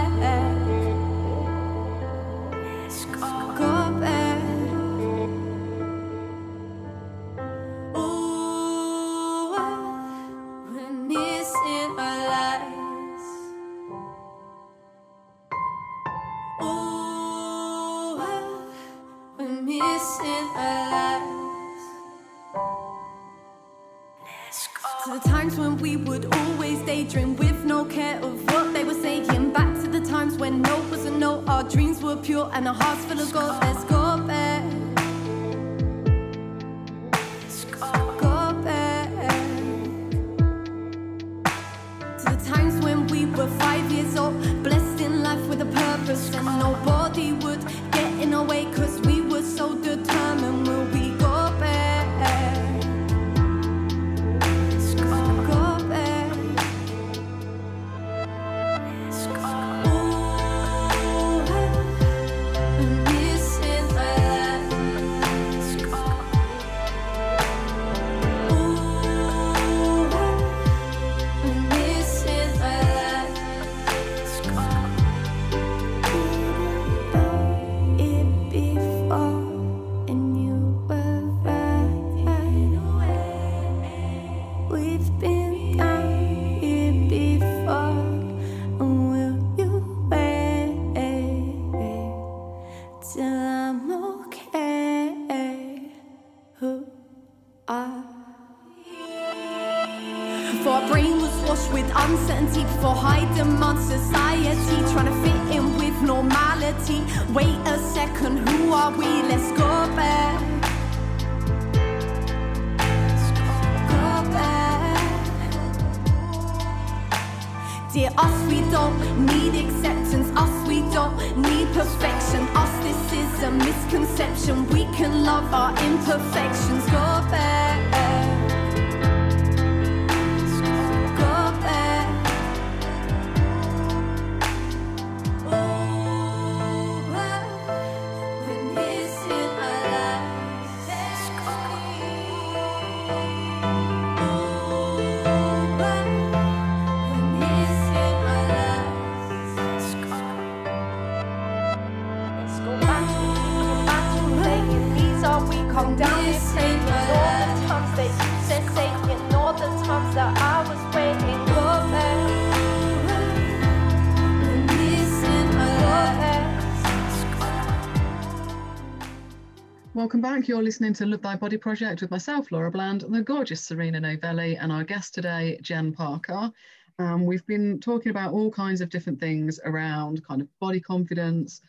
Back. 170.24 170.48
You're 170.48 170.62
listening 170.62 170.94
to 170.94 171.04
Love 171.04 171.20
Thy 171.20 171.36
Body 171.36 171.58
Project 171.58 172.00
with 172.00 172.10
myself, 172.10 172.50
Laura 172.50 172.70
Bland, 172.70 173.02
and 173.02 173.14
the 173.14 173.20
gorgeous 173.20 173.60
Serena 173.60 174.00
Novelli, 174.00 174.56
and 174.56 174.72
our 174.72 174.82
guest 174.82 175.12
today, 175.12 175.58
Jen 175.60 175.92
Parker. 175.92 176.50
Um, 176.98 177.26
we've 177.26 177.44
been 177.44 177.78
talking 177.78 178.08
about 178.08 178.32
all 178.32 178.50
kinds 178.50 178.80
of 178.80 178.88
different 178.88 179.20
things 179.20 179.60
around 179.66 180.26
kind 180.26 180.40
of 180.40 180.48
body 180.60 180.80
confidence, 180.80 181.60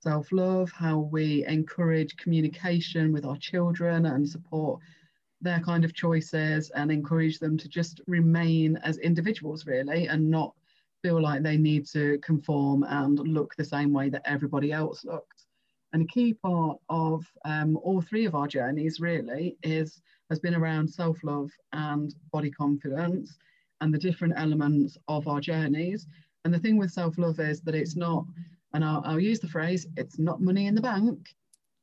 self 0.00 0.30
love, 0.30 0.70
how 0.72 0.98
we 0.98 1.46
encourage 1.46 2.18
communication 2.18 3.14
with 3.14 3.24
our 3.24 3.38
children 3.38 4.04
and 4.04 4.28
support 4.28 4.82
their 5.40 5.60
kind 5.60 5.82
of 5.82 5.94
choices 5.94 6.68
and 6.68 6.92
encourage 6.92 7.38
them 7.38 7.56
to 7.56 7.66
just 7.66 8.02
remain 8.06 8.76
as 8.84 8.98
individuals, 8.98 9.64
really, 9.64 10.08
and 10.08 10.30
not 10.30 10.52
feel 11.02 11.18
like 11.18 11.42
they 11.42 11.56
need 11.56 11.86
to 11.86 12.18
conform 12.18 12.82
and 12.82 13.18
look 13.20 13.54
the 13.56 13.64
same 13.64 13.90
way 13.90 14.10
that 14.10 14.20
everybody 14.26 14.70
else 14.70 15.02
looks. 15.02 15.41
And 15.92 16.02
a 16.02 16.06
key 16.06 16.34
part 16.34 16.78
of 16.88 17.24
um, 17.44 17.76
all 17.76 18.00
three 18.00 18.24
of 18.24 18.34
our 18.34 18.48
journeys 18.48 19.00
really 19.00 19.56
is 19.62 20.00
has 20.30 20.40
been 20.40 20.54
around 20.54 20.88
self-love 20.88 21.50
and 21.72 22.14
body 22.32 22.50
confidence 22.50 23.36
and 23.82 23.92
the 23.92 23.98
different 23.98 24.34
elements 24.36 24.96
of 25.08 25.28
our 25.28 25.40
journeys. 25.40 26.06
And 26.44 26.54
the 26.54 26.58
thing 26.58 26.78
with 26.78 26.90
self-love 26.90 27.38
is 27.38 27.60
that 27.62 27.74
it's 27.74 27.96
not, 27.96 28.24
and 28.72 28.82
I'll, 28.84 29.02
I'll 29.04 29.20
use 29.20 29.40
the 29.40 29.48
phrase, 29.48 29.86
it's 29.96 30.18
not 30.18 30.40
money 30.40 30.66
in 30.66 30.74
the 30.74 30.80
bank. 30.80 31.34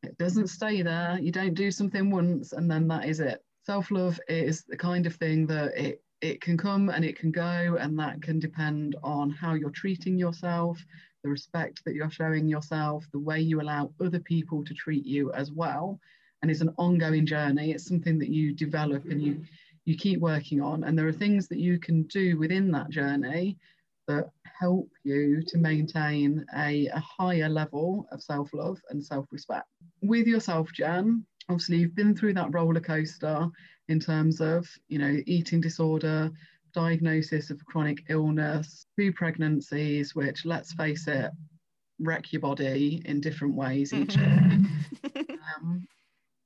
It 0.02 0.18
doesn't 0.18 0.48
stay 0.48 0.82
there. 0.82 1.20
You 1.20 1.32
don't 1.32 1.54
do 1.54 1.70
something 1.70 2.10
once 2.10 2.54
and 2.54 2.70
then 2.72 2.88
that 2.88 3.06
is 3.06 3.20
it. 3.20 3.44
Self-love 3.66 4.20
is 4.28 4.64
the 4.64 4.78
kind 4.78 5.06
of 5.06 5.16
thing 5.16 5.46
that 5.48 5.78
it 5.78 6.02
it 6.22 6.42
can 6.42 6.58
come 6.58 6.90
and 6.90 7.06
it 7.06 7.18
can 7.18 7.32
go, 7.32 7.78
and 7.80 7.98
that 7.98 8.22
can 8.22 8.40
depend 8.40 8.96
on 9.04 9.30
how 9.30 9.54
you're 9.54 9.70
treating 9.70 10.18
yourself, 10.18 10.84
the 11.24 11.30
respect 11.30 11.84
that 11.86 11.96
you're 11.96 12.10
showing 12.10 12.48
yourself, 12.48 13.06
the 13.12 13.20
way 13.20 13.40
you 13.40 13.62
allow 13.62 13.92
other 14.00 14.20
people 14.20 14.64
to 14.66 14.74
treat 14.74 15.06
you 15.06 15.32
as 15.34 15.52
well. 15.52 16.00
And 16.42 16.50
it's 16.50 16.62
an 16.62 16.74
ongoing 16.78 17.26
journey. 17.26 17.72
It's 17.72 17.88
something 17.88 18.18
that 18.20 18.30
you 18.30 18.54
develop 18.54 19.06
and 19.06 19.22
you 19.22 19.42
you 19.86 19.98
keep 19.98 20.20
working 20.20 20.62
on. 20.62 20.84
And 20.84 20.98
there 20.98 21.08
are 21.08 21.14
things 21.14 21.48
that 21.48 21.60
you 21.60 21.80
can 21.80 22.04
do 22.04 22.38
within 22.38 22.70
that 22.72 22.90
journey 22.90 23.58
that 24.08 24.30
help 24.60 24.90
you 25.04 25.42
to 25.48 25.58
maintain 25.58 26.46
a, 26.56 26.88
a 26.88 27.00
higher 27.00 27.50
level 27.50 28.08
of 28.12 28.22
self-love 28.22 28.80
and 28.90 29.04
self-respect. 29.04 29.66
With 30.02 30.28
yourself, 30.28 30.72
Jen, 30.74 31.26
obviously 31.48 31.78
you've 31.78 31.96
been 31.96 32.16
through 32.16 32.34
that 32.36 32.54
roller 32.54 32.80
coaster 32.80 33.48
in 33.88 34.00
terms 34.00 34.42
of, 34.42 34.68
you 34.90 35.00
know, 35.00 35.22
eating 35.26 35.62
disorder, 35.62 36.32
diagnosis 36.74 37.50
of 37.50 37.64
chronic 37.66 38.04
illness, 38.10 38.86
two 38.98 39.12
pregnancies, 39.14 40.16
which 40.16 40.46
let's 40.46 40.74
face 40.74 41.08
it, 41.08 41.32
wreck 42.00 42.32
your 42.32 42.42
body 42.42 43.02
in 43.06 43.22
different 43.22 43.56
ways 43.56 43.94
each 43.94 44.16
year. 44.16 44.60
Um, 45.58 45.88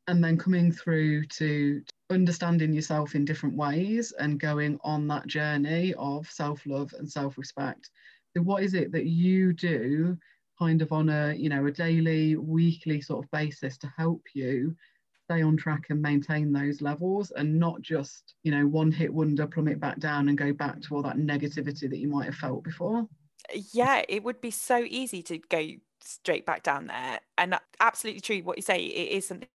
and 0.07 0.23
then 0.23 0.37
coming 0.37 0.71
through 0.71 1.25
to 1.25 1.81
understanding 2.09 2.73
yourself 2.73 3.15
in 3.15 3.25
different 3.25 3.55
ways 3.55 4.13
and 4.17 4.39
going 4.39 4.79
on 4.83 5.07
that 5.07 5.27
journey 5.27 5.93
of 5.97 6.29
self-love 6.29 6.93
and 6.97 7.09
self-respect. 7.09 7.89
So 8.35 8.43
what 8.43 8.63
is 8.63 8.73
it 8.73 8.91
that 8.91 9.05
you 9.05 9.53
do 9.53 10.17
kind 10.59 10.81
of 10.81 10.91
on 10.91 11.09
a, 11.09 11.33
you 11.33 11.49
know, 11.49 11.65
a 11.65 11.71
daily, 11.71 12.35
weekly 12.35 13.01
sort 13.01 13.25
of 13.25 13.31
basis 13.31 13.77
to 13.79 13.93
help 13.97 14.21
you 14.33 14.75
stay 15.25 15.41
on 15.41 15.57
track 15.57 15.85
and 15.89 16.01
maintain 16.01 16.51
those 16.51 16.81
levels 16.81 17.31
and 17.31 17.59
not 17.59 17.81
just, 17.81 18.35
you 18.43 18.51
know, 18.51 18.67
one 18.67 18.91
hit 18.91 19.13
wonder 19.13 19.47
plummet 19.47 19.79
back 19.79 19.99
down 19.99 20.29
and 20.29 20.37
go 20.37 20.53
back 20.53 20.81
to 20.81 20.95
all 20.95 21.01
that 21.03 21.17
negativity 21.17 21.89
that 21.89 21.99
you 21.99 22.07
might 22.07 22.25
have 22.25 22.35
felt 22.35 22.63
before? 22.63 23.07
yeah, 23.73 24.03
it 24.07 24.23
would 24.23 24.41
be 24.41 24.51
so 24.51 24.85
easy 24.87 25.21
to 25.23 25.37
go 25.37 25.67
straight 26.01 26.45
back 26.45 26.63
down 26.63 26.87
there. 26.87 27.19
And 27.37 27.57
absolutely 27.79 28.21
true 28.21 28.41
what 28.41 28.57
you 28.57 28.61
say. 28.61 28.83
It 28.83 29.17
is 29.17 29.27
something 29.27 29.49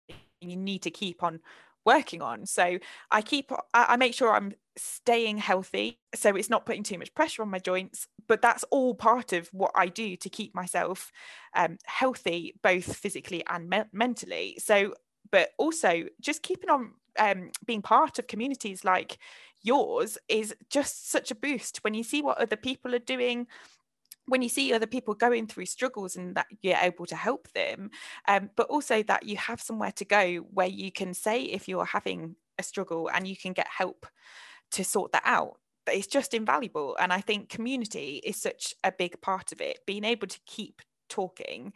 you 0.41 0.55
need 0.55 0.81
to 0.83 0.91
keep 0.91 1.23
on 1.23 1.41
working 1.85 2.21
on. 2.21 2.45
So 2.45 2.79
I 3.11 3.21
keep, 3.21 3.51
I, 3.73 3.95
make 3.97 4.13
sure 4.13 4.33
I'm 4.33 4.53
staying 4.75 5.37
healthy. 5.37 5.99
So 6.15 6.35
it's 6.35 6.49
not 6.49 6.65
putting 6.65 6.83
too 6.83 6.97
much 6.97 7.13
pressure 7.13 7.41
on 7.41 7.49
my 7.49 7.59
joints. 7.59 8.07
But 8.27 8.41
that's 8.41 8.63
all 8.71 8.95
part 8.95 9.33
of 9.33 9.49
what 9.49 9.71
I 9.75 9.87
do 9.87 10.15
to 10.15 10.29
keep 10.29 10.55
myself 10.55 11.11
um, 11.55 11.77
healthy, 11.85 12.55
both 12.63 12.95
physically 12.95 13.43
and 13.47 13.69
me- 13.69 13.83
mentally. 13.93 14.57
So, 14.59 14.95
but 15.31 15.49
also 15.57 16.03
just 16.21 16.43
keeping 16.43 16.69
on 16.69 16.91
um, 17.17 17.51
being 17.65 17.81
part 17.81 18.19
of 18.19 18.27
communities 18.27 18.83
like 18.83 19.17
yours 19.63 20.17
is 20.27 20.53
just 20.69 21.09
such 21.09 21.31
a 21.31 21.35
boost. 21.35 21.83
When 21.83 21.93
you 21.93 22.03
see 22.03 22.21
what 22.21 22.37
other 22.37 22.57
people 22.57 22.93
are 22.93 22.99
doing 22.99 23.47
when 24.27 24.41
you 24.41 24.49
see 24.49 24.73
other 24.73 24.87
people 24.87 25.13
going 25.13 25.45
through 25.45 25.67
struggles 25.67 26.15
and 26.15 26.33
that 26.35 26.47
you're 26.63 26.77
able 26.81 27.05
to 27.05 27.15
help 27.15 27.47
them 27.51 27.91
um, 28.27 28.49
but 28.55 28.67
also 28.67 29.03
that 29.03 29.23
you 29.23 29.37
have 29.37 29.61
somewhere 29.61 29.91
to 29.91 30.03
go 30.03 30.37
where 30.51 30.67
you 30.67 30.91
can 30.91 31.13
say 31.13 31.43
if 31.43 31.67
you're 31.67 31.85
having 31.85 32.35
a 32.57 32.63
struggle 32.63 33.09
and 33.13 33.27
you 33.27 33.35
can 33.35 33.53
get 33.53 33.67
help 33.67 34.05
to 34.71 34.83
sort 34.83 35.11
that 35.11 35.23
out. 35.25 35.57
It's 35.91 36.07
just 36.07 36.33
invaluable. 36.33 36.97
And 36.99 37.13
i 37.13 37.21
think 37.21 37.49
community 37.49 38.21
is 38.23 38.37
such 38.37 38.73
a 38.83 38.91
big 38.91 39.21
part 39.21 39.51
of 39.51 39.61
it. 39.61 39.79
Being 39.85 40.03
able 40.03 40.27
to 40.27 40.39
keep 40.45 40.81
talking. 41.09 41.73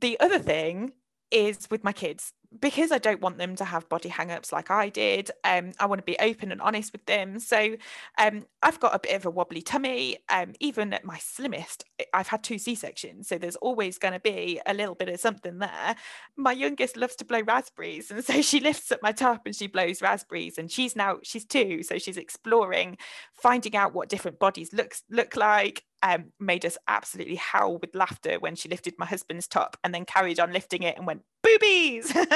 The 0.00 0.18
other 0.20 0.38
thing 0.38 0.92
is 1.30 1.68
with 1.70 1.84
my 1.84 1.92
kids 1.92 2.32
because 2.60 2.92
I 2.92 2.98
don't 2.98 3.20
want 3.20 3.38
them 3.38 3.56
to 3.56 3.64
have 3.64 3.88
body 3.88 4.08
hang-ups 4.08 4.52
like 4.52 4.70
I 4.70 4.88
did. 4.88 5.30
Um, 5.44 5.72
I 5.78 5.86
want 5.86 6.00
to 6.00 6.04
be 6.04 6.18
open 6.18 6.52
and 6.52 6.60
honest 6.60 6.92
with 6.92 7.04
them. 7.06 7.38
So 7.38 7.76
um, 8.18 8.46
I've 8.62 8.80
got 8.80 8.94
a 8.94 8.98
bit 8.98 9.14
of 9.14 9.26
a 9.26 9.30
wobbly 9.30 9.62
tummy. 9.62 10.18
Um, 10.28 10.54
even 10.60 10.92
at 10.92 11.04
my 11.04 11.18
slimmest, 11.18 11.84
I've 12.12 12.28
had 12.28 12.42
two 12.42 12.58
C-sections, 12.58 13.28
so 13.28 13.38
there's 13.38 13.56
always 13.56 13.98
going 13.98 14.14
to 14.14 14.20
be 14.20 14.60
a 14.66 14.74
little 14.74 14.94
bit 14.94 15.08
of 15.08 15.20
something 15.20 15.58
there. 15.58 15.96
My 16.36 16.52
youngest 16.52 16.96
loves 16.96 17.16
to 17.16 17.24
blow 17.24 17.42
raspberries, 17.42 18.10
and 18.10 18.24
so 18.24 18.40
she 18.42 18.60
lifts 18.60 18.92
up 18.92 19.02
my 19.02 19.12
top 19.12 19.42
and 19.46 19.54
she 19.54 19.66
blows 19.66 20.02
raspberries. 20.02 20.58
And 20.58 20.70
she's 20.70 20.96
now 20.96 21.18
she's 21.22 21.44
two, 21.44 21.82
so 21.82 21.98
she's 21.98 22.16
exploring, 22.16 22.98
finding 23.34 23.76
out 23.76 23.94
what 23.94 24.08
different 24.08 24.38
bodies 24.38 24.72
looks 24.72 25.02
look 25.10 25.36
like 25.36 25.84
um, 26.06 26.32
made 26.38 26.64
us 26.64 26.78
absolutely 26.86 27.34
howl 27.34 27.78
with 27.78 27.94
laughter 27.94 28.38
when 28.38 28.54
she 28.54 28.68
lifted 28.68 28.94
my 28.96 29.06
husband's 29.06 29.48
top 29.48 29.76
and 29.82 29.92
then 29.92 30.04
carried 30.04 30.38
on 30.38 30.52
lifting 30.52 30.84
it 30.84 30.96
and 30.96 31.06
went 31.06 31.22
boobies! 31.42 32.16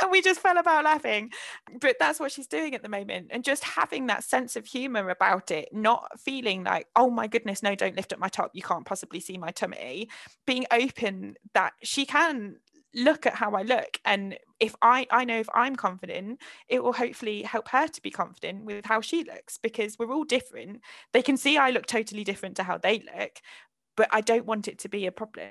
And 0.00 0.12
we 0.12 0.22
just 0.22 0.40
fell 0.40 0.58
about 0.58 0.84
laughing. 0.84 1.30
But 1.80 1.96
that's 1.98 2.20
what 2.20 2.30
she's 2.30 2.46
doing 2.46 2.74
at 2.74 2.82
the 2.82 2.88
moment. 2.88 3.28
And 3.30 3.42
just 3.42 3.64
having 3.64 4.06
that 4.06 4.22
sense 4.22 4.54
of 4.54 4.64
humor 4.64 5.10
about 5.10 5.50
it 5.50 5.68
not 5.72 6.20
feeling 6.20 6.62
like 6.62 6.86
oh 6.94 7.10
my 7.10 7.26
goodness 7.26 7.64
no 7.64 7.74
don't 7.74 7.96
lift 7.96 8.12
up 8.12 8.18
my 8.18 8.28
top. 8.28 8.52
You 8.54 8.62
can't 8.62 8.86
possibly 8.86 9.20
see 9.20 9.38
my 9.38 9.50
tummy. 9.50 10.08
Being 10.46 10.66
open 10.70 11.36
that 11.54 11.72
she 11.82 12.06
can 12.06 12.56
look 12.94 13.26
at 13.26 13.34
how 13.34 13.52
I 13.52 13.62
look 13.62 14.00
and 14.04 14.38
if 14.60 14.74
I 14.82 15.06
I 15.10 15.24
know 15.24 15.38
if 15.38 15.48
I'm 15.54 15.76
confident 15.76 16.40
it 16.68 16.82
will 16.82 16.94
hopefully 16.94 17.42
help 17.42 17.68
her 17.68 17.86
to 17.86 18.02
be 18.02 18.10
confident 18.10 18.64
with 18.64 18.86
how 18.86 19.00
she 19.00 19.24
looks 19.24 19.58
because 19.58 19.98
we're 19.98 20.12
all 20.12 20.24
different 20.24 20.80
they 21.12 21.22
can 21.22 21.36
see 21.36 21.58
I 21.58 21.70
look 21.70 21.86
totally 21.86 22.24
different 22.24 22.56
to 22.56 22.62
how 22.62 22.78
they 22.78 23.00
look 23.00 23.40
but 23.96 24.08
I 24.10 24.20
don't 24.22 24.46
want 24.46 24.68
it 24.68 24.78
to 24.80 24.88
be 24.88 25.06
a 25.06 25.12
problem 25.12 25.50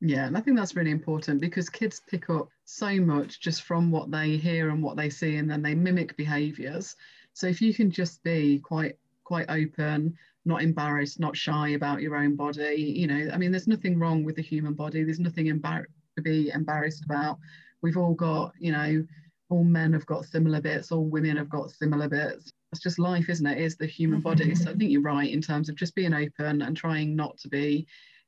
Yeah, 0.00 0.26
and 0.26 0.36
I 0.36 0.40
think 0.40 0.56
that's 0.56 0.76
really 0.76 0.90
important 0.92 1.40
because 1.40 1.68
kids 1.68 2.00
pick 2.06 2.30
up 2.30 2.48
so 2.64 3.00
much 3.00 3.40
just 3.40 3.62
from 3.62 3.90
what 3.90 4.10
they 4.10 4.36
hear 4.36 4.70
and 4.70 4.82
what 4.82 4.96
they 4.96 5.10
see, 5.10 5.36
and 5.36 5.50
then 5.50 5.62
they 5.62 5.74
mimic 5.74 6.16
behaviours. 6.16 6.94
So 7.32 7.46
if 7.48 7.60
you 7.60 7.74
can 7.74 7.90
just 7.90 8.22
be 8.22 8.60
quite 8.60 8.96
quite 9.24 9.50
open, 9.50 10.16
not 10.44 10.62
embarrassed, 10.62 11.18
not 11.20 11.36
shy 11.36 11.70
about 11.70 12.00
your 12.00 12.16
own 12.16 12.36
body, 12.36 12.76
you 12.96 13.06
know, 13.06 13.30
I 13.32 13.36
mean, 13.38 13.50
there's 13.50 13.66
nothing 13.68 13.98
wrong 13.98 14.24
with 14.24 14.36
the 14.36 14.42
human 14.42 14.74
body. 14.74 15.02
There's 15.04 15.20
nothing 15.20 15.46
embar- 15.46 15.86
to 16.18 16.22
be 16.22 16.50
embarrassed 16.50 17.04
about. 17.04 17.38
We've 17.82 17.96
all 17.96 18.14
got, 18.14 18.52
you 18.58 18.72
know, 18.72 19.04
all 19.50 19.64
men 19.64 19.92
have 19.92 20.06
got 20.06 20.26
similar 20.26 20.60
bits, 20.60 20.92
all 20.92 21.04
women 21.04 21.36
have 21.36 21.48
got 21.48 21.70
similar 21.70 22.08
bits. 22.08 22.52
It's 22.72 22.82
just 22.82 22.98
life, 22.98 23.28
isn't 23.28 23.46
it? 23.46 23.58
it? 23.58 23.64
Is 23.64 23.76
the 23.76 23.86
human 23.86 24.20
body. 24.20 24.46
Mm-hmm. 24.46 24.62
So 24.62 24.70
I 24.70 24.74
think 24.74 24.90
you're 24.90 25.00
right 25.00 25.30
in 25.30 25.40
terms 25.40 25.68
of 25.68 25.76
just 25.76 25.94
being 25.94 26.12
open 26.12 26.62
and 26.62 26.76
trying 26.76 27.16
not 27.16 27.38
to 27.38 27.48
be 27.48 27.86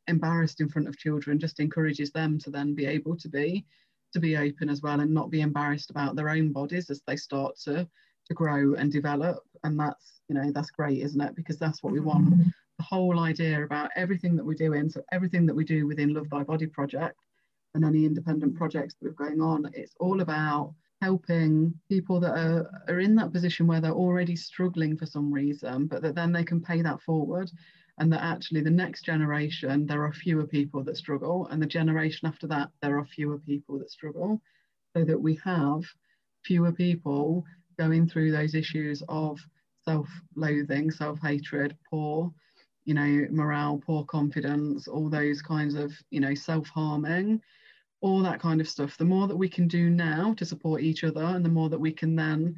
embarrassed 0.08 0.60
in 0.60 0.68
front 0.68 0.88
of 0.88 0.96
children. 0.96 1.38
Just 1.38 1.60
encourages 1.60 2.10
them 2.10 2.38
to 2.38 2.50
then 2.50 2.74
be 2.74 2.86
able 2.86 3.16
to 3.18 3.28
be 3.28 3.66
to 4.12 4.18
be 4.18 4.36
open 4.36 4.68
as 4.68 4.82
well 4.82 4.98
and 5.00 5.12
not 5.12 5.30
be 5.30 5.40
embarrassed 5.40 5.90
about 5.90 6.16
their 6.16 6.30
own 6.30 6.52
bodies 6.52 6.90
as 6.90 7.00
they 7.06 7.16
start 7.16 7.56
to 7.64 7.86
to 8.26 8.34
grow 8.34 8.74
and 8.74 8.90
develop. 8.90 9.38
And 9.62 9.78
that's 9.78 10.22
you 10.28 10.34
know 10.34 10.50
that's 10.52 10.70
great, 10.70 11.02
isn't 11.02 11.20
it? 11.20 11.36
Because 11.36 11.58
that's 11.58 11.82
what 11.82 11.92
we 11.92 12.00
want. 12.00 12.30
Mm-hmm. 12.30 12.48
The 12.78 12.84
whole 12.84 13.20
idea 13.20 13.62
about 13.62 13.90
everything 13.94 14.36
that 14.36 14.46
we're 14.46 14.54
doing, 14.54 14.88
so 14.88 15.02
everything 15.12 15.44
that 15.46 15.54
we 15.54 15.64
do 15.64 15.86
within 15.86 16.14
Love 16.14 16.30
Thy 16.30 16.44
Body 16.44 16.66
project 16.66 17.18
and 17.74 17.84
any 17.84 18.04
independent 18.04 18.56
projects 18.56 18.94
that 18.94 19.06
we're 19.06 19.26
going 19.26 19.40
on, 19.40 19.70
it's 19.74 19.94
all 20.00 20.20
about 20.20 20.74
helping 21.02 21.72
people 21.88 22.20
that 22.20 22.36
are, 22.36 22.70
are 22.88 23.00
in 23.00 23.14
that 23.14 23.32
position 23.32 23.66
where 23.66 23.80
they're 23.80 23.92
already 23.92 24.36
struggling 24.36 24.96
for 24.96 25.06
some 25.06 25.32
reason, 25.32 25.86
but 25.86 26.02
that 26.02 26.14
then 26.14 26.32
they 26.32 26.44
can 26.44 26.60
pay 26.60 26.82
that 26.82 27.00
forward 27.00 27.50
and 28.00 28.10
that 28.12 28.22
actually 28.22 28.62
the 28.62 28.70
next 28.70 29.02
generation 29.04 29.86
there 29.86 30.02
are 30.04 30.12
fewer 30.12 30.46
people 30.46 30.82
that 30.82 30.96
struggle 30.96 31.46
and 31.50 31.62
the 31.62 31.66
generation 31.66 32.26
after 32.26 32.46
that 32.46 32.70
there 32.82 32.98
are 32.98 33.04
fewer 33.04 33.38
people 33.38 33.78
that 33.78 33.90
struggle 33.90 34.40
so 34.96 35.04
that 35.04 35.20
we 35.20 35.38
have 35.44 35.82
fewer 36.44 36.72
people 36.72 37.44
going 37.78 38.08
through 38.08 38.32
those 38.32 38.54
issues 38.54 39.02
of 39.08 39.38
self-loathing 39.84 40.90
self-hatred 40.90 41.76
poor 41.88 42.32
you 42.84 42.94
know 42.94 43.26
morale 43.30 43.80
poor 43.84 44.04
confidence 44.04 44.88
all 44.88 45.10
those 45.10 45.42
kinds 45.42 45.74
of 45.74 45.92
you 46.10 46.20
know 46.20 46.34
self-harming 46.34 47.40
all 48.00 48.22
that 48.22 48.40
kind 48.40 48.60
of 48.60 48.68
stuff. 48.68 48.96
The 48.96 49.04
more 49.04 49.28
that 49.28 49.36
we 49.36 49.48
can 49.48 49.68
do 49.68 49.90
now 49.90 50.34
to 50.34 50.44
support 50.44 50.82
each 50.82 51.04
other, 51.04 51.22
and 51.22 51.44
the 51.44 51.50
more 51.50 51.68
that 51.68 51.78
we 51.78 51.92
can 51.92 52.16
then 52.16 52.56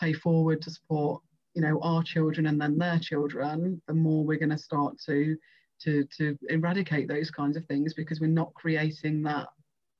pay 0.00 0.12
forward 0.12 0.62
to 0.62 0.70
support, 0.70 1.22
you 1.54 1.62
know, 1.62 1.80
our 1.82 2.02
children 2.02 2.46
and 2.46 2.60
then 2.60 2.78
their 2.78 2.98
children, 2.98 3.80
the 3.86 3.94
more 3.94 4.24
we're 4.24 4.38
going 4.38 4.50
to 4.50 4.58
start 4.58 4.98
to 5.06 5.36
to 5.82 6.04
to 6.16 6.36
eradicate 6.48 7.08
those 7.08 7.30
kinds 7.30 7.56
of 7.56 7.64
things 7.66 7.94
because 7.94 8.20
we're 8.20 8.26
not 8.26 8.52
creating 8.54 9.22
that 9.22 9.48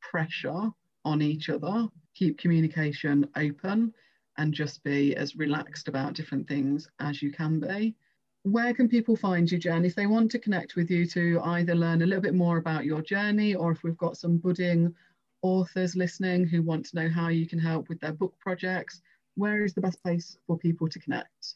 pressure 0.01 0.70
on 1.05 1.22
each 1.22 1.49
other. 1.49 1.88
Keep 2.14 2.38
communication 2.38 3.26
open 3.36 3.93
and 4.38 4.53
just 4.53 4.82
be 4.84 5.16
as 5.16 5.36
relaxed 5.36 5.88
about 5.88 6.14
different 6.14 6.49
things 6.49 6.88
as 7.01 7.22
you 7.22 7.30
can 7.30 7.61
be 7.61 7.95
where 8.43 8.72
can 8.72 8.88
people 8.88 9.16
find 9.16 9.51
you, 9.51 9.59
Jen, 9.59 9.84
if 9.84 9.95
they 9.95 10.07
want 10.07 10.30
to 10.30 10.38
connect 10.38 10.76
with 10.76 10.91
you 10.91 11.07
to 11.07 11.41
either 11.45 11.74
learn 11.74 12.03
a 12.03 12.07
little 12.07 12.22
bit 12.22 12.34
more 12.34 12.57
about 12.57 12.84
your 12.84 13.03
journey 13.03 13.55
or 13.55 13.72
if 13.72 13.82
we've 13.82 13.99
got 13.99 14.16
some 14.16 14.38
budding 14.38 14.95
authors 15.43 15.97
listening 15.97 16.47
who 16.47 16.62
want 16.62 16.86
to 16.86 16.97
know 16.97 17.09
how 17.09 17.28
you 17.28 17.47
can 17.47 17.59
help 17.59 17.88
with 17.88 18.01
their 18.01 18.12
book 18.12 18.34
projects, 18.38 19.03
where 19.36 19.64
is 19.64 19.74
the 19.74 19.80
best 19.80 20.03
place 20.03 20.36
for 20.47 20.57
people 20.59 20.88
to 20.88 20.99
connect? 20.99 21.55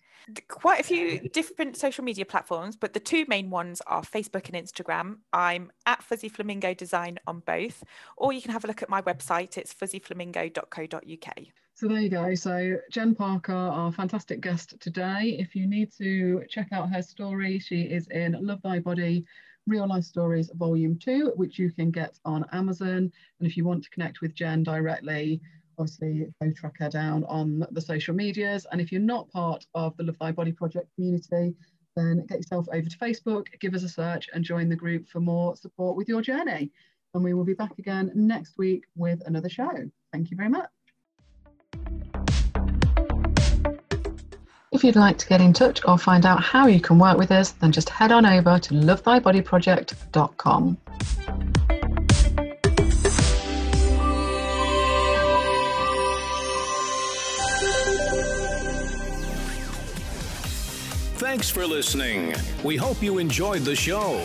Quite 0.49 0.81
a 0.81 0.83
few 0.83 1.21
different 1.31 1.77
social 1.77 2.05
media 2.05 2.25
platforms, 2.25 2.77
but 2.77 2.95
the 2.95 3.01
two 3.01 3.25
main 3.29 3.51
ones 3.51 3.83
are 3.87 4.03
Facebook 4.03 4.49
and 4.49 4.55
Instagram. 4.55 5.19
I'm 5.33 5.71
at 5.85 6.03
Fuzzy 6.03 6.29
Flamingo 6.29 6.73
Design 6.73 7.19
on 7.27 7.41
both, 7.41 7.85
or 8.17 8.33
you 8.33 8.41
can 8.41 8.53
have 8.53 8.65
a 8.65 8.67
look 8.67 8.83
at 8.83 8.89
my 8.89 9.03
website. 9.03 9.59
It's 9.59 9.75
fuzzyflamingo.co.uk. 9.75 11.39
So 11.77 11.89
there 11.89 11.99
you 11.99 12.09
go. 12.09 12.37
So 12.37 12.77
Jen 12.93 13.17
Parker, 13.17 13.53
our 13.53 13.91
fantastic 13.91 14.41
guest 14.41 14.79
today. 14.79 15.37
If 15.41 15.57
you 15.57 15.67
need 15.67 15.91
to 15.99 16.45
check 16.49 16.69
out 16.71 16.89
her 16.91 17.03
story, 17.03 17.59
she 17.59 17.83
is 17.83 18.07
in 18.13 18.37
Love 18.41 18.63
Thy 18.63 18.79
Body, 18.79 19.25
Real 19.67 19.89
Life 19.89 20.05
Stories 20.05 20.53
Volume 20.55 20.97
2, 20.97 21.33
which 21.35 21.59
you 21.59 21.73
can 21.73 21.91
get 21.91 22.17
on 22.25 22.47
Amazon. 22.53 23.11
And 23.41 23.51
if 23.51 23.57
you 23.57 23.65
want 23.65 23.83
to 23.83 23.91
connect 23.91 24.21
with 24.21 24.37
Jen 24.37 24.63
directly, 24.63 25.41
obviously 25.77 26.29
go 26.41 26.53
track 26.53 26.75
her 26.79 26.89
down 26.89 27.25
on 27.25 27.67
the 27.73 27.81
social 27.81 28.15
medias. 28.15 28.69
And 28.71 28.81
if 28.81 28.93
you're 28.93 29.01
not 29.01 29.29
part 29.33 29.67
of 29.75 29.97
the 29.97 30.05
Love 30.05 30.19
Thy 30.21 30.31
Body 30.31 30.53
Project 30.53 30.95
community, 30.95 31.57
then 31.97 32.25
get 32.27 32.39
yourself 32.39 32.69
over 32.73 32.89
to 32.89 32.99
Facebook, 32.99 33.47
give 33.59 33.75
us 33.75 33.83
a 33.83 33.89
search 33.89 34.29
and 34.33 34.45
join 34.45 34.69
the 34.69 34.77
group 34.77 35.09
for 35.09 35.19
more 35.19 35.57
support 35.57 35.97
with 35.97 36.09
your 36.09 36.23
journey. 36.23 36.71
And 37.15 37.25
we 37.25 37.35
will 37.35 37.45
be 37.45 37.55
back 37.55 37.81
again 37.81 38.13
next 38.15 38.59
week 38.59 38.85
with 38.95 39.23
another 39.27 39.49
show. 39.49 39.73
Thank 40.13 40.31
you 40.31 40.37
very 40.37 40.51
much. 40.51 40.84
If 44.75 44.83
you'd 44.83 44.97
like 44.97 45.19
to 45.19 45.29
get 45.29 45.41
in 45.41 45.53
touch 45.53 45.81
or 45.87 45.97
find 45.97 46.27
out 46.27 46.43
how 46.43 46.67
you 46.67 46.81
can 46.81 46.99
work 46.99 47.17
with 47.17 47.31
us, 47.31 47.53
then 47.53 47.71
just 47.71 47.89
head 47.89 48.11
on 48.11 48.27
over 48.27 48.59
to 48.59 48.75
lovethybodyproject.com. 48.75 50.77
Thanks 61.17 61.49
for 61.49 61.65
listening. 61.65 62.35
We 62.65 62.77
hope 62.77 63.01
you 63.01 63.19
enjoyed 63.19 63.63
the 63.63 63.77
show. 63.77 64.21